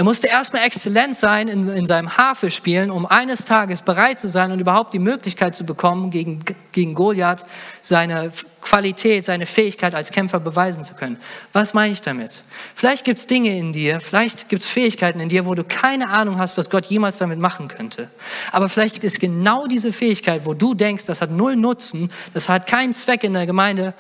Er 0.01 0.05
musste 0.05 0.29
erstmal 0.29 0.65
exzellent 0.65 1.15
sein 1.15 1.47
in, 1.47 1.69
in 1.69 1.85
seinem 1.85 2.17
Harfe-Spielen, 2.17 2.91
um 2.91 3.05
eines 3.05 3.45
Tages 3.45 3.83
bereit 3.83 4.19
zu 4.19 4.31
sein 4.31 4.51
und 4.51 4.59
überhaupt 4.59 4.95
die 4.95 4.99
Möglichkeit 4.99 5.55
zu 5.55 5.67
bekommen, 5.67 6.11
gegen, 6.11 6.41
gegen 6.73 6.95
Goliath 6.95 7.45
seine 7.83 8.31
Qualität, 8.63 9.27
seine 9.27 9.45
Fähigkeit 9.45 9.95
als 9.95 10.11
Kämpfer 10.11 10.41
beweisen 10.41 10.85
zu 10.85 10.95
können. 10.95 11.19
Was 11.53 11.75
meine 11.75 11.93
ich 11.93 12.01
damit? 12.01 12.31
Vielleicht 12.75 13.05
gibt 13.05 13.19
es 13.19 13.27
Dinge 13.27 13.55
in 13.55 13.75
dir, 13.75 14.01
vielleicht 14.01 14.49
gibt 14.49 14.63
es 14.63 14.71
Fähigkeiten 14.71 15.21
in 15.21 15.29
dir, 15.29 15.45
wo 15.45 15.55
du 15.55 15.65
keine 15.65 16.09
Ahnung 16.09 16.39
hast, 16.39 16.57
was 16.57 16.71
Gott 16.71 16.87
jemals 16.87 17.19
damit 17.19 17.39
machen 17.39 17.69
könnte. 17.69 18.09
Aber 18.53 18.71
vielleicht 18.71 19.05
ist 19.05 19.21
genau 19.21 19.67
diese 19.67 19.93
Fähigkeit, 19.93 20.47
wo 20.47 20.55
du 20.55 20.73
denkst, 20.73 21.05
das 21.05 21.21
hat 21.21 21.31
null 21.31 21.57
Nutzen, 21.57 22.11
das 22.33 22.49
hat 22.49 22.67
keinen 22.67 22.95
Zweck 22.95 23.23
in 23.23 23.35
der 23.35 23.45
Gemeinde, 23.45 23.93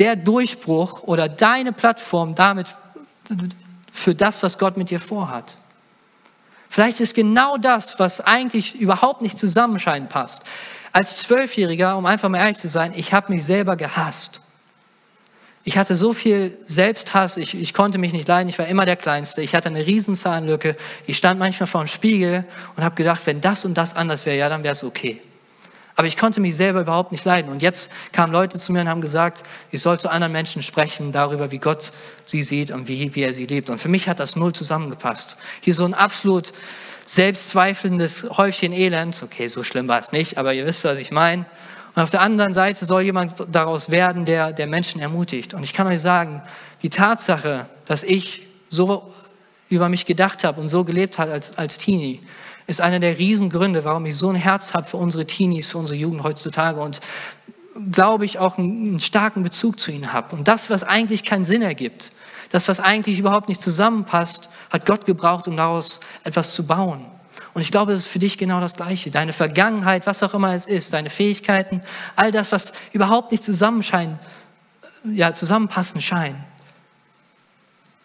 der 0.00 0.16
Durchbruch 0.16 1.04
oder 1.04 1.30
deine 1.30 1.72
Plattform 1.72 2.34
damit 2.34 2.66
für 3.98 4.14
das, 4.14 4.42
was 4.42 4.58
Gott 4.58 4.76
mit 4.76 4.90
dir 4.90 5.00
vorhat. 5.00 5.58
Vielleicht 6.68 7.00
ist 7.00 7.14
genau 7.14 7.56
das, 7.56 7.98
was 7.98 8.20
eigentlich 8.20 8.80
überhaupt 8.80 9.22
nicht 9.22 9.38
zusammenscheinen 9.38 10.08
passt. 10.08 10.42
Als 10.92 11.22
Zwölfjähriger, 11.22 11.96
um 11.96 12.06
einfach 12.06 12.28
mal 12.28 12.38
ehrlich 12.38 12.58
zu 12.58 12.68
sein, 12.68 12.92
ich 12.96 13.12
habe 13.12 13.32
mich 13.32 13.44
selber 13.44 13.76
gehasst. 13.76 14.40
Ich 15.64 15.76
hatte 15.76 15.96
so 15.96 16.12
viel 16.12 16.56
Selbsthass, 16.66 17.36
ich, 17.36 17.54
ich 17.54 17.74
konnte 17.74 17.98
mich 17.98 18.12
nicht 18.12 18.28
leiden, 18.28 18.48
ich 18.48 18.58
war 18.58 18.66
immer 18.66 18.86
der 18.86 18.96
Kleinste, 18.96 19.42
ich 19.42 19.54
hatte 19.54 19.68
eine 19.68 19.84
Riesenzahnlücke, 19.84 20.76
ich 21.06 21.16
stand 21.16 21.40
manchmal 21.40 21.66
vor 21.66 21.82
dem 21.82 21.88
Spiegel 21.88 22.44
und 22.76 22.84
habe 22.84 22.94
gedacht, 22.94 23.22
wenn 23.26 23.40
das 23.40 23.64
und 23.64 23.74
das 23.74 23.96
anders 23.96 24.26
wäre, 24.26 24.36
ja, 24.36 24.48
dann 24.48 24.62
wäre 24.62 24.72
es 24.72 24.84
okay. 24.84 25.20
Aber 25.96 26.06
ich 26.06 26.18
konnte 26.18 26.40
mich 26.40 26.56
selber 26.56 26.82
überhaupt 26.82 27.10
nicht 27.10 27.24
leiden. 27.24 27.50
Und 27.50 27.62
jetzt 27.62 27.90
kamen 28.12 28.30
Leute 28.30 28.58
zu 28.58 28.70
mir 28.70 28.82
und 28.82 28.88
haben 28.88 29.00
gesagt, 29.00 29.42
ich 29.70 29.80
soll 29.80 29.98
zu 29.98 30.10
anderen 30.10 30.32
Menschen 30.32 30.62
sprechen 30.62 31.10
darüber, 31.10 31.50
wie 31.50 31.58
Gott 31.58 31.90
sie 32.26 32.42
sieht 32.42 32.70
und 32.70 32.86
wie, 32.86 33.14
wie 33.14 33.22
er 33.22 33.32
sie 33.32 33.46
liebt. 33.46 33.70
Und 33.70 33.78
für 33.78 33.88
mich 33.88 34.06
hat 34.06 34.20
das 34.20 34.36
null 34.36 34.52
zusammengepasst. 34.52 35.38
Hier 35.62 35.74
so 35.74 35.86
ein 35.86 35.94
absolut 35.94 36.52
selbstzweifelndes 37.06 38.26
Häufchen 38.36 38.74
Elend. 38.74 39.22
Okay, 39.22 39.48
so 39.48 39.64
schlimm 39.64 39.88
war 39.88 39.98
es 39.98 40.12
nicht, 40.12 40.36
aber 40.36 40.52
ihr 40.52 40.66
wisst, 40.66 40.84
was 40.84 40.98
ich 40.98 41.10
meine. 41.10 41.46
Und 41.94 42.02
auf 42.02 42.10
der 42.10 42.20
anderen 42.20 42.52
Seite 42.52 42.84
soll 42.84 43.02
jemand 43.02 43.46
daraus 43.50 43.90
werden, 43.90 44.26
der, 44.26 44.52
der 44.52 44.66
Menschen 44.66 45.00
ermutigt. 45.00 45.54
Und 45.54 45.62
ich 45.62 45.72
kann 45.72 45.86
euch 45.86 46.02
sagen, 46.02 46.42
die 46.82 46.90
Tatsache, 46.90 47.70
dass 47.86 48.02
ich 48.02 48.42
so 48.68 49.14
über 49.70 49.88
mich 49.88 50.04
gedacht 50.04 50.44
habe 50.44 50.60
und 50.60 50.68
so 50.68 50.84
gelebt 50.84 51.18
habe 51.18 51.32
als, 51.32 51.56
als 51.56 51.78
Teenie, 51.78 52.20
ist 52.66 52.80
einer 52.80 52.98
der 52.98 53.18
Riesengründe, 53.18 53.84
warum 53.84 54.06
ich 54.06 54.16
so 54.16 54.28
ein 54.28 54.36
Herz 54.36 54.74
habe 54.74 54.86
für 54.86 54.96
unsere 54.96 55.26
Teenies, 55.26 55.68
für 55.68 55.78
unsere 55.78 55.98
Jugend 55.98 56.22
heutzutage 56.24 56.80
und 56.80 57.00
glaube 57.92 58.24
ich 58.24 58.38
auch 58.38 58.58
einen, 58.58 58.98
starken 58.98 59.42
Bezug 59.42 59.78
zu 59.78 59.90
ihnen 59.90 60.12
habe. 60.12 60.34
Und 60.34 60.48
das, 60.48 60.70
was 60.70 60.82
eigentlich 60.82 61.24
keinen 61.24 61.44
Sinn 61.44 61.62
ergibt, 61.62 62.12
das, 62.50 62.68
was 62.68 62.80
eigentlich 62.80 63.18
überhaupt 63.18 63.48
nicht 63.48 63.62
zusammenpasst, 63.62 64.48
hat 64.70 64.86
Gott 64.86 65.04
gebraucht, 65.04 65.48
um 65.48 65.56
daraus 65.56 66.00
etwas 66.24 66.54
zu 66.54 66.66
bauen. 66.66 67.04
Und 67.54 67.62
ich 67.62 67.70
glaube, 67.70 67.92
es 67.92 68.00
ist 68.00 68.10
für 68.10 68.18
dich 68.18 68.38
genau 68.38 68.60
das 68.60 68.76
Gleiche. 68.76 69.10
Deine 69.10 69.32
Vergangenheit, 69.32 70.06
was 70.06 70.22
auch 70.22 70.34
immer 70.34 70.54
es 70.54 70.66
ist, 70.66 70.92
deine 70.92 71.10
Fähigkeiten, 71.10 71.80
all 72.14 72.30
das, 72.30 72.52
was 72.52 72.72
überhaupt 72.92 73.32
nicht 73.32 73.46
ja, 75.04 75.34
zusammenpassen 75.34 76.00
scheint. 76.00 76.36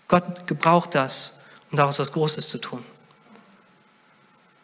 Gott 0.08 0.48
gebraucht 0.48 0.96
das, 0.96 1.40
um 1.72 1.78
daraus 1.78 2.00
was 2.00 2.12
Großes 2.12 2.50
zu 2.50 2.58
tun. 2.60 2.84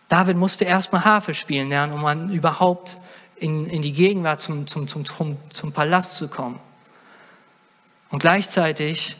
David 0.07 0.37
musste 0.37 0.65
erstmal 0.65 1.03
Harfe 1.03 1.33
spielen 1.33 1.69
lernen, 1.69 1.93
um 1.93 2.05
an 2.05 2.31
überhaupt 2.31 2.97
in, 3.35 3.65
in 3.65 3.81
die 3.81 3.93
Gegenwart 3.93 4.41
zum, 4.41 4.67
zum, 4.67 4.87
zum, 4.87 5.05
zum, 5.05 5.37
zum 5.49 5.71
Palast 5.71 6.15
zu 6.15 6.27
kommen. 6.27 6.59
Und 8.09 8.19
gleichzeitig 8.19 9.15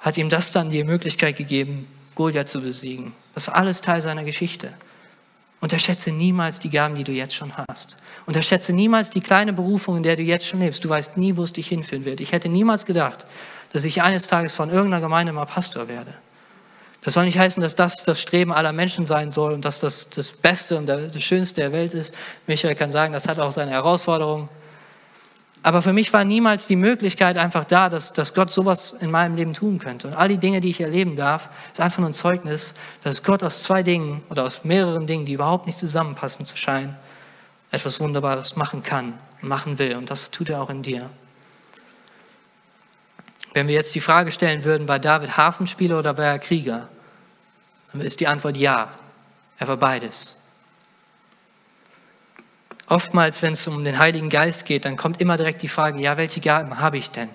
hat 0.00 0.16
ihm 0.16 0.28
das 0.28 0.52
dann 0.52 0.70
die 0.70 0.84
Möglichkeit 0.84 1.36
gegeben, 1.36 1.88
Goliath 2.14 2.48
zu 2.48 2.60
besiegen. 2.60 3.12
Das 3.34 3.46
war 3.48 3.56
alles 3.56 3.80
Teil 3.80 4.00
seiner 4.00 4.24
Geschichte. 4.24 4.72
Unterschätze 5.60 6.12
niemals 6.12 6.58
die 6.58 6.70
Gaben, 6.70 6.96
die 6.96 7.04
du 7.04 7.12
jetzt 7.12 7.34
schon 7.34 7.52
hast. 7.56 7.96
Unterschätze 8.26 8.72
niemals 8.72 9.10
die 9.10 9.20
kleine 9.20 9.52
Berufung, 9.52 9.96
in 9.96 10.02
der 10.02 10.16
du 10.16 10.22
jetzt 10.22 10.46
schon 10.46 10.60
lebst. 10.60 10.84
Du 10.84 10.88
weißt 10.88 11.16
nie, 11.16 11.36
wo 11.36 11.42
es 11.42 11.52
dich 11.52 11.68
hinführen 11.68 12.04
wird. 12.04 12.20
Ich 12.20 12.32
hätte 12.32 12.48
niemals 12.48 12.84
gedacht, 12.84 13.26
dass 13.72 13.84
ich 13.84 14.02
eines 14.02 14.26
Tages 14.26 14.54
von 14.54 14.70
irgendeiner 14.70 15.00
Gemeinde 15.00 15.32
mal 15.32 15.46
Pastor 15.46 15.88
werde. 15.88 16.14
Das 17.06 17.14
soll 17.14 17.24
nicht 17.24 17.38
heißen, 17.38 17.62
dass 17.62 17.76
das 17.76 18.02
das 18.02 18.20
Streben 18.20 18.52
aller 18.52 18.72
Menschen 18.72 19.06
sein 19.06 19.30
soll 19.30 19.52
und 19.52 19.64
dass 19.64 19.78
das 19.78 20.10
das 20.10 20.30
Beste 20.30 20.76
und 20.76 20.86
das 20.86 21.22
Schönste 21.22 21.60
der 21.60 21.70
Welt 21.70 21.94
ist. 21.94 22.12
Michael 22.48 22.74
kann 22.74 22.90
sagen, 22.90 23.12
das 23.12 23.28
hat 23.28 23.38
auch 23.38 23.52
seine 23.52 23.70
Herausforderungen. 23.70 24.48
Aber 25.62 25.82
für 25.82 25.92
mich 25.92 26.12
war 26.12 26.24
niemals 26.24 26.66
die 26.66 26.74
Möglichkeit 26.74 27.38
einfach 27.38 27.62
da, 27.62 27.88
dass, 27.90 28.12
dass 28.12 28.34
Gott 28.34 28.50
sowas 28.50 28.90
in 28.90 29.12
meinem 29.12 29.36
Leben 29.36 29.52
tun 29.52 29.78
könnte. 29.78 30.08
Und 30.08 30.14
all 30.14 30.26
die 30.26 30.38
Dinge, 30.38 30.60
die 30.60 30.70
ich 30.70 30.80
erleben 30.80 31.14
darf, 31.14 31.48
ist 31.72 31.80
einfach 31.80 32.00
nur 32.00 32.08
ein 32.08 32.12
Zeugnis, 32.12 32.74
dass 33.04 33.22
Gott 33.22 33.44
aus 33.44 33.62
zwei 33.62 33.84
Dingen 33.84 34.24
oder 34.28 34.42
aus 34.42 34.64
mehreren 34.64 35.06
Dingen, 35.06 35.26
die 35.26 35.34
überhaupt 35.34 35.66
nicht 35.66 35.78
zusammenpassen 35.78 36.44
zu 36.44 36.56
scheinen, 36.56 36.96
etwas 37.70 38.00
Wunderbares 38.00 38.56
machen 38.56 38.82
kann 38.82 39.16
und 39.42 39.48
machen 39.48 39.78
will. 39.78 39.94
Und 39.94 40.10
das 40.10 40.32
tut 40.32 40.48
er 40.48 40.60
auch 40.60 40.70
in 40.70 40.82
dir. 40.82 41.08
Wenn 43.54 43.68
wir 43.68 43.76
jetzt 43.76 43.94
die 43.94 44.00
Frage 44.00 44.32
stellen 44.32 44.64
würden, 44.64 44.88
war 44.88 44.98
David 44.98 45.36
Hafenspieler 45.36 46.00
oder 46.00 46.18
war 46.18 46.24
er 46.24 46.40
Krieger? 46.40 46.88
Dann 47.92 48.00
ist 48.00 48.20
die 48.20 48.26
Antwort 48.26 48.56
ja. 48.56 48.90
Er 49.58 49.68
war 49.68 49.76
beides. 49.76 50.36
Oftmals, 52.88 53.42
wenn 53.42 53.54
es 53.54 53.66
um 53.66 53.82
den 53.84 53.98
Heiligen 53.98 54.28
Geist 54.28 54.64
geht, 54.64 54.84
dann 54.84 54.96
kommt 54.96 55.20
immer 55.20 55.36
direkt 55.36 55.62
die 55.62 55.68
Frage, 55.68 55.98
ja, 55.98 56.16
welche 56.16 56.40
Gaben 56.40 56.78
habe 56.78 56.98
ich 56.98 57.10
denn? 57.10 57.28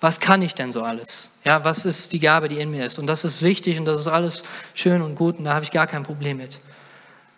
Was 0.00 0.20
kann 0.20 0.40
ich 0.42 0.54
denn 0.54 0.72
so 0.72 0.82
alles? 0.82 1.30
Ja, 1.44 1.64
was 1.64 1.84
ist 1.84 2.12
die 2.12 2.20
Gabe, 2.20 2.48
die 2.48 2.58
in 2.58 2.70
mir 2.70 2.86
ist? 2.86 2.98
Und 2.98 3.06
das 3.06 3.24
ist 3.24 3.42
wichtig 3.42 3.78
und 3.78 3.84
das 3.84 3.98
ist 3.98 4.06
alles 4.06 4.44
schön 4.72 5.02
und 5.02 5.16
gut 5.16 5.38
und 5.38 5.44
da 5.44 5.54
habe 5.54 5.64
ich 5.64 5.72
gar 5.72 5.86
kein 5.86 6.04
Problem 6.04 6.36
mit. 6.38 6.60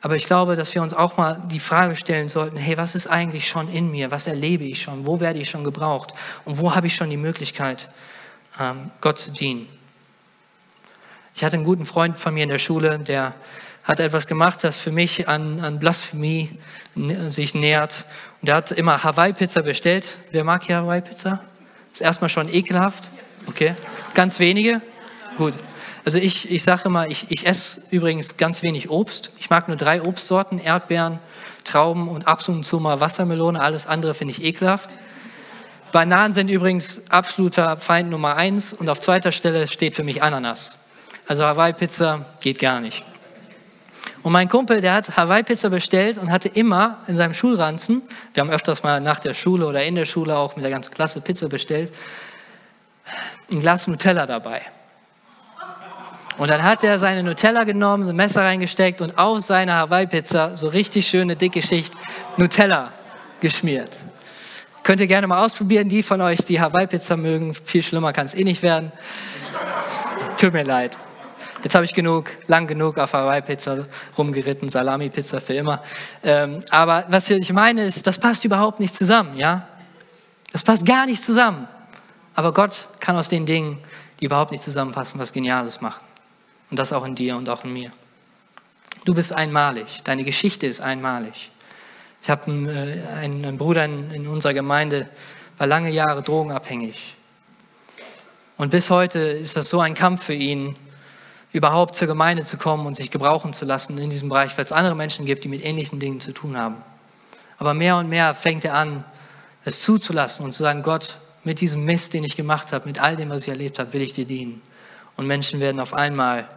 Aber 0.03 0.17
ich 0.17 0.25
glaube, 0.25 0.57
dass 0.57 0.75
wir 0.75 0.83
uns 0.83 0.95
auch 0.95 1.17
mal 1.17 1.43
die 1.51 1.61
Frage 1.61 1.97
stellen 1.97 2.29
sollten, 2.29 2.57
hey, 2.57 2.77
was 2.77 2.95
ist 2.95 3.07
eigentlich 3.07 3.49
schon 3.49 3.71
in 3.73 3.91
mir? 3.91 4.11
Was 4.11 4.27
erlebe 4.27 4.65
ich 4.65 4.81
schon? 4.83 5.07
Wo 5.07 5.21
werde 5.21 5.39
ich 5.39 5.51
schon 5.51 5.65
gebraucht? 5.65 6.15
Und 6.45 6.59
wo 6.59 6.75
habe 6.75 6.87
ich 6.87 6.95
schon 6.95 7.11
die 7.11 7.19
Möglichkeit, 7.19 7.89
ähm, 8.59 8.91
Gott 9.01 9.19
zu 9.19 9.33
dienen? 9.33 9.69
Ich 11.35 11.45
hatte 11.45 11.57
einen 11.57 11.65
guten 11.65 11.85
Freund 11.85 12.19
von 12.19 12.35
mir 12.35 12.43
in 12.43 12.49
der 12.49 12.59
Schule, 12.59 12.99
der 12.99 13.35
hat 13.85 14.01
etwas 14.01 14.27
gemacht, 14.27 14.63
das 14.63 14.81
für 14.81 14.93
mich 14.93 15.29
an, 15.29 15.61
an 15.61 15.79
Blasphemie 15.79 16.59
sich 17.29 17.55
nähert. 17.55 18.05
Und 18.41 18.49
er 18.49 18.57
hat 18.57 18.71
immer 18.73 19.03
Hawaii-Pizza 19.03 19.63
bestellt. 19.63 20.17
Wer 20.31 20.45
mag 20.45 20.65
hier 20.65 20.77
Hawaii-Pizza? 20.77 21.43
Ist 21.93 22.03
erstmal 22.03 22.29
schon 22.29 22.53
ekelhaft. 22.53 23.11
Okay. 23.47 23.75
Ganz 24.15 24.39
wenige? 24.39 24.81
Gut. 25.37 25.55
Also 26.05 26.19
ich, 26.19 26.51
ich 26.51 26.63
sage 26.63 26.83
immer, 26.87 27.09
ich, 27.09 27.31
ich 27.31 27.47
esse 27.47 27.83
übrigens 27.91 28.37
ganz 28.37 28.63
wenig 28.63 28.91
Obst. 28.91 29.33
Ich 29.39 29.51
mag 29.51 29.69
nur 29.69 29.77
drei 29.77 30.03
Obstsorten, 30.03 30.59
Erdbeeren, 30.59 31.19
Trauben 31.65 32.09
und 32.09 32.27
ab 32.27 32.47
und 32.49 32.65
zu 32.65 32.81
mal 32.81 33.01
Wassermelone. 33.01 33.61
Alles 33.61 33.87
andere 33.87 34.15
finde 34.15 34.33
ich 34.33 34.43
ekelhaft. 34.43 34.95
Bananen 35.93 36.33
sind 36.33 36.49
übrigens 36.49 37.11
absoluter 37.11 37.77
Feind 37.77 38.11
Nummer 38.11 38.37
eins 38.37 38.73
und 38.73 38.89
auf 38.89 39.01
zweiter 39.01 39.33
Stelle 39.33 39.67
steht 39.67 39.97
für 39.97 40.05
mich 40.05 40.23
Ananas. 40.23 40.80
Also 41.31 41.45
Hawaii-Pizza 41.45 42.25
geht 42.41 42.59
gar 42.59 42.81
nicht. 42.81 43.05
Und 44.25 44.33
mein 44.33 44.49
Kumpel, 44.49 44.81
der 44.81 44.95
hat 44.95 45.17
Hawaii-Pizza 45.17 45.71
bestellt 45.71 46.19
und 46.19 46.33
hatte 46.33 46.49
immer 46.49 46.99
in 47.07 47.15
seinem 47.15 47.35
Schulranzen, 47.35 48.03
wir 48.35 48.41
haben 48.41 48.51
öfters 48.51 48.83
mal 48.83 49.01
nach 49.01 49.21
der 49.21 49.33
Schule 49.33 49.65
oder 49.65 49.85
in 49.85 49.95
der 49.95 50.07
Schule 50.07 50.37
auch 50.37 50.57
mit 50.57 50.65
der 50.65 50.73
ganzen 50.73 50.93
Klasse 50.93 51.21
Pizza 51.21 51.49
bestellt, 51.49 51.93
ein 53.53 53.61
Glas 53.61 53.87
Nutella 53.87 54.27
dabei. 54.27 54.63
Und 56.37 56.51
dann 56.51 56.65
hat 56.65 56.83
er 56.83 56.99
seine 56.99 57.23
Nutella 57.23 57.63
genommen, 57.63 58.09
ein 58.09 58.17
Messer 58.17 58.43
reingesteckt 58.43 59.01
und 59.01 59.17
auf 59.17 59.39
seine 59.39 59.75
Hawaii-Pizza 59.75 60.57
so 60.57 60.67
richtig 60.67 61.07
schöne 61.07 61.37
dicke 61.37 61.63
Schicht 61.63 61.95
Nutella 62.39 62.93
geschmiert. 63.39 63.99
Könnt 64.83 65.01
ihr 65.01 65.07
gerne 65.07 65.29
mal 65.29 65.45
ausprobieren, 65.45 65.89
die 65.89 66.03
von 66.03 66.21
euch, 66.23 66.39
die 66.39 66.61
Hawaii-Pizza 66.61 67.17
mögen. 67.17 67.55
Viel 67.55 67.85
schlimmer 67.85 68.13
kann 68.13 68.27
es 68.27 68.35
eh 68.35 68.43
nicht 68.43 68.65
werden. 68.65 68.91
Tut 70.37 70.53
mir 70.53 70.65
leid. 70.65 70.99
Jetzt 71.63 71.75
habe 71.75 71.85
ich 71.85 71.93
genug, 71.93 72.31
lang 72.47 72.67
genug 72.67 72.99
auf 72.99 73.13
Hawaii-Pizza 73.13 73.87
rumgeritten, 74.17 74.69
Salami-Pizza 74.69 75.41
für 75.41 75.55
immer. 75.55 75.83
Ähm, 76.23 76.63
aber 76.71 77.05
was 77.09 77.29
ich 77.29 77.53
meine 77.53 77.85
ist, 77.85 78.07
das 78.07 78.19
passt 78.19 78.45
überhaupt 78.45 78.81
nicht 78.81 78.95
zusammen, 78.95 79.37
ja? 79.37 79.69
Das 80.53 80.63
passt 80.63 80.87
gar 80.87 81.07
nicht 81.07 81.23
zusammen. 81.23 81.69
Aber 82.35 82.53
Gott 82.53 82.89
kann 82.99 83.17
aus 83.17 83.29
den 83.29 83.45
Dingen, 83.45 83.79
die 84.21 84.25
überhaupt 84.25 84.53
nicht 84.53 84.63
zusammenpassen, 84.63 85.21
was 85.21 85.33
Geniales 85.33 85.81
machen. 85.81 86.03
Und 86.71 86.79
das 86.79 86.93
auch 86.93 87.05
in 87.05 87.15
dir 87.15 87.37
und 87.37 87.49
auch 87.49 87.65
in 87.65 87.73
mir. 87.73 87.93
Du 89.05 89.15
bist 89.15 89.33
einmalig. 89.33 90.03
Deine 90.05 90.25
Geschichte 90.25 90.67
ist 90.67 90.81
einmalig. 90.81 91.51
Ich 92.23 92.31
habe 92.31 92.51
einen, 92.51 92.69
äh, 92.69 93.03
einen, 93.15 93.59
Bruder 93.59 93.85
in, 93.85 94.11
in 94.11 94.29
unserer 94.29 94.55
Gemeinde, 94.55 95.09
war 95.59 95.67
lange 95.67 95.91
Jahre 95.91 96.23
drogenabhängig. 96.23 97.17
Und 98.57 98.71
bis 98.71 98.91
heute 98.91 99.19
ist 99.19 99.57
das 99.57 99.69
so 99.69 99.81
ein 99.81 99.95
Kampf 99.95 100.25
für 100.25 100.35
ihn, 100.35 100.77
überhaupt 101.53 101.97
zur 101.97 102.07
Gemeinde 102.07 102.45
zu 102.45 102.57
kommen 102.57 102.87
und 102.87 102.97
sich 102.97 103.11
gebrauchen 103.11 103.53
zu 103.53 103.65
lassen 103.65 103.99
in 103.99 104.11
diesem 104.11 104.29
Bereich, 104.29 104.57
weil 104.57 104.65
es 104.65 104.73
andere 104.73 104.95
Menschen 104.95 105.25
gibt, 105.25 105.45
die 105.45 105.49
mit 105.49 105.65
ähnlichen 105.65 105.99
Dingen 105.99 106.21
zu 106.21 106.33
tun 106.33 106.57
haben. 106.57 106.77
Aber 107.59 107.75
mehr 107.75 107.97
und 107.97 108.09
mehr 108.09 108.35
fängt 108.35 108.65
er 108.65 108.75
an, 108.75 109.05
es 109.65 109.81
zuzulassen 109.81 110.45
und 110.45 110.53
zu 110.53 110.63
sagen, 110.63 110.83
Gott, 110.83 111.19
mit 111.45 111.61
diesem 111.61 111.85
Mist, 111.85 112.15
den 112.15 112.25
ich 112.25 112.37
gemacht 112.37 112.73
habe, 112.73 112.87
mit 112.87 113.01
all 113.01 113.17
dem, 113.17 113.31
was 113.31 113.43
ich 113.43 113.49
erlebt 113.49 113.79
habe, 113.79 113.93
will 113.93 114.03
ich 114.03 114.13
dir 114.13 114.25
dienen. 114.25 114.63
Und 115.17 115.27
Menschen 115.27 115.61
werden 115.61 115.81
auf 115.81 115.93
einmal 115.93 116.49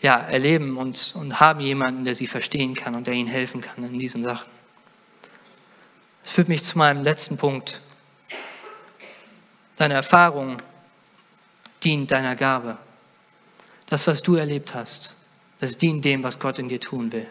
ja, 0.00 0.16
erleben 0.16 0.76
und, 0.76 1.14
und 1.16 1.40
haben 1.40 1.60
jemanden, 1.60 2.04
der 2.04 2.14
sie 2.14 2.26
verstehen 2.26 2.74
kann 2.74 2.94
und 2.94 3.06
der 3.06 3.14
ihnen 3.14 3.28
helfen 3.28 3.60
kann 3.60 3.84
in 3.84 3.98
diesen 3.98 4.22
Sachen. 4.22 4.48
Das 6.22 6.32
führt 6.32 6.48
mich 6.48 6.62
zu 6.62 6.78
meinem 6.78 7.02
letzten 7.02 7.36
Punkt. 7.36 7.80
Deine 9.76 9.94
Erfahrung 9.94 10.56
dient 11.82 12.10
deiner 12.10 12.36
Gabe. 12.36 12.76
Das, 13.90 14.06
was 14.06 14.22
du 14.22 14.36
erlebt 14.36 14.74
hast, 14.74 15.14
das 15.60 15.78
dient 15.78 16.04
dem, 16.04 16.22
was 16.22 16.38
Gott 16.38 16.58
in 16.58 16.68
dir 16.68 16.80
tun 16.80 17.10
will. 17.12 17.26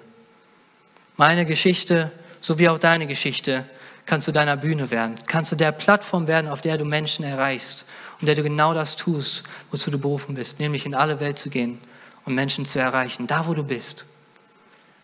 Meine 1.15 1.46
Geschichte, 1.46 2.12
so 2.41 2.60
wie 2.60 2.70
auch 2.70 2.78
deine 2.78 3.08
Geschichte, 3.08 3.66
kann 4.05 4.22
zu 4.22 4.32
deiner 4.32 4.58
Bühne 4.58 4.89
werden, 4.89 5.16
kann 5.28 5.45
zu 5.45 5.55
der 5.55 5.72
Plattform 5.72 6.28
werden, 6.28 6.49
auf 6.49 6.62
der 6.62 6.78
du 6.78 6.86
Menschen 6.86 7.26
erreichst 7.26 7.86
und 8.20 8.28
der 8.28 8.36
du 8.36 8.43
genau 8.43 8.74
das 8.74 8.95
tust, 8.95 9.43
wozu 9.70 9.91
du 9.91 9.99
berufen 9.99 10.36
bist, 10.36 10.60
nämlich 10.60 10.86
in 10.86 10.95
alle 10.95 11.20
Welt 11.20 11.38
zu 11.38 11.49
gehen 11.49 11.78
und 12.26 12.34
Menschen 12.34 12.66
zu 12.66 12.80
erreichen, 12.80 13.28
da 13.28 13.47
wo 13.47 13.53
du 13.53 13.64
bist. 13.64 14.05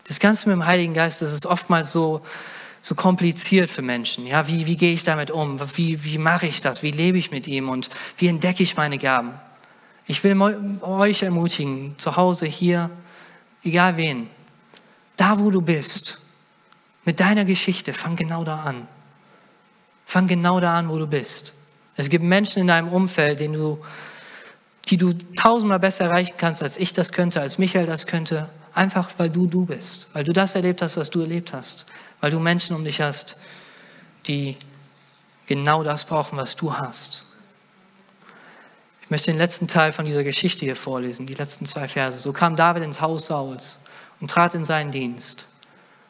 Das 0.07 0.19
Ganze 0.19 0.49
mit 0.49 0.55
dem 0.55 0.65
Heiligen 0.65 0.93
Geist, 0.93 1.21
das 1.21 1.33
ist 1.33 1.45
oftmals 1.45 1.91
so, 1.91 2.21
so 2.81 2.95
kompliziert 2.95 3.69
für 3.69 3.81
Menschen. 3.81 4.25
Ja, 4.25 4.47
wie, 4.47 4.67
wie 4.67 4.75
gehe 4.75 4.93
ich 4.93 5.03
damit 5.03 5.31
um? 5.31 5.59
Wie, 5.77 6.03
wie 6.03 6.17
mache 6.17 6.47
ich 6.47 6.61
das? 6.61 6.83
Wie 6.83 6.91
lebe 6.91 7.17
ich 7.17 7.31
mit 7.31 7.47
ihm? 7.47 7.69
Und 7.69 7.89
wie 8.17 8.27
entdecke 8.27 8.63
ich 8.63 8.75
meine 8.75 8.97
Gaben? 8.97 9.33
Ich 10.05 10.23
will 10.23 10.39
euch 10.81 11.23
ermutigen, 11.23 11.95
zu 11.97 12.15
Hause, 12.17 12.45
hier, 12.45 12.89
egal 13.63 13.97
wen, 13.97 14.29
da 15.15 15.39
wo 15.39 15.49
du 15.49 15.61
bist, 15.61 16.19
mit 17.05 17.19
deiner 17.19 17.45
Geschichte, 17.45 17.93
fang 17.93 18.15
genau 18.15 18.43
da 18.43 18.61
an. 18.61 18.87
Fang 20.05 20.27
genau 20.27 20.59
da 20.59 20.77
an, 20.77 20.89
wo 20.89 20.97
du 20.97 21.07
bist. 21.07 21.53
Es 21.95 22.09
gibt 22.09 22.23
Menschen 22.23 22.61
in 22.61 22.67
deinem 22.67 22.89
Umfeld, 22.89 23.39
du, 23.39 23.79
die 24.89 24.97
du 24.97 25.13
tausendmal 25.37 25.79
besser 25.79 26.05
erreichen 26.05 26.35
kannst, 26.37 26.63
als 26.63 26.77
ich 26.77 26.93
das 26.93 27.11
könnte, 27.11 27.41
als 27.41 27.57
Michael 27.57 27.85
das 27.85 28.07
könnte, 28.07 28.49
einfach 28.73 29.09
weil 29.17 29.29
du 29.29 29.47
du 29.47 29.65
bist, 29.65 30.07
weil 30.13 30.23
du 30.23 30.33
das 30.33 30.55
erlebt 30.55 30.81
hast, 30.81 30.97
was 30.97 31.09
du 31.09 31.21
erlebt 31.21 31.53
hast, 31.53 31.85
weil 32.19 32.31
du 32.31 32.39
Menschen 32.39 32.75
um 32.75 32.83
dich 32.83 33.01
hast, 33.01 33.37
die 34.27 34.57
genau 35.45 35.83
das 35.83 36.05
brauchen, 36.05 36.37
was 36.37 36.55
du 36.55 36.73
hast. 36.73 37.23
Ich 39.13 39.15
möchte 39.15 39.29
den 39.29 39.37
letzten 39.37 39.67
Teil 39.67 39.91
von 39.91 40.05
dieser 40.05 40.23
Geschichte 40.23 40.65
hier 40.65 40.75
vorlesen, 40.75 41.27
die 41.27 41.35
letzten 41.35 41.67
zwei 41.67 41.87
Verse. 41.87 42.17
So 42.17 42.33
kam 42.33 42.55
David 42.55 42.81
ins 42.81 42.99
Haus 42.99 43.27
Sauls 43.27 43.79
und 44.19 44.31
trat 44.31 44.55
in 44.55 44.65
seinen 44.65 44.91
Dienst. 44.91 45.45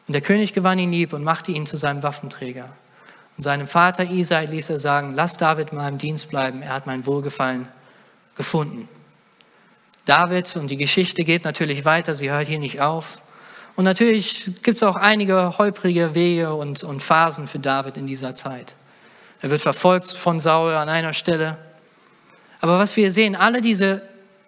Und 0.06 0.14
der 0.14 0.22
König 0.22 0.54
gewann 0.54 0.78
ihn 0.78 0.90
lieb 0.90 1.12
und 1.12 1.22
machte 1.22 1.52
ihn 1.52 1.66
zu 1.66 1.76
seinem 1.76 2.02
Waffenträger. 2.02 2.70
Und 3.36 3.42
seinem 3.42 3.66
Vater 3.66 4.04
Isai 4.04 4.46
ließ 4.46 4.70
er 4.70 4.78
sagen, 4.78 5.10
lass 5.10 5.36
David 5.36 5.72
in 5.72 5.76
meinem 5.76 5.98
Dienst 5.98 6.30
bleiben, 6.30 6.62
er 6.62 6.72
hat 6.72 6.86
mein 6.86 7.04
Wohlgefallen 7.04 7.68
gefunden. 8.36 8.88
David 10.06 10.56
und 10.56 10.68
die 10.68 10.78
Geschichte 10.78 11.24
geht 11.24 11.44
natürlich 11.44 11.84
weiter, 11.84 12.14
sie 12.14 12.30
hört 12.30 12.48
hier 12.48 12.58
nicht 12.58 12.80
auf. 12.80 13.20
Und 13.76 13.84
natürlich 13.84 14.62
gibt 14.62 14.78
es 14.78 14.82
auch 14.82 14.96
einige 14.96 15.58
holprige 15.58 16.14
Wege 16.14 16.54
und, 16.54 16.82
und 16.82 17.02
Phasen 17.02 17.48
für 17.48 17.58
David 17.58 17.98
in 17.98 18.06
dieser 18.06 18.34
Zeit. 18.34 18.76
Er 19.42 19.50
wird 19.50 19.60
verfolgt 19.60 20.08
von 20.08 20.40
Saul 20.40 20.72
an 20.72 20.88
einer 20.88 21.12
Stelle. 21.12 21.58
Aber 22.64 22.78
was 22.78 22.96
wir 22.96 23.12
sehen, 23.12 23.36
alle 23.36 23.60
diese 23.60 24.00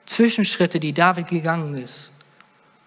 Zwischenschritte, 0.06 0.80
die 0.80 0.94
David 0.94 1.28
gegangen 1.28 1.74
ist, 1.76 2.14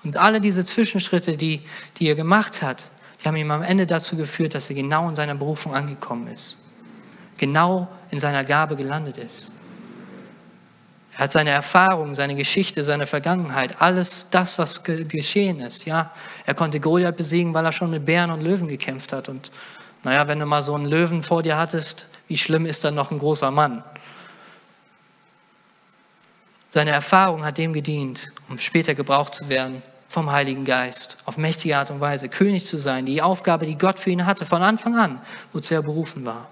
und 0.04 0.18
alle 0.18 0.42
diese 0.42 0.66
Zwischenschritte, 0.66 1.38
die, 1.38 1.62
die 2.00 2.08
er 2.08 2.16
gemacht 2.16 2.64
hat, 2.64 2.86
die 3.22 3.28
haben 3.28 3.36
ihm 3.36 3.52
am 3.52 3.62
Ende 3.62 3.86
dazu 3.86 4.18
geführt, 4.18 4.56
dass 4.56 4.72
er 4.72 4.76
genau 4.76 5.08
in 5.08 5.14
seiner 5.14 5.36
Berufung 5.36 5.76
angekommen 5.76 6.26
ist. 6.30 6.58
Genau 7.38 7.88
in 8.10 8.18
seiner 8.18 8.44
Gabe 8.44 8.76
gelandet 8.76 9.20
ist. 9.20 9.52
Er 11.14 11.20
hat 11.20 11.32
seine 11.32 11.52
Erfahrung, 11.52 12.16
seine 12.16 12.34
Geschichte, 12.34 12.84
seine 12.84 13.06
Vergangenheit, 13.06 13.80
alles 13.80 14.30
das, 14.32 14.58
was 14.58 14.84
ge 14.84 15.04
geschehen 15.04 15.60
ist. 15.60 15.86
Ja, 15.86 16.12
er 16.48 16.56
konnte 16.56 16.80
Goliath 16.80 17.18
besiegen, 17.18 17.54
weil 17.54 17.66
er 17.66 17.72
schon 17.72 17.92
mit 17.92 18.04
Bären 18.04 18.32
und 18.32 18.42
Löwen 18.42 18.68
gekämpft 18.68 19.14
hat. 19.14 19.30
Und 19.30 19.52
naja, 20.02 20.28
wenn 20.28 20.40
du 20.40 20.48
mal 20.48 20.64
so 20.64 20.74
einen 20.74 20.88
Löwen 20.88 21.22
vor 21.22 21.44
dir 21.44 21.56
hattest, 21.56 22.08
wie 22.28 22.38
schlimm 22.38 22.66
ist 22.66 22.84
dann 22.84 22.96
noch 22.96 23.12
ein 23.12 23.20
großer 23.20 23.52
Mann? 23.52 23.84
Seine 26.70 26.92
Erfahrung 26.92 27.44
hat 27.44 27.58
dem 27.58 27.74
gedient, 27.74 28.32
um 28.48 28.60
später 28.60 28.94
gebraucht 28.96 29.34
zu 29.34 29.50
werden 29.50 29.82
vom 30.08 30.32
Heiligen 30.32 30.66
Geist, 30.66 31.18
auf 31.26 31.38
mächtige 31.38 31.78
Art 31.78 31.92
und 31.92 32.00
Weise, 32.00 32.30
König 32.30 32.66
zu 32.66 32.78
sein, 32.78 33.06
die 33.06 33.22
Aufgabe, 33.22 33.66
die 33.66 33.78
Gott 33.78 34.00
für 34.00 34.10
ihn 34.10 34.26
hatte, 34.26 34.46
von 34.46 34.62
Anfang 34.62 34.98
an, 34.98 35.22
wozu 35.54 35.76
er 35.76 35.84
berufen 35.84 36.26
war. 36.26 36.50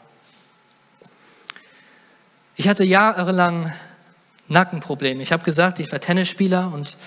Ich 2.55 2.68
hatte 2.68 2.84
jahrelang 2.84 3.74
Nackenprobleme. 4.47 5.22
Ich 5.22 5.32
habe 5.32 5.43
gesagt, 5.43 5.80
ich 5.80 5.91
war 5.91 5.99
Tennisspieler 5.99 6.72
und 6.74 6.97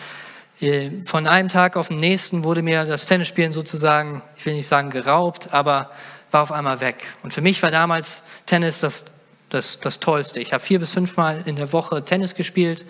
äh, 0.61 1.03
von 1.05 1.27
einem 1.27 1.49
Tag 1.49 1.77
auf 1.77 1.89
den 1.89 1.97
nächsten 1.97 2.45
wurde 2.45 2.63
mir 2.63 2.85
das 2.85 3.07
Tennisspielen 3.07 3.53
sozusagen, 3.53 4.23
ich 4.37 4.47
will 4.47 4.55
nicht 4.55 4.69
sagen 4.69 4.91
geraubt, 4.91 5.53
aber 5.53 5.91
war 6.31 6.43
auf 6.43 6.53
einmal 6.53 6.81
weg. 6.81 7.05
Und 7.23 7.33
für 7.33 7.41
mich 7.41 7.63
war 7.63 7.71
damals 7.71 8.23
Tennis 8.47 8.81
das, 8.81 9.07
das, 9.51 9.81
das 9.81 10.01
Tollste. 10.01 10.41
Ich 10.41 10.53
habe 10.53 10.63
vier 10.63 10.79
bis 10.79 10.93
fünfmal 10.93 11.43
in 11.45 11.57
der 11.57 11.73
Woche 11.73 12.05
Tennis 12.05 12.35
gespielt. 12.35 12.87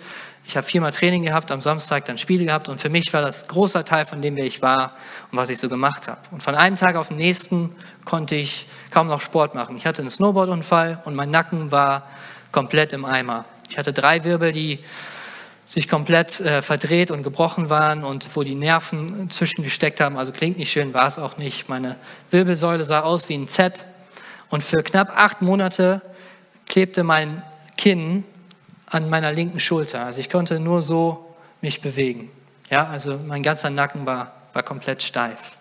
Ich 0.47 0.57
habe 0.57 0.65
viermal 0.65 0.91
Training 0.91 1.23
gehabt, 1.23 1.51
am 1.51 1.61
Samstag 1.61 2.05
dann 2.05 2.17
Spiele 2.17 2.45
gehabt 2.45 2.67
und 2.67 2.79
für 2.81 2.89
mich 2.89 3.13
war 3.13 3.21
das 3.21 3.47
großer 3.47 3.85
Teil 3.85 4.05
von 4.05 4.21
dem, 4.21 4.35
wer 4.35 4.45
ich 4.45 4.61
war 4.61 4.95
und 5.31 5.37
was 5.37 5.49
ich 5.49 5.59
so 5.59 5.69
gemacht 5.69 6.07
habe. 6.07 6.19
Und 6.31 6.41
von 6.41 6.55
einem 6.55 6.75
Tag 6.75 6.95
auf 6.95 7.09
den 7.09 7.17
nächsten 7.17 7.75
konnte 8.05 8.35
ich 8.35 8.67
kaum 8.89 9.07
noch 9.07 9.21
Sport 9.21 9.55
machen. 9.55 9.75
Ich 9.77 9.85
hatte 9.85 10.01
einen 10.01 10.11
Snowboardunfall 10.11 11.01
und 11.05 11.15
mein 11.15 11.29
Nacken 11.29 11.71
war 11.71 12.07
komplett 12.51 12.93
im 12.93 13.05
Eimer. 13.05 13.45
Ich 13.69 13.77
hatte 13.77 13.93
drei 13.93 14.23
Wirbel, 14.23 14.51
die 14.51 14.79
sich 15.65 15.87
komplett 15.87 16.41
äh, 16.41 16.61
verdreht 16.61 17.11
und 17.11 17.23
gebrochen 17.23 17.69
waren 17.69 18.03
und 18.03 18.35
wo 18.35 18.43
die 18.43 18.55
Nerven 18.55 19.29
zwischengesteckt 19.29 20.01
haben. 20.01 20.17
Also 20.17 20.33
klingt 20.33 20.57
nicht 20.57 20.71
schön, 20.71 20.93
war 20.93 21.07
es 21.07 21.17
auch 21.17 21.37
nicht. 21.37 21.69
Meine 21.69 21.95
Wirbelsäule 22.29 22.83
sah 22.83 23.01
aus 23.01 23.29
wie 23.29 23.35
ein 23.35 23.47
Z. 23.47 23.85
Und 24.49 24.63
für 24.63 24.83
knapp 24.83 25.13
acht 25.15 25.41
Monate 25.41 26.01
klebte 26.67 27.03
mein 27.03 27.43
Kinn 27.77 28.23
an 28.87 29.09
meiner 29.09 29.31
linken 29.31 29.59
Schulter. 29.59 30.05
Also 30.05 30.19
ich 30.19 30.29
konnte 30.29 30.59
nur 30.59 30.81
so 30.81 31.35
mich 31.61 31.81
bewegen. 31.81 32.31
Ja, 32.69 32.87
also 32.87 33.17
mein 33.17 33.43
ganzer 33.43 33.69
Nacken 33.69 34.05
war, 34.05 34.33
war 34.53 34.63
komplett 34.63 35.03
steif. 35.03 35.57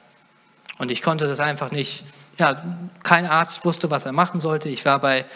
Und 0.78 0.90
ich 0.90 1.03
konnte 1.03 1.26
das 1.26 1.40
einfach 1.40 1.70
nicht, 1.70 2.05
ja, 2.38 2.62
kein 3.03 3.26
Arzt 3.26 3.64
wusste, 3.64 3.90
was 3.90 4.07
er 4.07 4.12
machen 4.12 4.40
sollte. 4.40 4.68
Ich 4.68 4.84
war 4.84 4.98
bei 4.98 5.26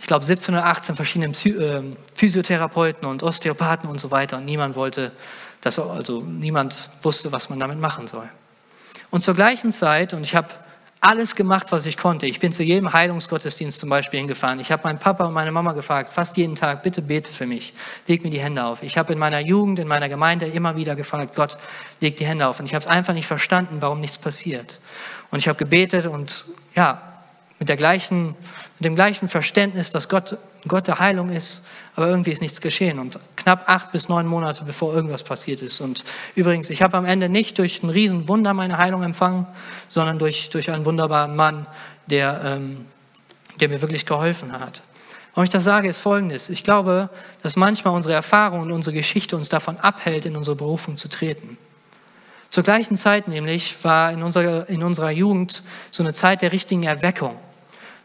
ich 0.00 0.06
glaube, 0.06 0.24
17 0.24 0.54
oder 0.54 0.64
18 0.64 0.96
verschiedenen 0.96 1.34
ähm, 1.44 1.96
Physiotherapeuten 2.14 3.06
und 3.06 3.22
Osteopathen 3.22 3.88
und 3.88 4.00
so 4.00 4.10
weiter. 4.10 4.38
Und 4.38 4.46
niemand 4.46 4.74
wollte, 4.74 5.12
das, 5.60 5.78
also 5.78 6.22
niemand 6.22 6.88
wusste, 7.02 7.32
was 7.32 7.50
man 7.50 7.60
damit 7.60 7.78
machen 7.78 8.08
soll. 8.08 8.28
Und 9.10 9.22
zur 9.22 9.34
gleichen 9.34 9.72
Zeit, 9.72 10.14
und 10.14 10.24
ich 10.24 10.34
habe 10.34 10.48
alles 11.00 11.34
gemacht, 11.34 11.72
was 11.72 11.86
ich 11.86 11.96
konnte. 11.96 12.26
Ich 12.26 12.40
bin 12.40 12.52
zu 12.52 12.62
jedem 12.62 12.92
Heilungsgottesdienst 12.92 13.78
zum 13.78 13.88
Beispiel 13.88 14.20
hingefahren. 14.20 14.60
Ich 14.60 14.70
habe 14.70 14.82
meinen 14.84 14.98
Papa 14.98 15.24
und 15.24 15.32
meine 15.32 15.50
Mama 15.50 15.72
gefragt, 15.72 16.12
fast 16.12 16.36
jeden 16.36 16.56
Tag, 16.56 16.82
bitte 16.82 17.00
bete 17.00 17.32
für 17.32 17.46
mich, 17.46 17.72
leg 18.06 18.22
mir 18.22 18.30
die 18.30 18.40
Hände 18.40 18.64
auf. 18.64 18.82
Ich 18.82 18.98
habe 18.98 19.12
in 19.14 19.18
meiner 19.18 19.40
Jugend, 19.40 19.78
in 19.78 19.88
meiner 19.88 20.10
Gemeinde 20.10 20.46
immer 20.46 20.76
wieder 20.76 20.96
gefragt, 20.96 21.34
Gott, 21.34 21.56
leg 22.00 22.16
die 22.16 22.26
Hände 22.26 22.46
auf. 22.46 22.60
Und 22.60 22.66
ich 22.66 22.74
habe 22.74 22.82
es 22.82 22.88
einfach 22.88 23.14
nicht 23.14 23.26
verstanden, 23.26 23.78
warum 23.80 24.00
nichts 24.00 24.18
passiert. 24.18 24.78
Und 25.30 25.38
ich 25.38 25.48
habe 25.48 25.56
gebetet 25.56 26.06
und 26.06 26.44
ja, 26.74 27.00
mit, 27.58 27.70
der 27.70 27.76
gleichen, 27.76 28.34
mit 28.78 28.84
dem 28.84 28.94
gleichen 28.94 29.28
Verständnis, 29.28 29.90
dass 29.90 30.08
Gott 30.08 30.36
Gott 30.68 30.88
der 30.88 30.98
Heilung 30.98 31.30
ist, 31.30 31.64
aber 31.96 32.08
irgendwie 32.08 32.30
ist 32.30 32.40
nichts 32.40 32.60
geschehen. 32.60 32.98
Und 32.98 33.18
knapp 33.36 33.68
acht 33.68 33.92
bis 33.92 34.08
neun 34.08 34.26
Monate, 34.26 34.64
bevor 34.64 34.94
irgendwas 34.94 35.22
passiert 35.22 35.60
ist. 35.60 35.80
Und 35.80 36.04
übrigens, 36.34 36.70
ich 36.70 36.82
habe 36.82 36.96
am 36.96 37.04
Ende 37.04 37.28
nicht 37.28 37.58
durch 37.58 37.82
ein 37.82 37.90
Riesenwunder 37.90 38.54
meine 38.54 38.78
Heilung 38.78 39.02
empfangen, 39.02 39.46
sondern 39.88 40.18
durch, 40.18 40.50
durch 40.50 40.70
einen 40.70 40.84
wunderbaren 40.84 41.34
Mann, 41.36 41.66
der, 42.06 42.40
ähm, 42.44 42.86
der 43.60 43.68
mir 43.68 43.80
wirklich 43.80 44.06
geholfen 44.06 44.52
hat. 44.52 44.82
Warum 45.34 45.44
ich 45.44 45.50
das 45.50 45.64
sage, 45.64 45.88
ist 45.88 45.98
folgendes. 45.98 46.48
Ich 46.50 46.64
glaube, 46.64 47.08
dass 47.42 47.56
manchmal 47.56 47.94
unsere 47.94 48.14
Erfahrung 48.14 48.60
und 48.62 48.72
unsere 48.72 48.94
Geschichte 48.94 49.36
uns 49.36 49.48
davon 49.48 49.76
abhält, 49.78 50.26
in 50.26 50.36
unsere 50.36 50.56
Berufung 50.56 50.96
zu 50.96 51.08
treten. 51.08 51.56
Zur 52.50 52.64
gleichen 52.64 52.96
Zeit 52.96 53.28
nämlich 53.28 53.84
war 53.84 54.12
in 54.12 54.24
unserer, 54.24 54.68
in 54.68 54.82
unserer 54.82 55.12
Jugend 55.12 55.62
so 55.92 56.02
eine 56.02 56.12
Zeit 56.12 56.42
der 56.42 56.50
richtigen 56.50 56.82
Erweckung. 56.82 57.36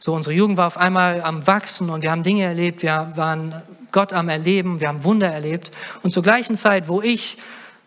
So, 0.06 0.14
unsere 0.14 0.36
Jugend 0.36 0.58
war 0.58 0.68
auf 0.68 0.78
einmal 0.78 1.24
am 1.24 1.48
Wachsen 1.48 1.90
und 1.90 2.04
wir 2.04 2.12
haben 2.12 2.22
Dinge 2.22 2.44
erlebt, 2.44 2.84
wir 2.84 3.14
waren 3.16 3.64
Gott 3.92 4.14
am 4.14 4.30
Erleben, 4.30 4.80
wir 4.80 4.88
haben 4.88 5.04
Wunder 5.04 5.32
erlebt. 5.32 5.72
Und 6.04 6.12
zur 6.12 6.22
gleichen 6.22 6.56
Zeit, 6.56 6.88
wo 6.88 7.02
ich 7.02 7.40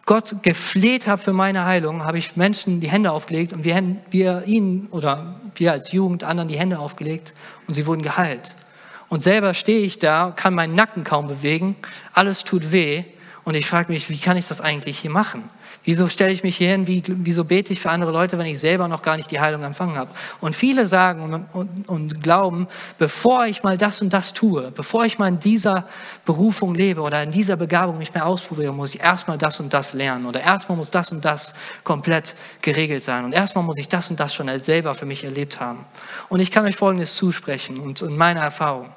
Gott 0.05 0.43
gefleht 0.43 1.07
habe 1.07 1.23
für 1.23 1.33
meine 1.33 1.65
Heilung, 1.65 2.03
habe 2.03 2.19
ich 2.19 2.35
Menschen 2.35 2.81
die 2.81 2.91
Hände 2.91 3.13
aufgelegt 3.13 3.53
und 3.53 3.63
wir, 3.63 3.81
wir 4.11 4.43
ihnen 4.47 4.89
oder 4.91 5.37
wir 5.55 5.71
als 5.71 5.93
Jugend 5.93 6.25
anderen 6.25 6.49
die 6.49 6.59
Hände 6.59 6.81
aufgelegt 6.81 7.35
und 7.69 7.75
sie 7.75 7.87
wurden 7.87 8.03
geheilt. 8.03 8.57
Und 9.09 9.23
selber 9.23 9.55
stehe 9.55 9.83
ich 9.83 10.01
da, 10.01 10.33
kann 10.35 10.55
meinen 10.55 10.75
Nacken 10.75 11.05
kaum 11.05 11.29
bewegen, 11.29 11.77
alles 12.15 12.43
tut 12.43 12.73
weh 12.73 13.05
und 13.45 13.55
ich 13.55 13.67
frage 13.69 13.93
mich, 13.93 14.11
wie 14.11 14.19
kann 14.19 14.37
ich 14.37 14.49
das 14.49 14.61
eigentlich 14.61 14.99
hier 14.99 15.13
machen? 15.13 15.49
Wieso 15.89 16.07
stelle 16.11 16.33
ich 16.33 16.43
mich 16.43 16.59
hier 16.59 16.69
hin? 16.69 16.87
Wie, 16.87 17.03
wieso 17.07 17.45
bete 17.45 17.73
ich 17.73 17.81
für 17.81 17.89
andere 17.89 18.11
Leute, 18.11 18.37
wenn 18.37 18.45
ich 18.45 18.61
selber 18.61 18.89
noch 18.89 19.01
gar 19.01 19.17
nicht 19.17 19.31
die 19.31 19.41
Heilung 19.41 19.63
empfangen 19.63 19.97
habe? 19.97 20.11
Und 20.39 20.55
viele 20.55 20.87
sagen 20.87 21.23
und, 21.23 21.47
und, 21.55 21.89
und, 21.89 22.23
glauben, 22.23 22.69
bevor 22.99 23.47
ich 23.47 23.63
mal 23.63 23.79
das 23.79 24.03
und 24.03 24.13
das 24.13 24.35
tue, 24.35 24.71
bevor 24.71 25.07
ich 25.07 25.19
mal 25.19 25.29
in 25.29 25.39
dieser 25.39 25.89
Berufung 26.27 26.75
lebe 26.75 27.01
oder 27.01 27.23
in 27.23 27.31
dieser 27.31 27.57
Begabung 27.57 27.97
mich 27.97 28.13
mehr 28.13 28.27
ausprobiere, 28.27 28.71
muss 28.71 28.95
ich 28.95 29.01
erstmal 29.01 29.39
das 29.39 29.61
und 29.61 29.73
das 29.73 29.95
lernen 29.95 30.27
oder 30.27 30.43
erstmal 30.43 30.77
muss 30.77 30.91
das 30.91 31.11
und 31.11 31.25
das 31.25 31.55
komplett 31.85 32.35
geregelt 32.61 33.03
sein 33.03 33.25
und 33.25 33.35
erstmal 33.35 33.65
muss 33.65 33.79
ich 33.79 33.89
das 33.89 34.11
und 34.11 34.21
das 34.21 34.35
schon 34.35 34.51
selber 34.61 34.95
für 34.95 35.07
mich 35.07 35.25
erlebt 35.25 35.59
haben. 35.59 35.87
Und 36.29 36.41
ich 36.41 36.51
kann 36.51 36.67
euch 36.67 36.77
Folgendes 36.77 37.15
zusprechen 37.15 37.79
und 37.79 38.03
in 38.03 38.15
meiner 38.15 38.43
Erfahrung. 38.43 38.91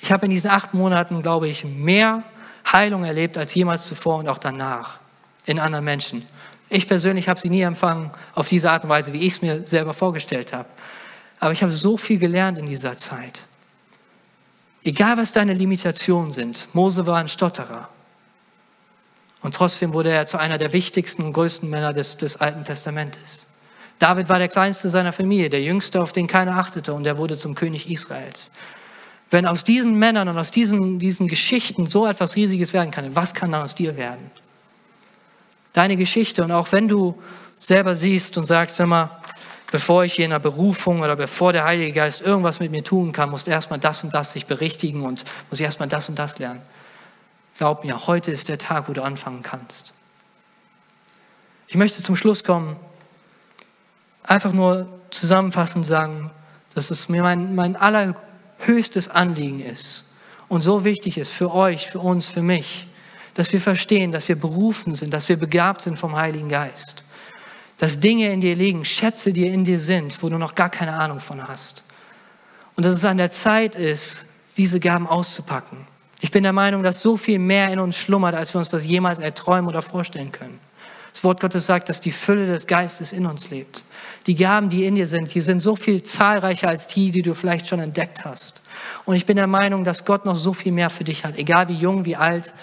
Ich 0.00 0.10
habe 0.10 0.24
in 0.24 0.30
diesen 0.30 0.50
acht 0.50 0.72
Monaten, 0.72 1.20
glaube 1.20 1.48
ich, 1.48 1.66
mehr 1.66 2.22
Heilung 2.72 3.04
erlebt 3.04 3.36
als 3.36 3.52
jemals 3.54 3.84
zuvor 3.84 4.20
und 4.20 4.30
auch 4.30 4.38
danach 4.38 5.01
in 5.46 5.58
anderen 5.58 5.84
Menschen. 5.84 6.24
Ich 6.68 6.86
persönlich 6.86 7.28
habe 7.28 7.38
sie 7.38 7.50
nie 7.50 7.62
empfangen 7.62 8.10
auf 8.34 8.48
diese 8.48 8.70
Art 8.70 8.84
und 8.84 8.90
Weise, 8.90 9.12
wie 9.12 9.20
ich 9.20 9.34
es 9.34 9.42
mir 9.42 9.66
selber 9.66 9.92
vorgestellt 9.92 10.52
habe. 10.52 10.68
Aber 11.38 11.52
ich 11.52 11.62
habe 11.62 11.72
so 11.72 11.96
viel 11.96 12.18
gelernt 12.18 12.58
in 12.58 12.66
dieser 12.66 12.96
Zeit. 12.96 13.42
Egal 14.84 15.16
was 15.16 15.32
deine 15.32 15.54
Limitationen 15.54 16.32
sind, 16.32 16.68
Mose 16.72 17.06
war 17.06 17.18
ein 17.18 17.28
Stotterer. 17.28 17.88
Und 19.42 19.54
trotzdem 19.54 19.92
wurde 19.92 20.10
er 20.10 20.26
zu 20.26 20.38
einer 20.38 20.56
der 20.56 20.72
wichtigsten 20.72 21.22
und 21.22 21.32
größten 21.32 21.68
Männer 21.68 21.92
des, 21.92 22.16
des 22.16 22.36
Alten 22.40 22.64
Testamentes. 22.64 23.46
David 23.98 24.28
war 24.28 24.38
der 24.38 24.48
kleinste 24.48 24.88
seiner 24.88 25.12
Familie, 25.12 25.50
der 25.50 25.62
jüngste, 25.62 26.00
auf 26.00 26.12
den 26.12 26.26
keiner 26.26 26.56
achtete, 26.56 26.92
und 26.92 27.06
er 27.06 27.18
wurde 27.18 27.36
zum 27.36 27.54
König 27.54 27.90
Israels. 27.90 28.50
Wenn 29.30 29.46
aus 29.46 29.64
diesen 29.64 29.94
Männern 29.94 30.28
und 30.28 30.38
aus 30.38 30.50
diesen, 30.50 30.98
diesen 30.98 31.28
Geschichten 31.28 31.86
so 31.86 32.06
etwas 32.06 32.36
Riesiges 32.36 32.72
werden 32.72 32.90
kann, 32.90 33.14
was 33.14 33.34
kann 33.34 33.52
dann 33.52 33.62
aus 33.62 33.74
dir 33.74 33.96
werden? 33.96 34.30
Deine 35.72 35.96
Geschichte. 35.96 36.44
Und 36.44 36.52
auch 36.52 36.72
wenn 36.72 36.88
du 36.88 37.20
selber 37.58 37.94
siehst 37.94 38.36
und 38.36 38.44
sagst 38.44 38.80
immer, 38.80 39.22
bevor 39.70 40.04
ich 40.04 40.14
hier 40.14 40.26
in 40.26 40.32
einer 40.32 40.40
Berufung 40.40 41.00
oder 41.00 41.16
bevor 41.16 41.52
der 41.52 41.64
Heilige 41.64 41.92
Geist 41.92 42.20
irgendwas 42.20 42.60
mit 42.60 42.70
mir 42.70 42.84
tun 42.84 43.12
kann, 43.12 43.30
muss 43.30 43.46
erstmal 43.46 43.78
das 43.78 44.04
und 44.04 44.14
das 44.14 44.32
sich 44.32 44.46
berichtigen 44.46 45.02
und 45.02 45.24
muss 45.50 45.60
ich 45.60 45.64
erstmal 45.64 45.88
das 45.88 46.08
und 46.08 46.18
das 46.18 46.38
lernen. 46.38 46.60
Glaub 47.58 47.84
mir, 47.84 48.06
heute 48.06 48.30
ist 48.30 48.48
der 48.48 48.58
Tag, 48.58 48.88
wo 48.88 48.92
du 48.92 49.02
anfangen 49.02 49.42
kannst. 49.42 49.94
Ich 51.68 51.76
möchte 51.76 52.02
zum 52.02 52.16
Schluss 52.16 52.44
kommen, 52.44 52.76
einfach 54.22 54.52
nur 54.52 54.88
zusammenfassend 55.10 55.86
sagen, 55.86 56.30
dass 56.74 56.90
es 56.90 57.08
mir 57.08 57.22
mein, 57.22 57.54
mein 57.54 57.76
allerhöchstes 57.76 59.08
Anliegen 59.08 59.60
ist 59.60 60.04
und 60.48 60.60
so 60.60 60.84
wichtig 60.84 61.18
ist 61.18 61.30
für 61.30 61.52
euch, 61.52 61.86
für 61.86 62.00
uns, 62.00 62.26
für 62.26 62.42
mich, 62.42 62.86
dass 63.34 63.52
wir 63.52 63.60
verstehen, 63.60 64.12
dass 64.12 64.28
wir 64.28 64.36
berufen 64.36 64.94
sind, 64.94 65.12
dass 65.12 65.28
wir 65.28 65.36
begabt 65.36 65.82
sind 65.82 65.96
vom 65.96 66.16
Heiligen 66.16 66.48
Geist. 66.48 67.04
Dass 67.78 67.98
Dinge 67.98 68.30
in 68.30 68.40
dir 68.40 68.54
liegen, 68.54 68.84
Schätze, 68.84 69.32
die 69.32 69.46
in 69.46 69.64
dir 69.64 69.80
sind, 69.80 70.22
wo 70.22 70.28
du 70.28 70.38
noch 70.38 70.54
gar 70.54 70.70
keine 70.70 70.92
Ahnung 70.92 71.20
von 71.20 71.46
hast. 71.48 71.82
Und 72.76 72.86
dass 72.86 72.94
es 72.94 73.04
an 73.04 73.18
der 73.18 73.30
Zeit 73.30 73.74
ist, 73.74 74.24
diese 74.56 74.80
Gaben 74.80 75.06
auszupacken. 75.06 75.78
Ich 76.20 76.30
bin 76.30 76.42
der 76.42 76.52
Meinung, 76.52 76.82
dass 76.82 77.02
so 77.02 77.16
viel 77.16 77.38
mehr 77.38 77.72
in 77.72 77.80
uns 77.80 77.96
schlummert, 77.96 78.34
als 78.34 78.54
wir 78.54 78.58
uns 78.58 78.70
das 78.70 78.84
jemals 78.84 79.18
erträumen 79.18 79.68
oder 79.68 79.82
vorstellen 79.82 80.30
können. 80.30 80.60
Das 81.12 81.24
Wort 81.24 81.40
Gottes 81.40 81.66
sagt, 81.66 81.88
dass 81.88 82.00
die 82.00 82.12
Fülle 82.12 82.46
des 82.46 82.66
Geistes 82.66 83.12
in 83.12 83.26
uns 83.26 83.50
lebt. 83.50 83.84
Die 84.26 84.34
Gaben, 84.34 84.68
die 84.68 84.86
in 84.86 84.94
dir 84.94 85.06
sind, 85.06 85.34
die 85.34 85.40
sind 85.40 85.60
so 85.60 85.76
viel 85.76 86.02
zahlreicher 86.02 86.68
als 86.68 86.86
die, 86.86 87.10
die 87.10 87.22
du 87.22 87.34
vielleicht 87.34 87.66
schon 87.66 87.80
entdeckt 87.80 88.24
hast. 88.24 88.62
Und 89.04 89.16
ich 89.16 89.26
bin 89.26 89.36
der 89.36 89.46
Meinung, 89.46 89.84
dass 89.84 90.04
Gott 90.04 90.24
noch 90.24 90.36
so 90.36 90.52
viel 90.52 90.72
mehr 90.72 90.90
für 90.90 91.04
dich 91.04 91.24
hat, 91.24 91.36
egal 91.36 91.68
wie 91.68 91.74
jung, 91.74 92.04
wie 92.04 92.16
alt, 92.16 92.54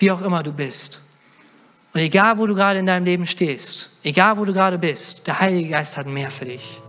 wie 0.00 0.10
auch 0.10 0.22
immer 0.22 0.42
du 0.42 0.52
bist. 0.52 1.00
Und 1.92 2.00
egal, 2.00 2.38
wo 2.38 2.46
du 2.46 2.54
gerade 2.54 2.78
in 2.78 2.86
deinem 2.86 3.04
Leben 3.04 3.26
stehst, 3.26 3.90
egal, 4.02 4.38
wo 4.38 4.44
du 4.44 4.52
gerade 4.52 4.78
bist, 4.78 5.26
der 5.26 5.40
Heilige 5.40 5.70
Geist 5.70 5.96
hat 5.96 6.06
mehr 6.06 6.30
für 6.30 6.46
dich. 6.46 6.80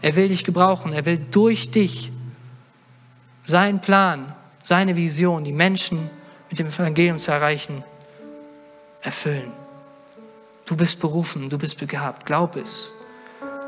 Er 0.00 0.16
will 0.16 0.28
dich 0.28 0.44
gebrauchen, 0.44 0.92
er 0.92 1.04
will 1.04 1.18
durch 1.30 1.70
dich 1.70 2.10
seinen 3.42 3.80
Plan, 3.80 4.34
seine 4.62 4.96
Vision, 4.96 5.44
die 5.44 5.52
Menschen 5.52 6.10
mit 6.48 6.58
dem 6.58 6.68
Evangelium 6.68 7.18
zu 7.18 7.30
erreichen, 7.30 7.84
erfüllen. 9.02 9.52
Du 10.66 10.76
bist 10.76 11.00
berufen, 11.00 11.50
du 11.50 11.58
bist 11.58 11.78
begabt, 11.78 12.24
glaub 12.24 12.56
es. 12.56 12.92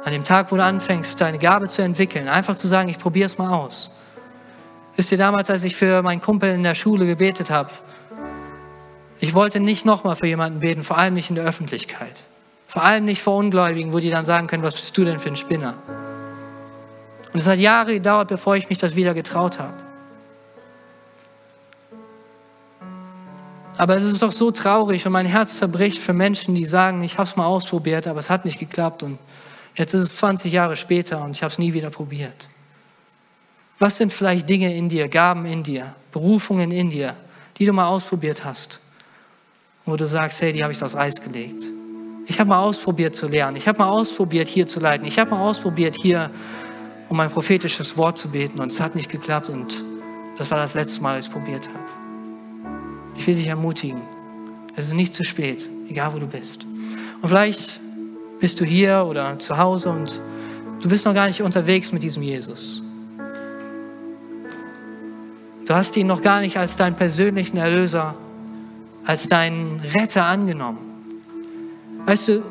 An 0.05 0.13
dem 0.13 0.25
Tag, 0.25 0.51
wo 0.53 0.57
du 0.57 0.63
anfängst, 0.63 1.21
deine 1.21 1.39
Gabe 1.39 1.69
zu 1.69 1.83
entwickeln, 1.83 2.29
einfach 2.29 2.57
zu 2.57 2.69
sagen, 2.69 2.89
ich 2.89 2.99
probiere 2.99 3.27
es 3.27 3.37
mal 3.37 3.53
aus. 3.53 3.91
Wisst 4.95 5.13
ihr, 5.13 5.19
damals, 5.19 5.51
als 5.51 5.65
ich 5.65 5.77
für 5.77 6.01
meinen 6.03 6.21
Kumpel 6.21 6.55
in 6.55 6.63
der 6.63 6.75
Schule 6.75 7.05
gebetet 7.05 7.51
habe, 7.51 7.71
ich 9.19 9.35
wollte 9.35 9.61
nicht 9.61 9.85
nochmal 9.85 10.17
für 10.17 10.27
jemanden 10.27 10.61
beten, 10.61 10.83
vor 10.83 10.99
allem 10.99 11.15
nicht 11.15 11.31
in 11.31 11.37
der 11.37 11.45
Öffentlichkeit. 11.45 12.25
Vor 12.67 12.83
allem 12.83 13.05
nicht 13.05 13.23
vor 13.23 13.37
Ungläubigen, 13.37 13.93
wo 13.93 13.99
die 13.99 14.11
dann 14.11 14.25
sagen 14.25 14.47
können, 14.47 14.63
was 14.63 14.75
bist 14.75 14.97
du 14.97 15.05
denn 15.05 15.19
für 15.19 15.31
ein 15.31 15.37
Spinner? 15.37 15.75
Und 17.33 17.41
es 17.41 17.47
hat 17.47 17.59
Jahre 17.59 17.95
gedauert, 17.95 18.29
bevor 18.29 18.57
ich 18.57 18.69
mich 18.69 18.79
das 18.79 18.97
wieder 18.97 19.15
getraut 19.15 19.59
habe. 19.59 19.75
Aber 23.79 23.97
es 23.97 24.05
ist 24.05 24.23
doch 24.23 24.33
so 24.33 24.51
traurig 24.51 25.05
und 25.07 25.13
mein 25.13 25.27
Herz 25.27 25.59
zerbricht 25.59 25.99
für 25.99 26.15
Menschen, 26.15 26.55
die 26.55 26.65
sagen, 26.65 27.03
ich 27.03 27.19
habe 27.19 27.29
es 27.29 27.37
mal 27.37 27.47
ausprobiert, 27.47 28.07
aber 28.07 28.21
es 28.21 28.31
hat 28.31 28.45
nicht 28.47 28.59
geklappt 28.59 29.03
und 29.03 29.19
jetzt 29.75 29.93
ist 29.93 30.03
es 30.03 30.17
20 30.17 30.53
Jahre 30.53 30.77
später 30.77 31.23
und 31.23 31.33
ich 31.33 31.43
habe 31.43 31.53
es 31.53 31.59
nie 31.59 31.75
wieder 31.75 31.91
probiert. 31.91 32.49
Was 33.79 33.99
sind 33.99 34.15
vielleicht 34.15 34.49
Dinge 34.49 34.75
in 34.75 34.89
dir, 34.89 35.09
Gaben 35.09 35.45
in 35.45 35.63
dir, 35.63 35.95
Berufungen 36.13 36.71
in 36.71 36.89
dir, 36.89 37.15
die 37.59 37.67
du 37.67 37.75
mal 37.75 37.87
ausprobiert 37.87 38.45
hast, 38.45 38.81
wo 39.87 39.97
du 39.97 40.07
sagst, 40.07 40.43
hey, 40.43 40.53
die 40.53 40.63
habe 40.63 40.73
ich 40.73 40.83
aufs 40.83 40.97
Eis 40.97 41.21
gelegt. 41.21 41.63
Ich 42.27 42.41
habe 42.41 42.51
mal 42.51 42.59
ausprobiert 42.59 43.15
zu 43.15 43.29
lernen, 43.29 43.57
ich 43.57 43.69
habe 43.69 43.79
mal 43.79 43.89
ausprobiert 43.89 44.49
hier 44.49 44.67
zu 44.67 44.81
leiten, 44.81 45.07
ich 45.07 45.19
habe 45.19 45.31
mal 45.31 45.49
ausprobiert 45.49 45.97
hier 46.03 46.31
um 47.09 47.21
ein 47.21 47.31
prophetisches 47.31 47.97
Wort 47.97 48.19
zu 48.19 48.29
beten 48.29 48.61
und 48.61 48.73
es 48.73 48.81
hat 48.81 48.97
nicht 48.97 49.11
geklappt 49.11 49.49
und 49.49 49.83
das 50.37 50.51
war 50.51 50.59
das 50.59 50.75
letzte 50.75 51.01
Mal, 51.03 51.15
als 51.15 51.27
ich 51.27 51.29
es 51.29 51.33
probiert 51.33 51.69
habe. 51.69 51.85
Ich 53.17 53.27
will 53.29 53.37
dich 53.37 53.47
ermutigen. 53.47 54.03
Es 54.75 54.89
ist 54.89 54.95
nicht 54.95 55.15
zu 55.15 55.23
spät, 55.23 55.71
egal 55.89 56.13
wo 56.15 56.19
du 56.19 56.27
bist. 56.27 56.67
Und 57.23 57.29
vielleicht 57.29 57.81
bist 58.41 58.61
du 58.61 58.65
hier 58.65 59.07
oder 59.09 59.39
zu 59.39 59.57
Hause 59.57 59.91
und 59.91 60.21
du 60.83 60.89
bist 60.89 61.07
noch 61.07 61.15
gar 61.15 61.29
nicht 61.29 61.43
unterwegs 61.43 61.93
mit 61.93 62.03
diesem 62.03 62.23
Jesus. 62.23 62.83
Du 65.65 65.75
hast 65.75 65.97
ihn 65.97 66.07
noch 66.09 66.23
gar 66.23 66.41
nicht 66.41 66.59
als 66.59 66.77
deinen 66.77 66.97
persönlichen 66.97 67.57
Erlöser, 67.57 68.15
als 69.07 69.29
deinen 69.29 69.81
Retter 69.99 70.25
angenommen. 70.25 70.79
Weißt 72.05 72.29
du, 72.29 72.43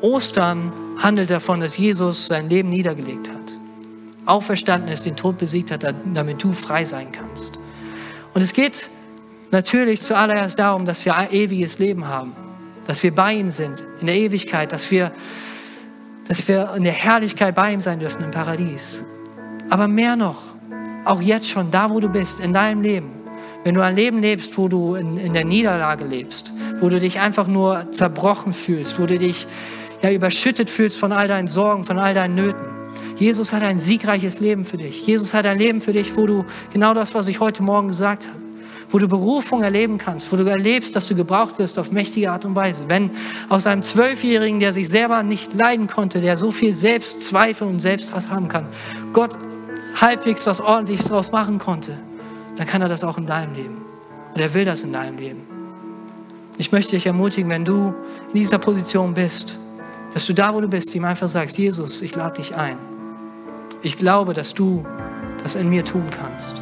Ostern 0.00 0.72
handelt 0.98 1.30
davon, 1.30 1.60
dass 1.60 1.76
Jesus 1.76 2.28
sein 2.28 2.48
Leben 2.48 2.68
niedergelegt 2.68 3.30
hat. 3.30 3.36
Auferstanden 4.26 4.90
ist, 4.90 5.06
den 5.06 5.16
Tod 5.16 5.38
besiegt 5.38 5.70
hat, 5.70 5.84
damit 6.12 6.42
du 6.42 6.52
frei 6.52 6.84
sein 6.84 7.10
kannst. 7.10 7.58
Und 8.34 8.42
es 8.42 8.52
geht 8.52 8.90
natürlich 9.50 10.02
zuallererst 10.02 10.58
darum, 10.58 10.84
dass 10.84 11.04
wir 11.04 11.16
ewiges 11.30 11.78
Leben 11.78 12.06
haben, 12.06 12.34
dass 12.86 13.02
wir 13.02 13.14
bei 13.14 13.34
ihm 13.34 13.50
sind 13.50 13.84
in 14.00 14.06
der 14.06 14.16
Ewigkeit, 14.16 14.70
dass 14.72 14.90
wir, 14.90 15.12
dass 16.28 16.46
wir 16.46 16.74
in 16.76 16.84
der 16.84 16.92
Herrlichkeit 16.92 17.54
bei 17.54 17.72
ihm 17.72 17.80
sein 17.80 18.00
dürfen 18.00 18.22
im 18.22 18.30
Paradies. 18.30 19.02
Aber 19.70 19.88
mehr 19.88 20.14
noch, 20.14 20.42
auch 21.04 21.22
jetzt 21.22 21.48
schon, 21.48 21.70
da 21.70 21.88
wo 21.88 22.00
du 22.00 22.08
bist, 22.08 22.38
in 22.38 22.52
deinem 22.52 22.82
Leben, 22.82 23.17
wenn 23.64 23.74
du 23.74 23.82
ein 23.82 23.96
Leben 23.96 24.20
lebst, 24.22 24.56
wo 24.56 24.68
du 24.68 24.94
in, 24.94 25.16
in 25.16 25.32
der 25.32 25.44
Niederlage 25.44 26.04
lebst, 26.04 26.52
wo 26.80 26.88
du 26.88 27.00
dich 27.00 27.20
einfach 27.20 27.46
nur 27.46 27.90
zerbrochen 27.90 28.52
fühlst, 28.52 28.98
wo 29.00 29.06
du 29.06 29.18
dich 29.18 29.46
ja, 30.02 30.10
überschüttet 30.12 30.70
fühlst 30.70 30.98
von 30.98 31.12
all 31.12 31.28
deinen 31.28 31.48
Sorgen, 31.48 31.84
von 31.84 31.98
all 31.98 32.14
deinen 32.14 32.34
Nöten. 32.34 32.78
Jesus 33.16 33.52
hat 33.52 33.62
ein 33.62 33.78
siegreiches 33.78 34.40
Leben 34.40 34.64
für 34.64 34.76
dich. 34.76 35.06
Jesus 35.06 35.34
hat 35.34 35.44
ein 35.44 35.58
Leben 35.58 35.80
für 35.80 35.92
dich, 35.92 36.16
wo 36.16 36.26
du 36.26 36.44
genau 36.72 36.94
das, 36.94 37.14
was 37.14 37.26
ich 37.26 37.40
heute 37.40 37.62
Morgen 37.62 37.88
gesagt 37.88 38.28
habe, 38.28 38.38
wo 38.90 38.98
du 38.98 39.08
Berufung 39.08 39.62
erleben 39.62 39.98
kannst, 39.98 40.32
wo 40.32 40.36
du 40.36 40.44
erlebst, 40.44 40.96
dass 40.96 41.08
du 41.08 41.14
gebraucht 41.14 41.58
wirst 41.58 41.78
auf 41.78 41.90
mächtige 41.90 42.30
Art 42.30 42.44
und 42.44 42.54
Weise. 42.56 42.84
Wenn 42.88 43.10
aus 43.48 43.66
einem 43.66 43.82
Zwölfjährigen, 43.82 44.60
der 44.60 44.72
sich 44.72 44.88
selber 44.88 45.22
nicht 45.22 45.52
leiden 45.54 45.88
konnte, 45.88 46.20
der 46.20 46.38
so 46.38 46.50
viel 46.50 46.74
Selbstzweifel 46.74 47.66
und 47.66 47.80
Selbsthass 47.80 48.30
haben 48.30 48.48
kann, 48.48 48.66
Gott 49.12 49.36
halbwegs 50.00 50.46
was 50.46 50.60
Ordentliches 50.60 51.08
daraus 51.08 51.32
machen 51.32 51.58
konnte, 51.58 51.98
dann 52.58 52.66
kann 52.66 52.82
er 52.82 52.88
das 52.88 53.04
auch 53.04 53.16
in 53.18 53.26
deinem 53.26 53.54
Leben. 53.54 53.76
Und 54.34 54.40
er 54.40 54.52
will 54.52 54.64
das 54.64 54.82
in 54.82 54.92
deinem 54.92 55.16
Leben. 55.16 55.42
Ich 56.58 56.72
möchte 56.72 56.92
dich 56.92 57.06
ermutigen, 57.06 57.48
wenn 57.50 57.64
du 57.64 57.94
in 58.32 58.34
dieser 58.34 58.58
Position 58.58 59.14
bist, 59.14 59.58
dass 60.12 60.26
du 60.26 60.34
da, 60.34 60.52
wo 60.52 60.60
du 60.60 60.66
bist, 60.66 60.92
ihm 60.94 61.04
einfach 61.04 61.28
sagst, 61.28 61.56
Jesus, 61.56 62.02
ich 62.02 62.14
lade 62.16 62.42
dich 62.42 62.56
ein. 62.56 62.76
Ich 63.82 63.96
glaube, 63.96 64.34
dass 64.34 64.54
du 64.54 64.84
das 65.40 65.54
in 65.54 65.68
mir 65.70 65.84
tun 65.84 66.06
kannst. 66.10 66.60